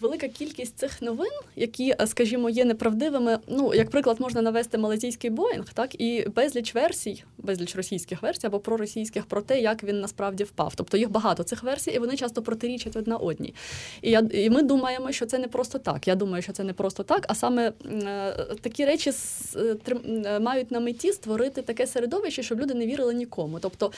велика 0.00 0.28
кількість 0.28 0.78
цих 0.78 1.02
новин, 1.02 1.30
які, 1.56 1.94
е, 2.00 2.06
скажімо, 2.06 2.50
є 2.50 2.64
неправдивими. 2.64 3.38
Ну, 3.46 3.74
як 3.74 3.90
приклад, 3.90 4.20
можна 4.20 4.42
навести 4.42 4.78
малазійський 4.78 5.30
Боїнг, 5.30 5.72
так 5.74 6.00
і 6.00 6.28
безліч 6.36 6.74
версій, 6.74 7.24
безліч 7.38 7.76
російських 7.76 8.22
версій 8.22 8.46
або 8.46 8.58
проросійських 8.58 9.26
про 9.26 9.42
те, 9.42 9.60
як 9.60 9.84
він 9.84 10.00
насправді 10.00 10.44
впав. 10.44 10.72
Тобто 10.76 10.96
їх 10.96 11.10
багато 11.10 11.42
цих 11.42 11.62
версій, 11.62 11.90
і 11.90 11.98
вони 11.98 12.16
часто 12.16 12.42
протирічать 12.42 12.96
одна 12.96 13.16
одній. 13.16 13.54
І 14.02 14.10
я 14.10 14.28
і 14.32 14.50
ми 14.50 14.62
думаємо, 14.62 15.12
що 15.12 15.26
це 15.26 15.38
не 15.38 15.48
просто 15.48 15.78
так. 15.78 16.08
Я 16.08 16.14
думаю, 16.14 16.42
що 16.42 16.52
це 16.52 16.64
не 16.64 16.72
просто 16.72 17.02
так, 17.02 17.26
а 17.28 17.34
саме 17.34 17.72
е, 17.86 18.32
такі 18.60 18.84
речі 18.84 19.10
е, 19.56 20.38
мають 20.40 20.70
на 20.70 20.80
меті 20.80 21.12
створити 21.12 21.62
таке 21.62 21.86
середовище, 21.86 22.42
щоб 22.42 22.60
люди 22.60 22.74
не 22.74 22.86
вірили 22.86 23.14
нікому. 23.14 23.58
Тобто. 23.60 23.92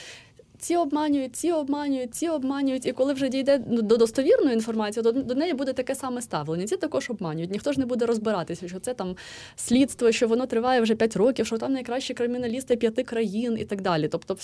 Ці 0.58 0.76
обманюють, 0.76 1.36
ці 1.36 1.52
обманюють, 1.52 2.14
ці 2.14 2.28
обманюють, 2.28 2.86
і 2.86 2.92
коли 2.92 3.12
вже 3.12 3.28
дійде 3.28 3.58
до 3.58 3.96
достовірної 3.96 4.54
інформації, 4.54 5.02
то 5.02 5.12
до 5.12 5.34
неї 5.34 5.52
буде 5.52 5.72
таке 5.72 5.94
саме 5.94 6.22
ставлення. 6.22 6.66
Ці 6.66 6.76
також 6.76 7.10
обманюють. 7.10 7.50
Ніхто 7.50 7.72
ж 7.72 7.80
не 7.80 7.86
буде 7.86 8.06
розбиратися, 8.06 8.68
що 8.68 8.80
це 8.80 8.94
там 8.94 9.16
слідство, 9.56 10.12
що 10.12 10.28
воно 10.28 10.46
триває 10.46 10.80
вже 10.80 10.94
5 10.94 11.16
років, 11.16 11.46
що 11.46 11.58
там 11.58 11.72
найкращі 11.72 12.14
криміналісти 12.14 12.76
п'яти 12.76 13.02
країн 13.02 13.56
і 13.60 13.64
так 13.64 13.80
далі. 13.80 14.08
Тобто, 14.08 14.34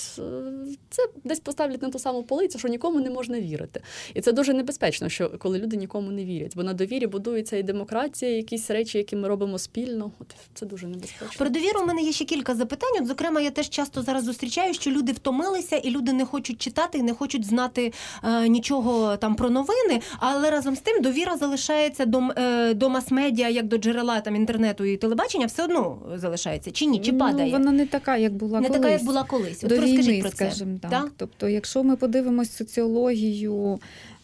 це 0.91 1.03
десь 1.25 1.41
поставлять 1.41 1.83
на 1.83 1.89
ту 1.89 1.99
саму 1.99 2.23
полицю, 2.23 2.59
що 2.59 2.69
нікому 2.69 3.01
не 3.01 3.11
можна 3.11 3.41
вірити. 3.41 3.83
І 4.15 4.21
це 4.21 4.33
дуже 4.33 4.55
небезпечно, 4.55 5.09
що 5.09 5.31
коли 5.39 5.59
люди 5.59 5.77
нікому 5.77 6.11
не 6.11 6.25
вірять, 6.25 6.53
бо 6.57 6.63
на 6.63 6.75
довірі 6.75 7.07
будується 7.07 7.57
і 7.57 7.63
демократія, 7.63 8.33
і 8.33 8.37
якісь 8.37 8.71
речі, 8.71 8.99
які 8.99 9.17
ми 9.17 9.29
робимо 9.29 9.59
спільно. 9.59 10.13
От 10.19 10.35
це 10.55 10.67
дуже 10.67 10.87
небезпечно. 10.87 11.39
Про 11.39 11.49
довіру 11.49 11.81
у 11.83 11.87
мене 11.87 12.03
є 12.03 12.13
ще 12.13 12.25
кілька 12.25 12.55
запитань. 12.55 12.91
От, 13.01 13.07
зокрема, 13.07 13.41
я 13.41 13.51
теж 13.51 13.69
часто 13.69 14.03
зараз 14.03 14.25
зустрічаю, 14.25 14.75
що 14.75 14.91
люди 14.91 15.13
втомилися 15.13 15.77
і 15.77 15.91
люди 15.91 16.10
не 16.13 16.25
хочуть 16.25 16.61
читати 16.61 16.99
і 16.99 17.03
не 17.03 17.15
хочуть 17.15 17.47
знати 17.47 17.93
е, 18.25 18.49
нічого 18.49 19.17
там 19.17 19.35
про 19.35 19.51
новини. 19.51 20.01
Але 20.19 20.51
разом 20.51 20.77
з 20.77 20.81
тим 20.81 21.03
довіра 21.03 21.37
залишається 21.37 22.05
до, 22.05 22.23
е, 22.37 22.75
до 22.75 22.89
мас-медіа, 22.89 23.49
як 23.49 23.67
до 23.67 23.79
джерела 23.79 24.21
там 24.21 24.37
інтернету 24.37 24.85
і 24.85 24.97
телебачення, 24.97 25.47
все 25.47 25.65
одно 25.65 25.99
залишається. 26.15 26.71
Чи 26.71 26.87
ні? 26.87 26.99
Чи 27.01 27.13
падає? 27.13 27.53
Ну, 27.53 27.59
вона 27.59 27.73
не 27.73 27.87
така, 27.87 28.17
як 28.17 28.33
була 28.33 28.61
не 28.61 28.69
колись. 28.69 28.83
така, 28.83 28.93
як 28.93 29.05
була 29.05 29.25
колись. 29.25 29.65
От 29.65 29.71
до 29.71 29.77
розкажіть 29.77 30.07
війни, 30.07 30.21
про 30.21 30.31
це. 30.31 30.37
скажімо 30.37 30.79
так. 30.83 30.91
Так? 30.91 31.11
Тобто, 31.17 31.49
якщо 31.49 31.83
ми 31.83 31.97
подивимось 31.97 32.57
соціологію, 32.57 33.79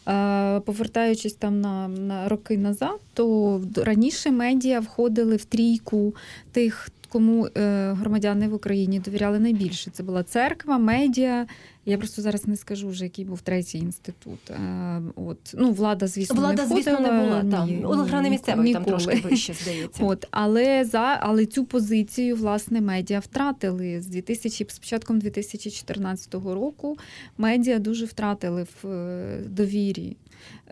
е, 0.07 0.59
повертаючись 0.59 1.33
там 1.33 1.61
на, 1.61 1.87
на 1.87 2.29
роки 2.29 2.57
назад, 2.57 2.99
то 3.13 3.61
раніше 3.75 4.31
медіа 4.31 4.79
входили 4.79 5.35
в 5.35 5.45
трійку 5.45 6.15
тих. 6.51 6.89
Кому 7.17 7.47
е, 7.57 7.93
громадяни 7.93 8.47
в 8.47 8.53
Україні 8.53 8.99
довіряли 8.99 9.39
найбільше? 9.39 9.91
Це 9.91 10.03
була 10.03 10.23
церква, 10.23 10.77
медіа. 10.77 11.45
Я 11.85 11.97
просто 11.97 12.21
зараз 12.21 12.47
не 12.47 12.57
скажу 12.57 12.89
вже, 12.89 13.03
який 13.03 13.25
був 13.25 13.41
третій 13.41 13.77
інститут. 13.77 14.49
Е, 14.49 15.01
от 15.15 15.37
ну 15.53 15.71
влада, 15.71 16.07
звісно, 16.07 16.35
Влада, 16.35 16.63
не 16.63 16.67
звісно, 16.67 16.99
не 16.99 17.11
була. 17.11 17.43
Там. 17.51 17.85
Олеграни 17.85 18.23
ні, 18.23 18.29
місцевої 18.29 18.73
там 18.73 18.85
трошки 18.85 19.21
вище, 19.23 19.53
здається. 19.53 20.03
От, 20.03 20.27
але 20.31 20.85
за 20.85 21.19
але 21.21 21.45
цю 21.45 21.65
позицію 21.65 22.35
власне 22.35 22.81
медіа 22.81 23.19
втратили 23.19 24.01
з 24.01 24.07
2000, 24.07 24.65
з 24.69 24.79
початком 24.79 25.19
2014 25.19 26.33
року. 26.33 26.97
Медіа 27.37 27.79
дуже 27.79 28.05
втратили 28.05 28.67
в 28.83 28.87
е, 28.87 29.39
довірі. 29.47 30.17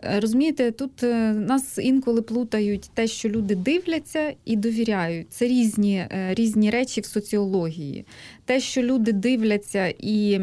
Е, 0.02 0.20
Розумієте, 0.20 0.70
тут 0.70 1.02
е, 1.02 1.32
нас 1.32 1.78
інколи 1.78 2.22
плутають 2.22 2.90
те, 2.94 3.06
що 3.06 3.28
люди 3.28 3.54
дивляться 3.54 4.32
і 4.44 4.56
довіряють. 4.56 5.26
Це 5.30 5.46
різні, 5.46 5.96
е, 5.96 6.34
різні 6.34 6.70
речі 6.70 7.00
в 7.00 7.04
соціології. 7.04 8.06
Те, 8.44 8.60
що 8.60 8.82
люди 8.82 9.12
дивляться 9.12 9.94
і 9.98 10.40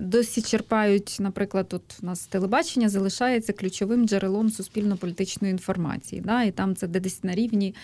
досі 0.00 0.42
черпають, 0.42 1.16
наприклад, 1.20 1.68
тут 1.68 1.82
у 2.02 2.06
нас 2.06 2.26
телебачення 2.26 2.88
залишається 2.88 3.52
ключовим 3.52 4.08
джерелом 4.08 4.50
суспільно-політичної 4.50 5.52
інформації. 5.52 6.22
Да? 6.24 6.42
І 6.42 6.50
там 6.50 6.76
це 6.76 6.86
десь 6.86 7.24
на 7.24 7.34
рівні 7.34 7.74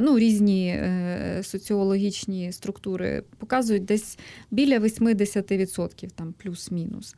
ну, 0.00 0.18
різні 0.18 0.82
соціологічні 1.42 2.52
структури 2.52 3.22
показують 3.38 3.84
десь 3.84 4.18
біля 4.50 4.78
80%, 4.78 6.08
там 6.14 6.34
плюс-мінус. 6.42 7.16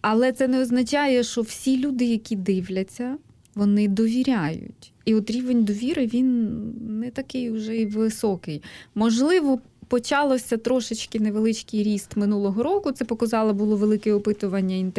Але 0.00 0.32
це 0.32 0.48
не 0.48 0.60
означає, 0.60 1.15
що 1.22 1.42
всі 1.42 1.78
люди, 1.78 2.04
які 2.04 2.36
дивляться, 2.36 3.16
вони 3.54 3.88
довіряють. 3.88 4.92
І 5.04 5.14
от 5.14 5.30
рівень 5.30 5.64
довіри 5.64 6.06
він 6.06 6.60
не 7.00 7.10
такий 7.10 7.50
вже 7.50 7.76
і 7.76 7.86
високий. 7.86 8.62
Можливо, 8.94 9.60
почалося 9.88 10.56
трошечки 10.56 11.20
невеличкий 11.20 11.82
ріст 11.82 12.16
минулого 12.16 12.62
року. 12.62 12.92
Це 12.92 13.04
показало 13.04 13.54
було 13.54 13.76
велике 13.76 14.12
опитування 14.12 14.92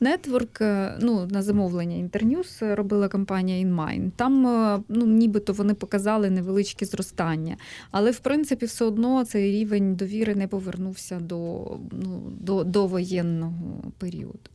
Network, 0.00 0.64
е, 0.64 0.98
ну, 1.00 1.26
на 1.26 1.42
замовлення 1.42 1.96
Інтерньюз 1.96 2.58
робила 2.60 3.08
компанія 3.08 3.66
InMine. 3.66 4.10
Там 4.16 4.46
е, 4.46 4.82
ну, 4.88 5.06
нібито 5.06 5.52
вони 5.52 5.74
показали 5.74 6.30
невеличке 6.30 6.86
зростання. 6.86 7.56
Але 7.90 8.10
в 8.10 8.18
принципі 8.18 8.66
все 8.66 8.84
одно 8.84 9.24
цей 9.24 9.52
рівень 9.52 9.94
довіри 9.94 10.34
не 10.34 10.48
повернувся 10.48 11.20
до, 11.20 11.66
ну, 11.90 12.22
до, 12.40 12.64
до 12.64 12.86
воєнного 12.86 13.92
періоду. 13.98 14.53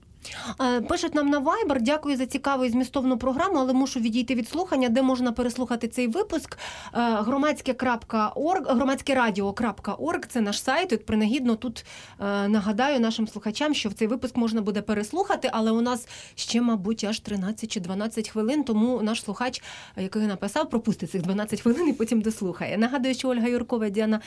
Е, 0.61 0.81
Пишуть 0.81 1.15
нам 1.15 1.29
на 1.29 1.39
Viber, 1.39 1.81
дякую 1.81 2.17
за 2.17 2.25
цікаву 2.25 2.65
і 2.65 2.69
змістовну 2.69 3.17
програму, 3.17 3.59
але 3.59 3.73
мушу 3.73 3.99
відійти 3.99 4.35
від 4.35 4.49
слухання, 4.49 4.89
де 4.89 5.01
можна 5.01 5.31
переслухати 5.31 5.87
цей 5.87 6.07
випуск. 6.07 6.57
Е, 6.57 6.59
Громадське.орг, 6.93 8.63
громадськерадіо.орг 8.65 10.21
це 10.27 10.41
наш 10.41 10.63
сайт. 10.63 10.93
От 10.93 11.05
принагідно 11.05 11.55
тут 11.55 11.85
е, 12.19 12.47
нагадаю 12.47 12.99
нашим 12.99 13.27
слухачам, 13.27 13.73
що 13.73 13.89
в 13.89 13.93
цей 13.93 14.07
випуск 14.07 14.37
можна 14.37 14.61
буде 14.61 14.81
переслухати, 14.81 15.49
але 15.53 15.71
у 15.71 15.81
нас 15.81 16.07
ще, 16.35 16.61
мабуть, 16.61 17.03
аж 17.03 17.19
13 17.19 17.71
чи 17.71 17.79
12 17.79 18.29
хвилин, 18.29 18.63
тому 18.63 19.01
наш 19.01 19.23
слухач, 19.23 19.63
який 19.97 20.21
написав, 20.21 20.69
пропустить 20.69 21.11
цих 21.11 21.21
12 21.21 21.61
хвилин 21.61 21.89
і 21.89 21.93
потім 21.93 22.21
дослухає. 22.21 22.77
Нагадую, 22.77 23.13
що 23.13 23.29
Ольга 23.29 23.47
Юркова 23.47 23.89
Діана 23.89 24.19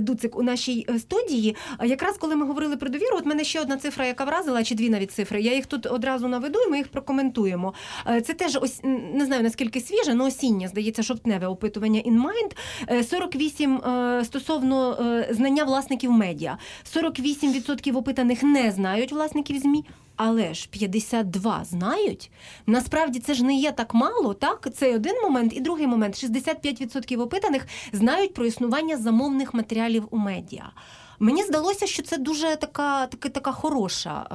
Дуцик 0.00 0.36
у 0.38 0.42
нашій 0.42 0.86
студії. 0.98 1.56
Якраз 1.84 2.16
коли 2.18 2.36
ми 2.36 2.46
говорили 2.46 2.76
про 2.76 2.88
довіру, 2.88 3.16
от 3.16 3.26
мене 3.26 3.44
ще 3.44 3.60
одна 3.60 3.76
цифра, 3.76 4.06
яка 4.06 4.24
вразила, 4.24 4.64
чи 4.64 4.74
дві 4.74 4.90
навіть 4.90 5.12
цифри. 5.12 5.42
Я 5.46 5.54
їх 5.54 5.66
тут 5.66 5.86
одразу 5.86 6.28
наведу, 6.28 6.58
і 6.66 6.70
ми 6.70 6.76
їх 6.78 6.88
прокоментуємо. 6.88 7.74
Е, 8.06 8.20
Це 8.20 8.34
теж 8.34 8.58
ось 8.62 8.80
не 9.14 9.26
знаю 9.26 9.42
наскільки 9.42 9.80
свіже, 9.80 10.10
але 10.12 10.24
осіннє, 10.24 10.68
здається, 10.68 11.02
жовтневе 11.02 11.46
опитування 11.46 12.00
InMind. 12.00 12.56
Е, 12.88 13.04
48 13.04 13.76
е, 13.76 14.22
стосовно 14.24 14.92
е, 14.92 15.28
знання 15.34 15.64
власників 15.64 16.12
медіа. 16.12 16.58
48% 16.96 17.96
опитаних 17.96 18.42
не 18.42 18.70
знають 18.70 19.12
власників 19.12 19.58
ЗМІ. 19.58 19.84
Але 20.16 20.54
ж 20.54 20.68
52 20.70 21.64
знають. 21.64 22.30
Насправді 22.66 23.18
це 23.18 23.34
ж 23.34 23.44
не 23.44 23.54
є 23.54 23.72
так 23.72 23.94
мало, 23.94 24.34
так? 24.34 24.68
Це 24.74 24.94
один 24.94 25.14
момент. 25.22 25.52
І 25.56 25.60
другий 25.60 25.86
момент: 25.86 26.14
65% 26.24 27.20
опитаних 27.20 27.66
знають 27.92 28.34
про 28.34 28.46
існування 28.46 28.96
замовних 28.96 29.54
матеріалів 29.54 30.08
у 30.10 30.18
медіа. 30.18 30.70
Мені 31.18 31.42
здалося, 31.42 31.86
що 31.86 32.02
це 32.02 32.18
дуже 32.18 32.56
така, 32.56 33.06
така, 33.06 33.28
така 33.28 33.52
хороша 33.52 34.26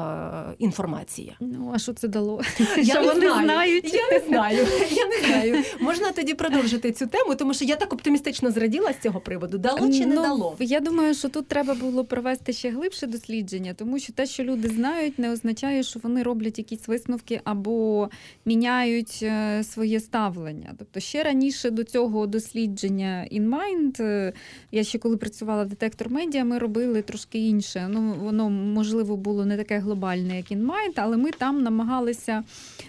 е, 0.52 0.56
інформація. 0.60 1.34
Ну, 1.40 1.72
а 1.76 1.80
що 1.80 1.94
це 1.94 2.08
дало? 2.08 2.42
Я 2.78 2.84
що 2.84 3.02
не 3.02 3.08
вони 3.08 3.20
знаю. 3.22 3.44
знають? 3.46 3.94
Я 3.94 4.20
не 4.20 4.26
знаю. 4.28 4.68
Я 4.92 5.08
не 5.08 5.28
знаю. 5.28 5.64
Можна 5.80 6.12
тоді 6.12 6.34
продовжити 6.34 6.92
цю 6.92 7.08
тему, 7.08 7.36
тому 7.36 7.54
що 7.54 7.66
я 7.66 7.76
так 7.76 7.94
оптимістично 7.94 8.52
зраділа 8.52 8.94
з 8.94 9.04
цього 9.04 9.20
приводу. 9.20 9.58
Дало 9.58 9.80
чи 9.90 10.06
не 10.06 10.16
Ну, 10.16 10.22
дало? 10.22 10.56
Я 10.60 10.80
думаю, 10.80 11.14
що 11.14 11.30
тут 11.30 11.48
треба 11.48 11.74
було 11.74 12.06
провести 12.06 12.54
ще 12.54 12.70
глибше 12.70 13.08
дослідження, 13.08 13.74
тому 13.74 14.00
що 14.00 14.14
те, 14.14 14.26
що 14.26 14.44
люди 14.44 14.70
знають, 14.70 15.20
не 15.20 15.32
означає, 15.32 15.84
що 15.84 16.00
вони 16.04 16.24
роблять 16.24 16.58
якісь 16.58 16.88
висновки 16.88 17.42
або 17.44 18.10
міняють 18.46 19.20
е, 19.24 19.64
своє 19.64 20.00
ставлення. 20.00 20.74
Тобто 20.80 21.00
ще 21.00 21.24
раніше 21.24 21.70
до 21.70 21.84
цього 21.84 22.28
дослідження 22.28 23.28
InMind, 23.32 24.02
е, 24.04 24.34
я 24.72 24.84
ще 24.84 25.00
коли 25.00 25.18
працювала 25.18 25.64
в 25.64 25.68
детектор 25.70 26.10
медіа, 26.10 26.44
ми 26.44 26.58
робили 26.58 26.71
трошки 27.06 27.40
інше. 27.40 27.88
Ну 27.90 28.14
воно 28.14 28.50
можливо 28.50 29.18
було 29.18 29.46
не 29.46 29.58
таке 29.58 29.80
глобальне, 29.80 30.38
як 30.38 30.52
InMind, 30.52 30.94
але 30.96 31.18
ми 31.18 31.32
там 31.32 31.64
намагалися 31.64 32.44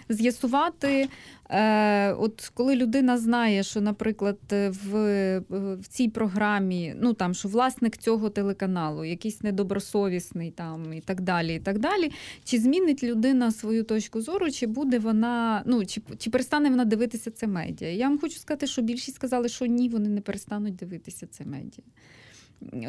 з'ясувати. 0.09 1.09
Е, 1.49 2.13
От 2.13 2.51
коли 2.53 2.75
людина 2.75 3.17
знає, 3.17 3.63
що, 3.63 3.81
наприклад, 3.81 4.37
е, 4.51 4.69
в, 4.69 4.95
е, 4.95 5.41
в 5.49 5.87
цій 5.87 6.09
програмі, 6.09 6.95
ну 7.01 7.13
там 7.13 7.33
що 7.33 7.49
власник 7.49 7.97
цього 7.97 8.29
телеканалу, 8.29 9.05
якийсь 9.05 9.41
недобросовісний 9.41 10.51
там 10.51 10.93
і 10.93 11.01
так 11.01 11.21
далі, 11.21 11.55
і 11.55 11.59
так 11.59 11.79
далі, 11.79 12.11
чи 12.43 12.59
змінить 12.59 13.03
людина 13.03 13.51
свою 13.51 13.83
точку 13.83 14.21
зору, 14.21 14.51
чи 14.51 14.67
буде 14.67 14.99
вона, 14.99 15.63
ну 15.65 15.85
чи, 15.85 16.01
чи 16.17 16.29
перестане 16.29 16.69
вона 16.69 16.85
дивитися 16.85 17.31
це 17.31 17.47
медіа? 17.47 17.89
Я 17.89 18.07
вам 18.07 18.19
хочу 18.19 18.39
сказати, 18.39 18.67
що 18.67 18.81
більшість 18.81 19.15
сказали, 19.15 19.49
що 19.49 19.65
ні, 19.65 19.89
вони 19.89 20.09
не 20.09 20.21
перестануть 20.21 20.75
дивитися 20.75 21.27
це 21.27 21.45
медіа. 21.45 21.83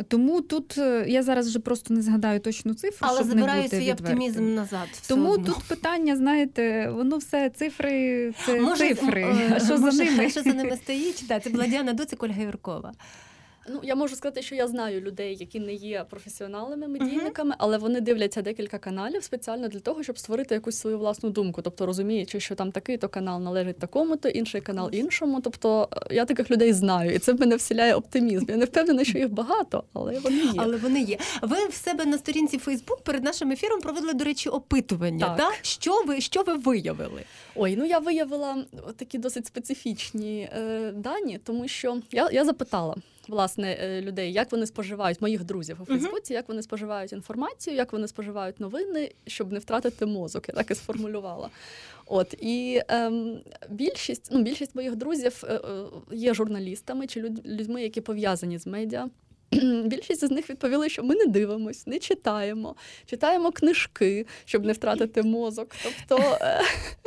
Тому 0.09 0.41
тут 0.41 0.79
е, 0.79 1.05
я 1.09 1.23
зараз 1.23 1.49
вже 1.49 1.59
просто 1.59 1.95
не 1.95 2.03
згадаю 2.03 2.41
точну 2.41 2.75
цифру, 2.75 3.09
Але 3.11 3.19
щоб 3.25 3.35
не 3.35 3.43
бути 3.43 3.69
свій 3.69 3.79
відвертим. 3.79 4.07
оптимізм 4.07 4.55
назад. 4.55 4.89
Тому 5.09 5.31
одно. 5.31 5.47
тут 5.47 5.65
питання, 5.65 6.17
знаєте, 6.17 6.91
воно 6.91 7.17
все 7.17 7.51
цифри, 7.51 8.33
це 8.47 8.61
Може, 8.61 8.89
цифри. 8.95 9.27
Що 9.67 9.79
може, 9.79 9.97
за 9.97 10.05
ними? 10.05 10.31
Що 10.31 10.43
за 10.43 10.53
ними 10.53 10.77
стоїть? 10.77 11.29
Так, 11.29 11.43
це 11.43 11.51
була 11.51 11.67
Діана 11.67 11.93
Дуцик, 11.93 12.23
Ольга 12.23 12.43
Юркова. 12.43 12.93
Ну, 13.69 13.81
я 13.83 13.95
можу 13.95 14.17
сказати, 14.17 14.43
що 14.43 14.55
я 14.55 14.69
знаю 14.69 15.01
людей, 15.01 15.37
які 15.41 15.61
не 15.61 15.75
є 15.75 16.05
професіоналами 16.11 16.89
медійниками, 16.89 17.55
але 17.59 17.79
вони 17.79 18.01
дивляться 18.01 18.43
декілька 18.43 18.79
каналів 18.79 19.25
спеціально 19.25 19.69
для 19.69 19.81
того, 19.81 20.03
щоб 20.03 20.19
створити 20.19 20.55
якусь 20.55 20.77
свою 20.77 20.99
власну 20.99 21.31
думку. 21.31 21.63
Тобто 21.63 21.87
розуміючи, 21.87 22.41
що 22.41 22.55
там 22.55 22.73
такий 22.73 22.97
то 22.97 23.09
канал 23.09 23.43
належить 23.43 23.79
такому-то, 23.79 24.29
інший 24.29 24.61
канал 24.61 24.91
іншому. 24.93 25.41
Тобто 25.41 25.89
е, 25.93 26.15
я 26.15 26.25
таких 26.25 26.51
людей 26.51 26.73
знаю, 26.73 27.15
і 27.15 27.19
це 27.19 27.33
в 27.33 27.41
мене 27.41 27.57
вселяє 27.57 27.95
оптимізм. 27.95 28.47
Я 28.49 28.57
не 28.57 28.65
впевнена, 28.65 29.05
що 29.05 29.19
їх 29.19 29.31
багато, 29.31 29.85
але 29.93 30.19
вони 30.19 30.43
є. 30.45 30.53
Але 30.57 30.77
вони 30.77 31.01
є. 31.01 31.19
Ви 31.43 31.67
в 31.67 31.75
себе 31.75 32.05
на 32.05 32.19
сторінці 32.19 32.59
Фейсбук 32.59 33.01
перед 33.01 33.25
нашим 33.25 33.53
ефіром 33.53 33.81
провели, 33.81 34.13
до 34.13 34.25
речі, 34.25 34.49
опитування. 34.49 35.27
Так. 35.27 35.37
Так. 35.37 35.55
Що 35.63 36.03
ви 36.07 36.21
що 36.21 36.43
ви 36.43 36.55
виявили? 36.55 37.23
Ой, 37.55 37.77
ну 37.77 37.85
я 37.85 37.99
виявила 37.99 38.65
такі 38.97 39.19
досить 39.19 39.47
специфічні 39.47 40.49
е, 40.57 40.93
дані, 40.93 41.41
тому 41.45 41.69
що 41.69 42.01
я, 42.13 42.29
я 42.33 42.45
запитала. 42.45 42.97
Власне, 43.29 43.77
е, 43.81 44.01
людей, 44.01 44.33
як 44.33 44.53
вони 44.53 44.67
споживають 44.67 45.21
моїх 45.21 45.45
друзів 45.45 45.77
у 45.81 45.85
Фейсбуці, 45.85 46.33
як 46.33 46.49
вони 46.49 46.63
споживають 46.63 47.13
інформацію, 47.13 47.77
як 47.77 47.93
вони 47.93 48.09
споживають 48.09 48.61
новини, 48.61 49.11
щоб 49.27 49.53
не 49.53 49.59
втратити 49.59 50.07
мозок. 50.07 50.49
Я 50.49 50.55
так 50.55 50.71
і 50.71 50.75
сформулювала. 50.75 51.51
От 52.07 52.35
і 52.41 52.81
ем, 52.89 53.41
більшість, 53.71 54.29
ну 54.33 54.43
більшість 54.43 54.75
моїх 54.75 54.97
друзів 54.97 55.43
е, 55.45 55.55
е, 55.55 55.85
є 56.13 56.35
журналістами 56.35 57.07
чи 57.07 57.21
люд- 57.21 57.47
людьми, 57.47 57.83
які 57.83 58.01
пов'язані 58.01 58.59
з 58.59 58.67
медіа. 58.67 59.09
Більшість 59.85 60.25
з 60.25 60.31
них 60.31 60.51
відповіли, 60.51 60.89
що 60.89 61.03
ми 61.03 61.15
не 61.15 61.27
дивимось, 61.27 61.87
не 61.87 61.99
читаємо, 61.99 62.77
читаємо 63.07 63.53
книжки, 63.53 64.27
щоб 64.45 64.65
не 64.65 64.73
втратити 64.73 65.23
мозок. 65.23 65.75
Тобто 65.83 66.37
е, 66.41 66.61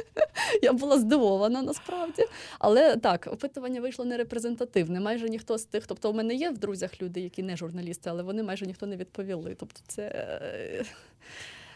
я 0.61 0.73
була 0.73 0.99
здивована 0.99 1.61
насправді. 1.61 2.25
Але 2.59 2.97
так, 2.97 3.29
опитування 3.31 3.81
вийшло 3.81 4.05
нерепрезентативне. 4.05 4.99
Майже 4.99 5.29
ніхто 5.29 5.57
з 5.57 5.65
тих, 5.65 5.87
тобто 5.87 6.11
у 6.11 6.13
мене 6.13 6.35
є 6.35 6.49
в 6.49 6.57
друзях 6.57 7.01
люди, 7.01 7.21
які 7.21 7.43
не 7.43 7.57
журналісти, 7.57 8.09
але 8.09 8.23
вони 8.23 8.43
майже 8.43 8.65
ніхто 8.65 8.85
не 8.85 8.95
відповіли. 8.95 9.55
Тобто, 9.59 9.79
це 9.87 10.01
е, 10.03 10.85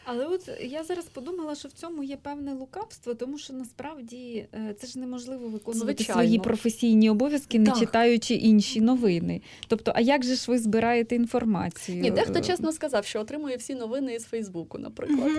Але 0.04 0.26
от 0.26 0.50
я 0.62 0.84
зараз 0.84 1.06
подумала, 1.06 1.56
що 1.56 1.68
в 1.68 1.72
цьому 1.72 2.04
є 2.04 2.18
певне 2.18 2.54
лукавство, 2.54 3.14
тому 3.14 3.38
що 3.38 3.54
насправді 3.54 4.46
е, 4.54 4.76
це 4.80 4.88
ж 4.88 5.00
неможливо 5.00 5.48
виконувати 5.48 5.94
Звичайно. 6.04 6.22
свої 6.22 6.40
професійні 6.40 7.10
обов'язки, 7.10 7.60
не 7.60 7.66
Так. 7.66 7.80
читаючи 7.80 8.34
інші 8.34 8.82
новини. 8.82 9.42
Тобто, 9.68 9.92
а 9.96 10.02
як 10.02 10.24
же 10.24 10.36
ж 10.36 10.52
ви 10.52 10.60
збираєте 10.60 11.16
інформацію? 11.16 12.02
ні, 12.02 12.12
дехто 12.12 12.40
Е, 12.40 12.42
чесно 12.42 12.72
сказав, 12.72 13.06
що 13.06 13.20
отримує 13.20 13.56
всі 13.56 13.76
новини 13.76 14.16
із 14.16 14.24
Фейсбуку, 14.24 14.78
наприклад. 14.78 15.32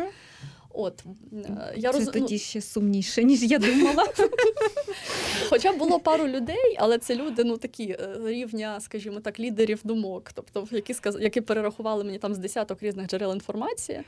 От 0.75 1.05
е, 1.33 1.75
я 1.77 1.93
Це 1.93 1.99
роз... 1.99 2.07
ну, 2.07 2.13
тоді 2.13 2.39
ще 2.39 2.61
сумніше, 2.61 3.25
ніж 3.25 3.43
я 3.43 3.59
думала. 3.59 4.07
Хоча 5.51 5.73
було 5.73 6.01
пару 6.01 6.29
людей, 6.29 6.77
але 6.79 6.99
це 6.99 7.15
люди, 7.17 7.45
ну 7.45 7.57
такі 7.57 7.97
рівня, 8.25 8.81
скажімо 8.81 9.21
так, 9.21 9.41
лідерів 9.41 9.81
думок, 9.85 10.31
тобто 10.35 10.69
які 10.71 10.95
сказ... 10.95 11.17
які 11.21 11.41
перерахували 11.41 12.05
мені 12.05 12.19
там 12.19 12.35
з 12.35 12.39
десяток 12.39 12.83
різних 12.83 13.07
джерел 13.07 13.33
інформації. 13.33 14.03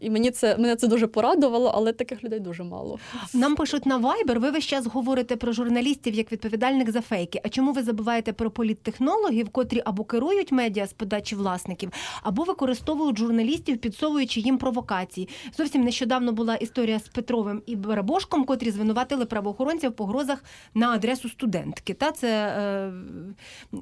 І 0.00 0.10
мені 0.10 0.30
це 0.30 0.56
мене 0.56 0.76
це 0.76 0.88
дуже 0.88 1.06
порадувало, 1.06 1.72
але 1.74 1.92
таких 1.92 2.24
людей 2.24 2.40
дуже 2.40 2.64
мало. 2.64 2.98
Нам 3.34 3.54
пишуть 3.56 3.86
на 3.86 3.98
Viber, 3.98 4.38
ви 4.38 4.50
весь 4.50 4.64
час 4.64 4.86
говорите 4.86 5.36
про 5.36 5.52
журналістів 5.52 6.14
як 6.14 6.32
відповідальних 6.32 6.92
за 6.92 7.00
фейки. 7.00 7.40
А 7.44 7.48
чому 7.48 7.72
ви 7.72 7.82
забуваєте 7.82 8.32
про 8.32 8.50
політтехнологів, 8.50 9.48
котрі 9.48 9.82
або 9.84 10.04
керують 10.04 10.52
медіа 10.52 10.86
з 10.86 10.92
подачі 10.92 11.34
власників, 11.34 11.92
або 12.22 12.42
використовують 12.42 13.18
журналістів, 13.18 13.78
підсовуючи 13.78 14.40
їм 14.40 14.58
провокації? 14.58 15.28
Зовсім 15.56 15.84
нещодавно 15.84 16.32
була 16.32 16.54
історія 16.54 16.98
з 16.98 17.08
Петровим 17.08 17.62
і 17.66 17.76
Барабошком, 17.76 18.44
котрі 18.44 18.70
звинуватили 18.70 19.24
правоохоронців 19.24 19.90
в 19.90 19.94
погрозах 19.94 20.44
на 20.74 20.90
адресу 20.90 21.28
студентки. 21.28 21.94
Та 21.94 22.12
це 22.12 22.28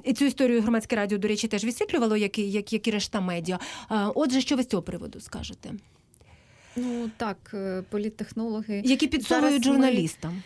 е, 0.05 0.13
цю 0.13 0.25
історію 0.25 0.61
громадське 0.61 0.95
радіо, 0.95 1.17
до 1.17 1.27
речі, 1.27 1.47
теж 1.47 1.65
висвітлювало, 1.65 2.17
як 2.17 2.39
і, 2.39 2.51
як, 2.51 2.73
як 2.73 2.87
і 2.87 2.91
решта 2.91 3.21
медіа. 3.21 3.59
Е, 3.91 3.95
отже, 4.15 4.41
що 4.41 4.55
ви 4.55 4.63
з 4.63 4.67
цього 4.67 4.83
приводу 4.83 5.19
скажете? 5.19 5.71
Ну 6.75 7.09
так, 7.17 7.37
е, 7.53 7.83
політтехнологи. 7.89 8.81
Які 8.85 9.07
підсовують 9.07 9.43
Зараз 9.53 9.67
ми- 9.67 9.73
журналістам? 9.73 10.43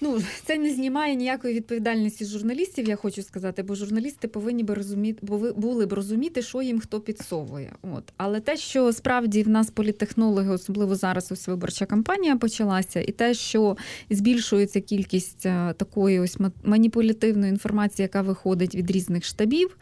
Ну, 0.00 0.22
це 0.44 0.58
не 0.58 0.70
знімає 0.70 1.14
ніякої 1.14 1.54
відповідальності 1.54 2.24
журналістів, 2.24 2.88
я 2.88 2.96
хочу 2.96 3.22
сказати, 3.22 3.62
бо 3.62 3.74
журналісти 3.74 4.28
повинні 4.28 4.62
би 4.62 4.74
розуміти, 4.74 5.18
бо 5.22 5.38
були 5.38 5.86
б 5.86 5.92
розуміти, 5.92 6.42
що 6.42 6.62
їм 6.62 6.80
хто 6.80 7.00
підсовує. 7.00 7.72
От. 7.82 8.12
Але 8.16 8.40
те, 8.40 8.56
що 8.56 8.92
справді 8.92 9.42
в 9.42 9.48
нас 9.48 9.70
політтехнологи, 9.70 10.50
особливо 10.50 10.94
зараз 10.94 11.32
ось 11.32 11.48
виборча 11.48 11.86
кампанія 11.86 12.36
почалася, 12.36 13.00
і 13.00 13.12
те, 13.12 13.34
що 13.34 13.76
збільшується 14.10 14.80
кількість 14.80 15.46
е, 15.46 15.74
такої 15.76 16.20
ось 16.20 16.40
ма- 16.40 16.52
маніпулятивної 16.64 17.50
інформації, 17.50 18.04
яка 18.04 18.22
виходить 18.22 18.74
від 18.74 18.90
різних 18.90 19.24
штабів, 19.24 19.76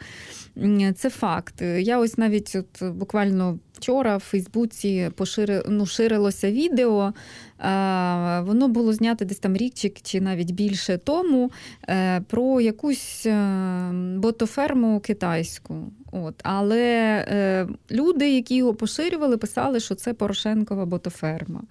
це 0.95 1.09
факт. 1.09 1.61
Я 1.61 1.99
ось 1.99 2.17
навіть 2.17 2.55
от 2.55 2.93
буквально. 2.93 3.59
Вчора 3.73 4.17
в 4.17 4.19
Фейсбуці 4.19 5.11
пошири, 5.15 5.63
ну, 5.67 5.85
ширилося 5.85 6.51
відео. 6.51 7.13
Воно 8.45 8.67
було 8.67 8.93
знято 8.93 9.25
десь 9.25 9.39
там 9.39 9.57
рік 9.57 9.73
чи, 9.73 9.93
чи 10.03 10.21
навіть 10.21 10.51
більше 10.51 10.97
тому 10.97 11.51
е, 11.89 12.21
про 12.21 12.61
якусь 12.61 13.25
е, 13.25 13.91
ботоферму 14.15 14.99
китайську. 14.99 15.91
От. 16.11 16.35
Але 16.43 16.85
е, 17.27 17.67
люди, 17.91 18.35
які 18.35 18.55
його 18.55 18.73
поширювали, 18.73 19.37
писали, 19.37 19.79
що 19.79 19.95
це 19.95 20.13
Порошенкова 20.13 20.85
ботоферма. 20.85 21.63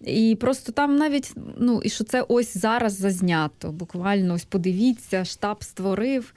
І 0.00 0.36
просто 0.40 0.72
там 0.72 0.96
навіть, 0.96 1.32
ну, 1.58 1.80
і 1.84 1.88
що 1.88 2.04
це 2.04 2.24
ось 2.28 2.56
зараз 2.56 2.98
зазнято. 2.98 3.72
Буквально 3.72 4.34
ось 4.34 4.44
подивіться, 4.44 5.24
штаб 5.24 5.64
створив. 5.64 6.34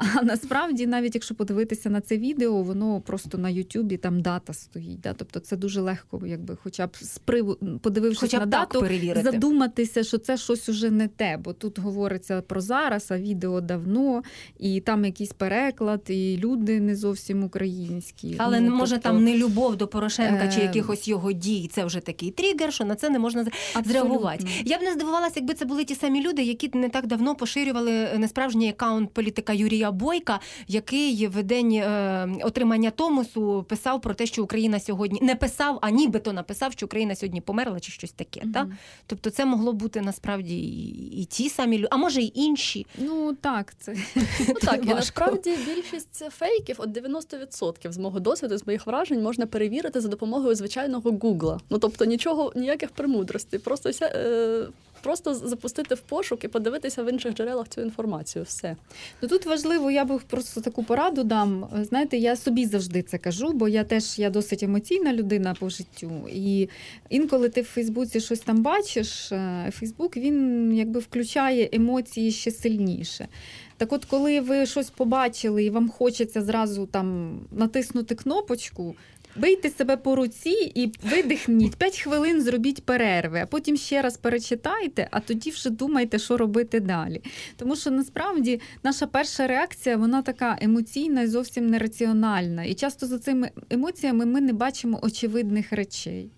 А 0.00 0.22
насправді, 0.22 0.86
навіть 0.86 1.14
якщо 1.14 1.34
подивитися 1.34 1.90
на 1.90 2.00
це 2.00 2.16
відео, 2.18 2.62
воно 2.62 3.00
просто 3.00 3.38
на 3.38 3.50
Ютубі 3.50 3.96
там 3.96 4.20
дата 4.20 4.52
стоїть. 4.52 5.00
Да? 5.00 5.14
Тобто 5.14 5.40
це 5.40 5.56
дуже 5.56 5.80
легко, 5.80 6.20
якби, 6.26 6.56
хоча 6.62 6.86
б 6.86 6.96
з 6.96 7.18
приводу, 7.18 7.78
подивившись 7.82 8.20
Хоча 8.20 8.36
б 8.36 8.40
на 8.40 8.46
дату, 8.46 8.80
перевірити. 8.80 9.30
задуматися, 9.30 10.04
що 10.04 10.18
це 10.18 10.36
щось 10.36 10.68
уже 10.68 10.90
не 10.90 11.08
те, 11.08 11.36
бо 11.44 11.52
тут 11.52 11.78
говориться 11.78 12.42
про 12.42 12.60
зараз, 12.60 13.06
а 13.10 13.18
відео 13.18 13.60
давно, 13.60 14.22
і 14.58 14.80
там 14.80 15.04
якийсь 15.04 15.32
переклад, 15.32 16.00
і 16.08 16.36
люди 16.36 16.80
не 16.80 16.96
зовсім 16.96 17.44
українські. 17.44 18.34
Але 18.38 18.60
Ну, 18.60 18.76
може 18.76 18.94
тобто, 18.94 19.08
там 19.08 19.24
не 19.24 19.36
любов 19.36 19.76
до 19.76 19.86
Порошенка 19.86 20.48
чи 20.48 20.60
Е, 20.60 20.62
якихось 20.62 21.08
його 21.08 21.32
дій. 21.32 21.70
Це 21.72 21.84
вже 21.84 22.00
такий 22.00 22.30
тригер, 22.30 22.72
що 22.72 22.84
на 22.84 22.94
це 22.94 23.10
не 23.10 23.18
можна 23.18 23.46
зреагувати. 23.84 24.46
Я 24.64 24.78
б 24.78 24.82
не 24.82 24.92
здивувалася, 24.92 25.32
якби 25.36 25.54
це 25.54 25.64
були 25.64 25.84
ті 25.84 25.94
самі 25.94 26.22
люди, 26.22 26.42
які 26.42 26.70
не 26.74 26.88
так 26.88 27.06
давно 27.06 27.34
поширювали 27.34 28.08
несправжній 28.18 28.68
аккаунт 28.68 29.10
політика 29.10 29.52
Юрія 29.52 29.89
Леоніда 29.90 30.04
Бойка, 30.04 30.40
який 30.68 31.26
в 31.26 31.42
день 31.42 31.72
е, 31.72 32.28
отримання 32.42 32.90
Томосу 32.90 33.66
писав 33.68 34.00
про 34.00 34.14
те, 34.14 34.26
що 34.26 34.42
Україна 34.42 34.80
сьогодні 34.80 35.18
не 35.22 35.36
писав, 35.36 35.78
а 35.82 35.90
нібито 35.90 36.32
написав, 36.32 36.72
що 36.72 36.86
Україна 36.86 37.14
сьогодні 37.14 37.40
померла, 37.40 37.80
чи 37.80 37.92
щось 37.92 38.12
таке. 38.12 38.40
Мгм. 38.40 38.52
Та? 38.52 38.68
Тобто, 39.06 39.30
це 39.30 39.44
могло 39.44 39.72
бути 39.72 40.00
насправді 40.00 40.58
і, 40.58 41.20
і 41.20 41.24
ті 41.24 41.48
самі 41.48 41.78
люди, 41.78 41.88
а 41.90 41.96
може 41.96 42.20
й 42.20 42.32
інші. 42.34 42.86
Ну 42.98 43.34
так, 43.40 43.74
це 43.78 43.94
Ну 44.48 44.54
так, 44.54 44.80
і 44.86 44.88
насправді 44.88 45.56
більшість 45.66 46.24
фейків, 46.30 46.76
от 46.78 46.88
90% 46.88 47.92
з 47.92 47.98
мого 47.98 48.20
досвіду, 48.20 48.58
з 48.58 48.66
моїх 48.66 48.86
вражень, 48.86 49.22
можна 49.22 49.46
перевірити 49.46 50.00
за 50.00 50.08
допомогою 50.08 50.54
звичайного 50.54 51.10
Гугла. 51.10 51.60
Ну 51.70 51.78
тобто 51.78 52.04
нічого, 52.04 52.52
ніяких 52.56 52.90
премудростей. 52.90 53.60
Просто 53.60 53.92
ся, 53.92 54.06
е, 54.06 54.66
просто 55.02 55.34
запустити 55.34 55.94
в 55.94 56.00
пошук 56.00 56.44
і 56.44 56.48
подивитися 56.48 57.02
в 57.02 57.12
інших 57.12 57.34
джерелах 57.34 57.68
цю 57.68 57.80
інформацію. 57.80 58.44
Все. 58.44 58.76
Ну 59.22 59.28
тут 59.28 59.46
важливо, 59.46 59.90
я 59.90 60.04
би 60.04 60.18
просто 60.18 60.60
таку 60.60 60.84
пораду 60.84 61.24
дам. 61.24 61.68
Знаєте, 61.82 62.16
я 62.16 62.36
собі 62.36 62.66
завжди 62.66 63.02
це 63.02 63.18
кажу, 63.18 63.52
бо 63.52 63.68
я 63.68 63.84
теж 63.84 64.18
я 64.18 64.30
досить 64.30 64.62
емоційна 64.62 65.12
людина 65.12 65.56
по 65.60 65.68
життю. 65.68 66.10
І 66.32 66.68
інколи 67.08 67.48
ти 67.48 67.60
в 67.60 67.64
Фейсбуці 67.64 68.20
щось 68.20 68.40
там 68.40 68.62
бачиш, 68.62 69.32
е, 69.32 69.72
Фейсбук 69.72 70.16
він 70.16 70.74
якби 70.74 71.00
включає 71.00 71.68
емоції 71.72 72.32
ще 72.32 72.50
сильніше. 72.50 73.28
Так 73.76 73.92
от, 73.92 74.04
коли 74.04 74.40
ви 74.40 74.66
щось 74.66 74.90
побачили 74.90 75.64
і 75.64 75.70
вам 75.70 75.88
хочеться 75.88 76.42
зразу 76.42 76.86
там 76.86 77.38
натиснути 77.52 78.14
кнопочку. 78.14 78.94
Бийте 79.36 79.70
себе 79.70 79.96
по 79.96 80.16
руці 80.16 80.72
і 80.74 80.92
видихніть 81.02 81.76
5 81.76 81.98
хвилин, 82.00 82.42
зробіть 82.42 82.84
перерви, 82.84 83.40
а 83.40 83.46
потім 83.46 83.76
ще 83.76 84.02
раз 84.02 84.16
перечитайте, 84.16 85.08
а 85.10 85.20
тоді 85.20 85.50
вже 85.50 85.70
думайте, 85.70 86.18
що 86.18 86.36
робити 86.36 86.80
далі. 86.80 87.22
Тому 87.56 87.76
що 87.76 87.90
насправді 87.90 88.60
наша 88.82 89.06
перша 89.06 89.46
реакція 89.46 89.96
вона 89.96 90.22
така 90.22 90.58
емоційна 90.60 91.22
і 91.22 91.26
зовсім 91.26 91.66
нераціональна. 91.66 92.64
І 92.64 92.74
часто 92.74 93.06
за 93.06 93.18
цими 93.18 93.50
емоціями 93.70 94.26
ми 94.26 94.40
не 94.40 94.52
бачимо 94.52 94.98
очевидних 95.02 95.72
речей. 95.72 96.30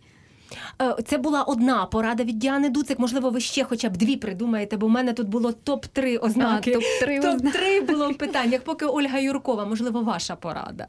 Е, 0.83 0.97
Це 1.07 1.19
була 1.19 1.43
одна 1.43 1.87
порада 1.87 2.25
від 2.25 2.39
Діани 2.39 2.69
Дуцик. 2.71 2.99
Можливо, 2.99 3.31
ви 3.31 3.41
ще 3.41 3.65
хоча 3.65 3.89
б 3.89 3.97
дві 3.97 4.17
придумаєте, 4.17 4.77
бо 4.77 4.87
в 4.87 4.91
мене 4.91 5.13
тут 5.13 5.29
було 5.29 5.51
топ-3 5.67 6.25
ознаки. 6.25 6.73
топ-три. 6.73 7.21
Топ-3 7.21 7.87
було 7.87 8.11
в 8.11 8.19
питаннях, 8.19 8.63
поки 8.63 8.87
Ольга 8.87 9.19
Юркова, 9.19 9.65
можливо, 9.65 10.03
ваша 10.03 10.37
порада. 10.37 10.87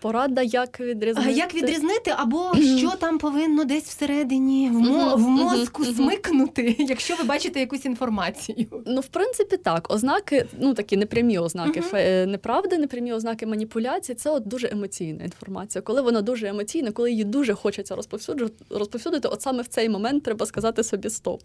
Порада, 0.00 0.42
як 0.42 0.80
А 0.80 0.84
відрізнити. 0.84 1.32
як 1.32 1.54
відрізнити, 1.54 2.12
або 2.16 2.52
що 2.78 2.90
там 3.00 3.18
повинно 3.18 3.64
десь 3.64 3.84
всередині 3.84 4.68
в, 4.68 4.72
мо- 4.72 5.16
в 5.16 5.20
мозку 5.20 5.84
смикнути, 5.84 6.76
якщо 6.88 7.14
ви 7.16 7.24
бачите 7.24 7.60
якусь 7.60 7.84
інформацію? 7.84 8.66
Ну, 8.86 9.00
в 9.00 9.06
принципі, 9.06 9.56
так. 9.56 9.92
Ознаки, 9.94 10.46
ну 10.58 10.74
такі 10.74 10.96
непрямі 10.96 11.38
ознаки 11.38 11.80
фе- 11.80 12.26
неправди, 12.26 12.78
непрямі 12.78 13.12
ознаки 13.12 13.46
маніпуляції 13.46 14.16
це 14.16 14.30
от 14.30 14.48
дуже 14.48 14.68
емоційна 14.72 15.24
інформація. 15.24 15.82
Коли 15.82 16.00
вона 16.02 16.20
дуже 16.22 16.48
емоційна, 16.48 16.92
коли 16.92 17.10
її 17.10 17.24
дуже 17.24 17.54
хочеться 17.54 17.96
розповсюджувати, 17.96 18.64
розповсюдити, 18.70 19.28
от 19.28 19.42
саме 19.42 19.62
в 19.62 19.66
цей 19.66 19.88
момент 19.88 20.22
треба 20.22 20.46
сказати 20.46 20.82
собі 20.84 21.10
стоп. 21.10 21.42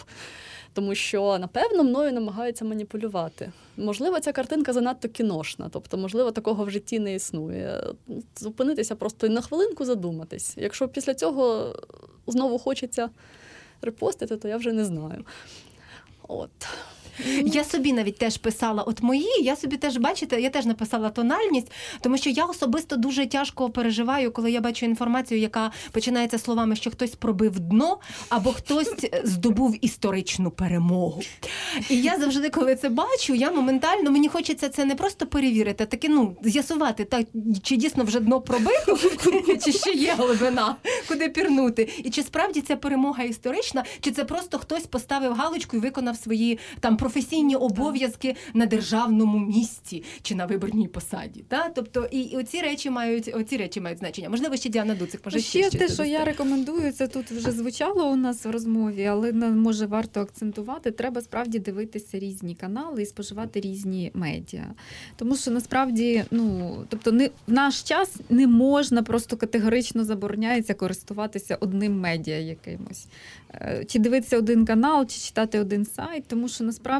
Тому 0.73 0.95
що, 0.95 1.37
напевно, 1.39 1.83
мною 1.83 2.13
намагаються 2.13 2.65
маніпулювати. 2.65 3.51
Можливо, 3.77 4.19
ця 4.19 4.31
картинка 4.31 4.73
занадто 4.73 5.09
кіношна, 5.09 5.69
тобто, 5.71 5.97
можливо, 5.97 6.31
такого 6.31 6.65
в 6.65 6.69
житті 6.69 6.99
не 6.99 7.15
існує. 7.15 7.83
Зупинитися 8.35 8.95
просто 8.95 9.27
і 9.27 9.29
на 9.29 9.41
хвилинку 9.41 9.85
задуматись. 9.85 10.53
Якщо 10.57 10.87
після 10.87 11.13
цього 11.13 11.75
знову 12.27 12.59
хочеться 12.59 13.09
репостити, 13.81 14.37
то 14.37 14.47
я 14.47 14.57
вже 14.57 14.71
не 14.71 14.85
знаю. 14.85 15.25
От. 16.27 16.49
Я 17.45 17.63
собі 17.63 17.93
навіть 17.93 18.17
теж 18.17 18.37
писала, 18.37 18.83
от 18.83 19.03
мої, 19.03 19.43
я 19.43 19.55
собі 19.55 19.77
теж 19.77 19.97
бачите, 19.97 20.41
я 20.41 20.49
теж 20.49 20.65
написала 20.65 21.09
тональність, 21.09 21.71
тому 22.01 22.17
що 22.17 22.29
я 22.29 22.45
особисто 22.45 22.95
дуже 22.95 23.25
тяжко 23.25 23.69
переживаю, 23.69 24.31
коли 24.31 24.51
я 24.51 24.61
бачу 24.61 24.85
інформацію, 24.85 25.39
яка 25.39 25.71
починається 25.91 26.37
словами, 26.37 26.75
що 26.75 26.91
хтось 26.91 27.15
пробив 27.15 27.59
дно 27.59 27.97
або 28.29 28.51
хтось 28.53 28.93
здобув 29.23 29.75
історичну 29.81 30.51
перемогу. 30.51 31.21
І 31.89 32.01
я 32.01 32.17
завжди, 32.17 32.49
коли 32.49 32.75
це 32.75 32.89
бачу, 32.89 33.33
я 33.35 33.51
моментально 33.51 34.11
мені 34.11 34.27
хочеться 34.27 34.69
це 34.69 34.85
не 34.85 34.95
просто 34.95 35.27
перевірити, 35.27 35.83
а 35.83 35.87
таки 35.87 36.09
ну 36.09 36.35
з'ясувати, 36.43 37.05
так 37.05 37.27
чи 37.63 37.75
дійсно 37.75 38.03
вже 38.03 38.19
дно 38.19 38.41
пробито, 38.41 38.97
чи 39.65 39.71
ще 39.71 39.91
є 39.91 40.13
глибина, 40.17 40.75
куди 41.07 41.29
пірнути, 41.29 41.89
і 42.03 42.09
чи 42.09 42.23
справді 42.23 42.61
ця 42.61 42.75
перемога 42.75 43.23
історична, 43.23 43.83
чи 44.01 44.11
це 44.11 44.25
просто 44.25 44.57
хтось 44.59 44.83
поставив 44.83 45.33
галочку 45.33 45.77
і 45.77 45.79
виконав 45.79 46.15
свої 46.15 46.59
там 46.79 46.97
професійні 47.01 47.55
обов'язки 47.55 48.35
на 48.53 48.65
державному 48.65 49.39
місці 49.39 50.03
чи 50.21 50.35
на 50.35 50.45
виборній 50.45 50.87
посаді. 50.87 51.43
Та? 51.47 51.69
Тобто 51.69 52.07
і, 52.11 52.19
і 52.21 52.37
оці 52.37 52.61
речі 52.61 52.89
мають 52.89 53.31
оці 53.35 53.57
речі 53.57 53.81
мають 53.81 53.99
значення. 53.99 54.29
Можливо, 54.29 54.55
ще 54.55 54.69
Діана 54.69 54.95
Дуцик 54.95 55.21
може 55.25 55.39
Ще 55.39 55.59
щось 55.59 55.79
те, 55.79 55.87
що 55.87 56.03
я 56.03 56.25
рекомендую, 56.25 56.91
це 56.91 57.07
тут 57.07 57.31
вже 57.31 57.51
звучало 57.51 58.09
у 58.09 58.15
нас 58.15 58.45
в 58.45 58.49
розмові, 58.49 59.05
але 59.05 59.31
може 59.33 59.85
варто 59.85 60.21
акцентувати. 60.21 60.91
Треба 60.91 61.21
справді 61.21 61.59
дивитися 61.59 62.19
різні 62.19 62.55
канали 62.55 63.01
і 63.01 63.05
споживати 63.05 63.59
різні 63.59 64.11
медіа. 64.13 64.73
Тому 65.15 65.35
що 65.35 65.51
насправді, 65.51 66.23
ну 66.31 66.75
тобто, 66.89 67.11
не 67.11 67.27
в 67.47 67.51
наш 67.51 67.83
час 67.83 68.15
не 68.29 68.47
можна 68.47 69.03
просто 69.03 69.37
категорично 69.37 70.03
забороняється 70.03 70.73
користуватися 70.73 71.57
одним 71.59 71.99
медіа 71.99 72.37
якимось. 72.37 73.07
Е, 73.53 73.85
Чи 73.87 73.99
дивитися 73.99 74.37
один 74.37 74.65
канал, 74.65 75.07
чи 75.07 75.19
читати 75.19 75.59
один 75.59 75.85
сайт, 75.85 76.23
тому 76.27 76.47
що 76.47 76.63
насправді 76.63 76.90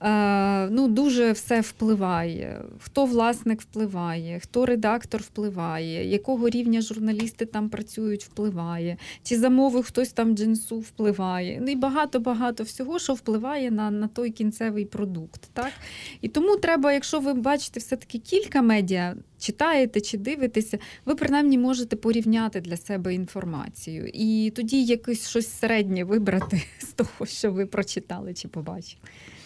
е, 0.00 0.68
ну, 0.70 0.88
дуже 0.88 1.32
все 1.32 1.60
впливає. 1.60 2.62
Хто 2.78 3.04
власник 3.04 3.60
впливає, 3.60 4.40
хто 4.40 4.66
редактор 4.66 5.20
впливає, 5.20 6.10
якого 6.10 6.48
рівня 6.48 6.80
журналісти 6.80 7.46
там 7.46 7.68
працюють, 7.68 8.24
впливає, 8.24 8.96
чи 9.22 9.38
замовив 9.38 9.84
хтось 9.84 10.12
там 10.12 10.36
джинсу 10.36 10.78
впливає. 10.78 11.58
Ну 11.62 11.70
і 11.72 11.76
багато-багато 11.76 12.64
всього, 12.64 12.98
що 12.98 13.14
впливає 13.14 13.70
на, 13.70 13.90
на 13.90 14.08
той 14.08 14.30
кінцевий 14.30 14.84
продукт. 14.84 15.40
Так? 15.52 15.72
І 16.20 16.28
тому 16.28 16.56
треба, 16.56 16.92
якщо 16.92 17.20
ви 17.20 17.34
бачите 17.34 17.80
все-таки 17.80 18.18
кілька 18.18 18.62
медіа, 18.62 19.14
читаєте 19.38 20.00
чи 20.00 20.18
дивитеся, 20.18 20.78
ви 21.04 21.14
принаймні 21.14 21.58
можете 21.58 21.96
порівняти 21.96 22.60
для 22.60 22.76
себе 22.76 23.14
інформацію. 23.14 24.10
І 24.14 24.52
тоді 24.56 24.84
якесь 24.84 25.28
щось 25.28 25.58
середнє 25.58 26.04
вибрати 26.04 26.62
з 26.78 26.86
того, 26.86 27.26
що 27.26 27.52
ви 27.52 27.66
прочитали 27.66 28.34
чи 28.34 28.48
побачили, 28.48 29.02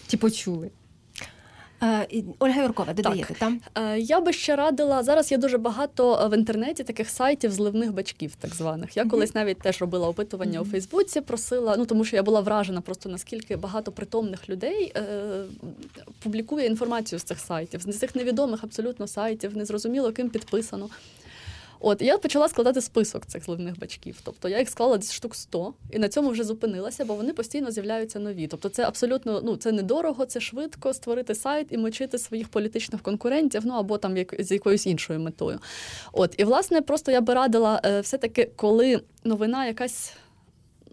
чи 0.06 0.16
почули. 0.16 0.70
Е, 1.82 2.06
Ольга 2.38 2.62
Юркова, 2.62 2.92
додаєте 2.92 3.34
там? 3.34 3.60
Е, 3.74 3.98
Я 3.98 4.20
би 4.20 4.32
ще 4.32 4.56
радила 4.56 5.02
зараз. 5.02 5.32
Є 5.32 5.38
дуже 5.38 5.58
багато 5.58 6.20
е, 6.22 6.28
в 6.28 6.38
інтернеті 6.38 6.84
таких 6.84 7.10
сайтів 7.10 7.52
зливних 7.52 7.92
батьків, 7.92 8.34
так 8.40 8.54
званих. 8.54 8.96
Я 8.96 9.04
колись 9.04 9.34
навіть 9.34 9.58
теж 9.58 9.80
робила 9.80 10.08
опитування 10.08 10.60
у 10.60 10.64
Фейсбуці, 10.64 11.20
просила. 11.20 11.76
Ну 11.78 11.86
тому 11.86 12.04
що 12.04 12.16
я 12.16 12.22
була 12.22 12.40
вражена 12.40 12.80
просто 12.80 13.08
наскільки 13.08 13.56
багато 13.56 13.92
притомних 13.92 14.48
людей 14.48 14.92
е, 14.96 15.44
публікує 16.22 16.66
інформацію 16.66 17.18
з 17.18 17.22
цих 17.22 17.38
сайтів, 17.38 17.80
з 17.86 17.98
цих 17.98 18.14
невідомих 18.16 18.64
абсолютно 18.64 19.06
сайтів, 19.06 19.56
незрозуміло 19.56 20.12
ким 20.12 20.28
підписано. 20.30 20.88
От 21.84 22.02
я 22.02 22.18
почала 22.18 22.48
складати 22.48 22.80
список 22.80 23.26
цих 23.26 23.44
зливних 23.44 23.78
батьків. 23.78 24.20
Тобто 24.24 24.48
я 24.48 24.58
їх 24.58 24.68
склала 24.68 24.96
десь 24.96 25.12
штук 25.12 25.34
100, 25.34 25.74
і 25.90 25.98
на 25.98 26.08
цьому 26.08 26.30
вже 26.30 26.44
зупинилася, 26.44 27.04
бо 27.04 27.14
вони 27.14 27.32
постійно 27.32 27.70
з'являються 27.70 28.18
нові. 28.18 28.46
Тобто, 28.46 28.68
це 28.68 28.84
абсолютно 28.84 29.40
ну 29.44 29.56
це 29.56 29.72
недорого, 29.72 30.26
це 30.26 30.40
швидко 30.40 30.94
створити 30.94 31.34
сайт 31.34 31.66
і 31.70 31.78
мочити 31.78 32.18
своїх 32.18 32.48
політичних 32.48 33.02
конкурентів, 33.02 33.62
ну 33.64 33.74
або 33.74 33.98
там 33.98 34.16
як 34.16 34.34
з 34.38 34.52
якоюсь 34.52 34.86
іншою 34.86 35.20
метою. 35.20 35.58
От 36.12 36.34
і 36.38 36.44
власне, 36.44 36.82
просто 36.82 37.12
я 37.12 37.20
би 37.20 37.34
радила 37.34 37.80
е, 37.84 38.00
все-таки, 38.00 38.50
коли 38.56 39.00
новина 39.24 39.66
якась. 39.66 40.12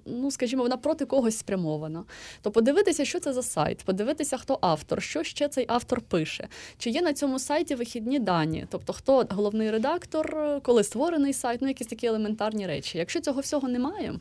Ну, 0.06 0.32
скажімо, 0.32 0.64
вона 0.64 0.78
проти 0.78 1.06
когось 1.06 1.38
спрямована. 1.38 2.04
То 2.42 2.52
подивитися, 2.52 3.06
що 3.06 3.20
це 3.20 3.34
за 3.34 3.44
сайт, 3.44 3.78
подивитися, 3.78 4.38
хто 4.38 4.58
автор, 4.62 5.02
що 5.02 5.24
ще 5.24 5.48
цей 5.48 5.66
автор 5.68 6.02
пише, 6.02 6.48
чи 6.78 6.90
є 6.90 7.02
на 7.02 7.14
цьому 7.14 7.40
сайті 7.40 7.76
вихідні 7.76 8.20
дані, 8.20 8.68
тобто 8.70 8.94
хто 8.94 9.26
головний 9.30 9.72
редактор, 9.72 10.60
коли 10.64 10.84
створений 10.84 11.34
сайт, 11.34 11.62
ну 11.62 11.68
якісь 11.68 11.88
такі 11.88 12.08
елементарні 12.08 12.68
речі. 12.68 12.98
Якщо 12.98 13.22
цього 13.22 13.42
всього 13.42 13.68
немає, 13.68 14.20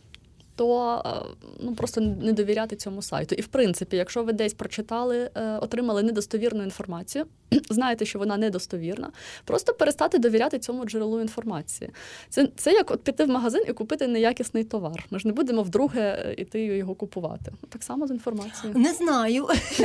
то 0.58 1.02
е, 1.06 1.36
ну 1.60 1.74
просто 1.74 2.00
не 2.00 2.32
довіряти 2.32 2.76
цьому 2.76 3.02
сайту. 3.02 3.34
І 3.34 3.40
в 3.40 3.46
принципі, 3.46 3.96
якщо 3.96 4.22
ви 4.22 4.32
десь 4.32 4.54
прочитали, 4.54 5.30
е, 5.34 5.58
отримали 5.58 6.02
недостовірну 6.02 6.62
інформацію, 6.62 7.26
знаєте, 7.70 8.04
що 8.04 8.18
вона 8.18 8.36
недостовірна, 8.36 9.10
просто 9.44 9.74
перестати 9.74 10.18
довіряти 10.18 10.58
цьому 10.58 10.84
джерелу 10.84 11.20
інформації. 11.20 11.90
Це, 12.28 12.48
це 12.56 12.72
як 12.72 12.90
от 12.90 13.02
піти 13.02 13.24
в 13.24 13.28
магазин 13.28 13.62
і 13.68 13.72
купити 13.72 14.06
неякісний 14.06 14.64
товар. 14.64 15.04
Ми 15.10 15.18
ж 15.18 15.26
не 15.26 15.32
будемо 15.32 15.62
вдруге 15.62 16.24
е, 16.26 16.34
іти 16.38 16.62
його 16.64 16.94
купувати. 16.94 17.52
Так 17.68 17.82
само 17.82 18.06
з 18.06 18.10
інформацією. 18.10 18.78
Не 18.78 18.92
знаю. 18.92 19.48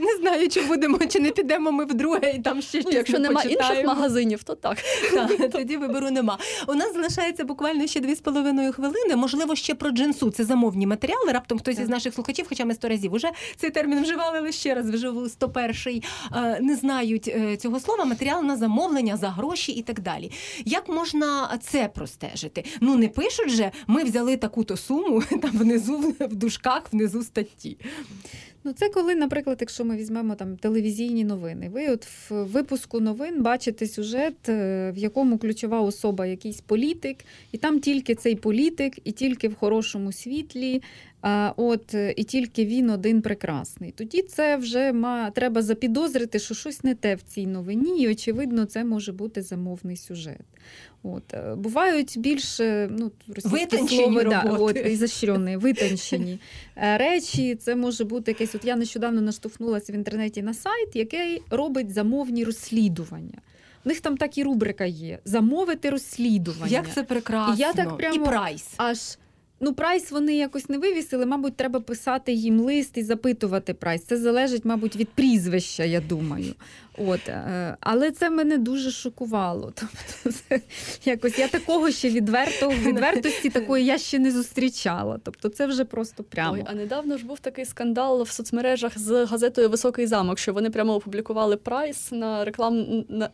не 0.00 0.16
знаю, 0.20 0.48
чи 0.48 0.62
будемо, 0.62 0.98
чи 0.98 1.20
не 1.20 1.30
підемо 1.30 1.72
ми 1.72 1.84
вдруге 1.84 2.32
і 2.32 2.38
там 2.38 2.62
ще 2.62 2.78
Ну, 2.78 2.82
щось 2.82 2.94
якщо 2.94 3.18
не 3.18 3.28
немає 3.28 3.48
інших 3.50 3.84
магазинів, 3.84 4.42
то 4.42 4.54
так. 4.54 4.78
Тоді 5.52 5.76
вибору 5.76 6.10
нема. 6.10 6.38
У 6.68 6.74
нас 6.74 6.94
залишається 6.94 7.44
буквально 7.44 7.86
ще 7.86 8.00
дві 8.00 8.14
з 8.14 8.20
половиною 8.20 8.72
хвилини. 8.72 9.16
Можливо, 9.16 9.56
ще 9.56 9.74
про 9.74 9.90
джинсу. 9.90 10.30
Це 10.30 10.44
замовні 10.44 10.86
матеріали. 10.86 11.32
Раптом 11.32 11.58
хтось 11.58 11.78
із 11.78 11.88
наших 11.88 12.14
слухачів, 12.14 12.46
хоча 12.48 12.64
ми 12.64 12.74
сто 12.74 12.88
разів 12.88 13.12
уже 13.12 13.30
цей 13.56 13.70
термін 13.70 14.02
вживали, 14.02 14.38
але 14.38 14.52
ще 14.52 14.74
раз 14.74 14.90
вживу 14.90 15.20
101-й, 15.20 16.02
е, 16.36 16.47
не 16.60 16.76
знають 16.76 17.28
е, 17.28 17.56
цього 17.56 17.80
слова. 17.80 18.04
Матеріал 18.04 18.44
на 18.44 18.56
замовлення 18.56 19.16
за 19.16 19.30
гроші 19.30 19.72
і 19.72 19.82
так 19.82 20.00
далі. 20.00 20.30
Як 20.64 20.88
можна 20.88 21.58
це 21.62 21.88
простежити? 21.88 22.64
Ну 22.80 22.96
не 22.96 23.08
пишуть 23.08 23.50
же, 23.50 23.70
ми 23.86 24.04
взяли 24.04 24.36
таку-то 24.36 24.76
суму 24.76 25.22
там 25.42 25.50
внизу 25.58 26.14
в 26.20 26.34
дужках, 26.34 26.82
внизу 26.92 27.22
статті. 27.22 27.76
Ну, 28.68 28.74
це 28.74 28.88
коли, 28.88 29.14
наприклад, 29.14 29.56
якщо 29.60 29.84
ми 29.84 29.96
візьмемо 29.96 30.34
там 30.34 30.56
телевізійні 30.56 31.24
новини, 31.24 31.70
ви 31.72 31.88
от 31.88 32.06
в 32.06 32.44
випуску 32.44 33.00
новин 33.00 33.42
бачите 33.42 33.86
сюжет, 33.86 34.48
е, 34.48 34.92
в 34.96 34.98
якому 34.98 35.38
ключова 35.38 35.80
особа 35.80 36.26
якийсь 36.26 36.60
політик, 36.60 37.16
і 37.52 37.58
там 37.58 37.80
тільки 37.80 38.14
цей 38.14 38.36
політик, 38.36 38.98
і 39.04 39.12
тільки 39.12 39.48
в 39.48 39.54
хорошому 39.54 40.12
світлі, 40.12 40.82
а, 41.20 41.52
от 41.56 41.94
е, 41.94 42.14
і 42.16 42.24
тільки 42.24 42.64
він 42.64 42.90
один 42.90 43.22
прекрасний. 43.22 43.92
Тоді 43.92 44.22
це 44.22 44.56
вже 44.56 44.92
ма 44.92 45.30
треба 45.30 45.62
запідозрити, 45.62 46.38
що 46.38 46.54
щось 46.54 46.84
не 46.84 46.94
те 46.94 47.14
в 47.14 47.22
цій 47.22 47.46
новині, 47.46 48.02
і 48.02 48.08
очевидно, 48.08 48.64
це 48.64 48.84
може 48.84 49.12
бути 49.12 49.42
замовний 49.42 49.96
сюжет. 49.96 50.44
От 51.02 51.34
е, 51.34 51.54
бувають 51.54 52.14
більш 52.18 52.58
ну 52.90 53.10
російське 53.28 53.48
Витончені 53.58 54.02
слово, 54.02 54.22
да, 54.24 54.56
от, 54.58 54.76
ізощрені, 54.76 55.56
витончені 55.56 56.38
е, 56.76 56.98
речі. 56.98 57.54
Це 57.54 57.76
може 57.76 58.04
бути 58.04 58.30
якесь. 58.30 58.54
От 58.54 58.64
я 58.64 58.76
нещодавно 58.76 59.20
наштовхнулася 59.20 59.92
в 59.92 59.96
інтернеті 59.96 60.42
на 60.42 60.54
сайт, 60.54 60.96
який 60.96 61.42
робить 61.50 61.90
замовні 61.92 62.44
розслідування. 62.44 63.38
У 63.84 63.88
них 63.88 64.00
там 64.00 64.16
так 64.16 64.38
і 64.38 64.42
рубрика 64.42 64.84
є: 64.84 65.18
замовити 65.24 65.90
розслідування. 65.90 66.68
Як 66.68 66.94
це 66.94 67.02
прекрасно. 67.02 67.54
І 67.54 67.58
я 67.58 67.72
так 67.72 67.96
прямо- 67.96 68.14
І 68.14 68.18
прайс. 68.18 68.66
аж. 68.76 68.98
Ну, 69.60 69.74
прайс 69.74 70.10
вони 70.10 70.36
якось 70.36 70.68
не 70.68 70.78
вивісили. 70.78 71.26
Мабуть, 71.26 71.56
треба 71.56 71.80
писати 71.80 72.32
їм 72.32 72.60
лист 72.60 72.96
і 72.96 73.02
запитувати 73.02 73.74
прайс. 73.74 74.04
Це 74.04 74.16
залежить, 74.16 74.64
мабуть, 74.64 74.96
від 74.96 75.08
прізвища, 75.08 75.84
я 75.84 76.00
думаю. 76.00 76.54
От, 77.06 77.28
е, 77.28 77.76
але 77.80 78.10
це 78.10 78.30
мене 78.30 78.58
дуже 78.58 78.90
шокувало. 78.90 79.72
Тобто, 79.80 80.38
це 80.48 80.60
якось 81.04 81.38
я 81.38 81.48
такого 81.48 81.90
ще 81.90 82.08
відвертого 82.08 82.72
відвертості 82.72 83.50
такої 83.50 83.84
я 83.84 83.98
ще 83.98 84.18
не 84.18 84.30
зустрічала. 84.30 85.18
Тобто, 85.22 85.48
це 85.48 85.66
вже 85.66 85.84
просто 85.84 86.24
прямо. 86.24 86.52
Ой, 86.52 86.62
а 86.66 86.74
недавно 86.74 87.18
ж 87.18 87.26
був 87.26 87.38
такий 87.40 87.64
скандал 87.64 88.22
в 88.22 88.30
соцмережах 88.30 88.98
з 88.98 89.24
газетою 89.24 89.68
Високий 89.68 90.06
замок, 90.06 90.38
що 90.38 90.52
вони 90.52 90.70
прямо 90.70 90.94
опублікували 90.94 91.56
прайс 91.56 92.12
на 92.12 92.44
реклам 92.44 93.04
на, 93.08 93.30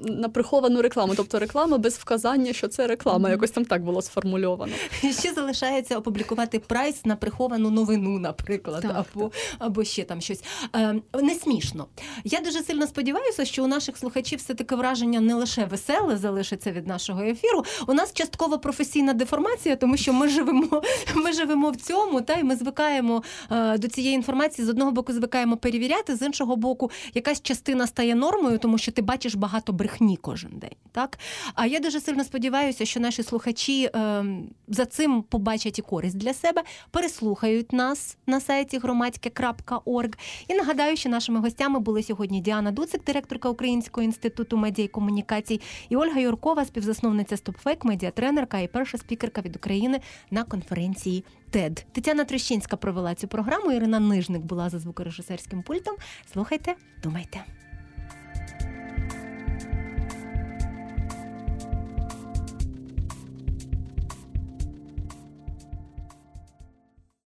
на 0.00 0.28
приховану 0.28 0.82
рекламу, 0.82 1.14
тобто 1.16 1.38
реклама 1.38 1.78
без 1.78 1.94
вказання, 1.94 2.52
що 2.52 2.68
це 2.68 2.86
реклама. 2.86 3.30
Якось 3.30 3.50
там 3.50 3.64
так 3.64 3.82
було 3.82 4.02
сформульовано. 4.02 4.72
Ще 4.98 5.32
залишається 5.54 5.98
опублікувати 5.98 6.58
прайс 6.58 7.04
на 7.04 7.16
приховану 7.16 7.70
новину, 7.70 8.18
наприклад, 8.18 8.82
Так, 8.82 9.06
або, 9.14 9.30
або 9.58 9.84
ще 9.84 10.04
там 10.04 10.20
щось. 10.20 10.42
Е, 10.76 10.94
не 11.22 11.34
смішно. 11.34 11.86
Я 12.24 12.40
дуже 12.40 12.62
сильно 12.62 12.86
сподіваюся, 12.86 13.44
що 13.44 13.64
у 13.64 13.66
наших 13.66 13.98
слухачів 13.98 14.38
все 14.38 14.54
таке 14.54 14.76
враження 14.76 15.20
не 15.20 15.34
лише 15.34 15.64
веселе 15.64 16.16
залишиться 16.16 16.72
від 16.72 16.86
нашого 16.86 17.22
ефіру. 17.22 17.64
У 17.86 17.94
нас 17.94 18.12
частково 18.12 18.58
професійна 18.58 19.12
деформація, 19.12 19.76
тому 19.76 19.96
що 19.96 20.12
ми 20.12 20.28
живемо, 20.28 20.82
ми 21.14 21.32
живемо 21.32 21.70
в 21.70 21.76
цьому, 21.76 22.20
та 22.20 22.34
й 22.34 22.42
ми 22.42 22.56
звикаємо 22.56 23.22
е, 23.50 23.78
до 23.78 23.88
цієї 23.88 24.14
інформації. 24.14 24.66
З 24.66 24.68
одного 24.68 24.92
боку, 24.92 25.12
звикаємо 25.12 25.56
перевіряти, 25.56 26.16
з 26.16 26.22
іншого 26.22 26.56
боку, 26.56 26.90
якась 27.14 27.42
частина 27.42 27.86
стає 27.86 28.14
нормою, 28.14 28.58
тому 28.58 28.78
що 28.78 28.92
ти 28.92 29.02
бачиш 29.02 29.34
багато 29.34 29.72
брехні 29.72 30.16
кожен 30.16 30.50
день. 30.54 30.76
Так? 30.92 31.18
А 31.54 31.66
я 31.66 31.80
дуже 31.80 32.00
сильно 32.00 32.24
сподіваюся, 32.24 32.84
що 32.84 33.00
наші 33.00 33.22
слухачі 33.22 33.84
е, 33.84 34.24
за 34.68 34.86
цим 34.86 35.22
побачать 35.44 35.78
і 35.78 35.82
користь 35.82 36.16
для 36.16 36.34
себе, 36.34 36.62
переслухають 36.90 37.72
нас 37.72 38.16
на 38.26 38.40
сайті 38.40 38.78
громадське.орг. 38.78 40.10
І 40.48 40.54
нагадаю, 40.54 40.96
що 40.96 41.08
нашими 41.08 41.40
гостями 41.40 41.80
були 41.80 42.02
сьогодні 42.02 42.40
Діана 42.40 42.70
Дуцик, 42.70 43.04
директорка 43.04 43.48
Українського 43.48 44.04
інституту 44.04 44.56
медіа 44.56 44.84
і 44.84 44.88
комунікацій, 44.88 45.60
і 45.88 45.96
Ольга 45.96 46.20
Юркова, 46.20 46.64
співзасновниця 46.64 47.36
StopFake, 47.36 47.86
медіатренерка 47.86 48.58
і 48.58 48.68
перша 48.68 48.98
спікерка 48.98 49.40
від 49.40 49.56
України 49.56 50.00
на 50.30 50.44
конференції 50.44 51.24
TED. 51.52 51.84
Тетяна 51.92 52.24
Трещинська 52.24 52.76
провела 52.76 53.14
цю 53.14 53.28
програму. 53.28 53.72
Ірина 53.72 54.00
Нижник 54.00 54.42
була 54.42 54.70
за 54.70 54.78
звукорежисерським 54.78 55.62
пультом. 55.62 55.94
Слухайте, 56.32 56.74
думайте. 57.02 57.44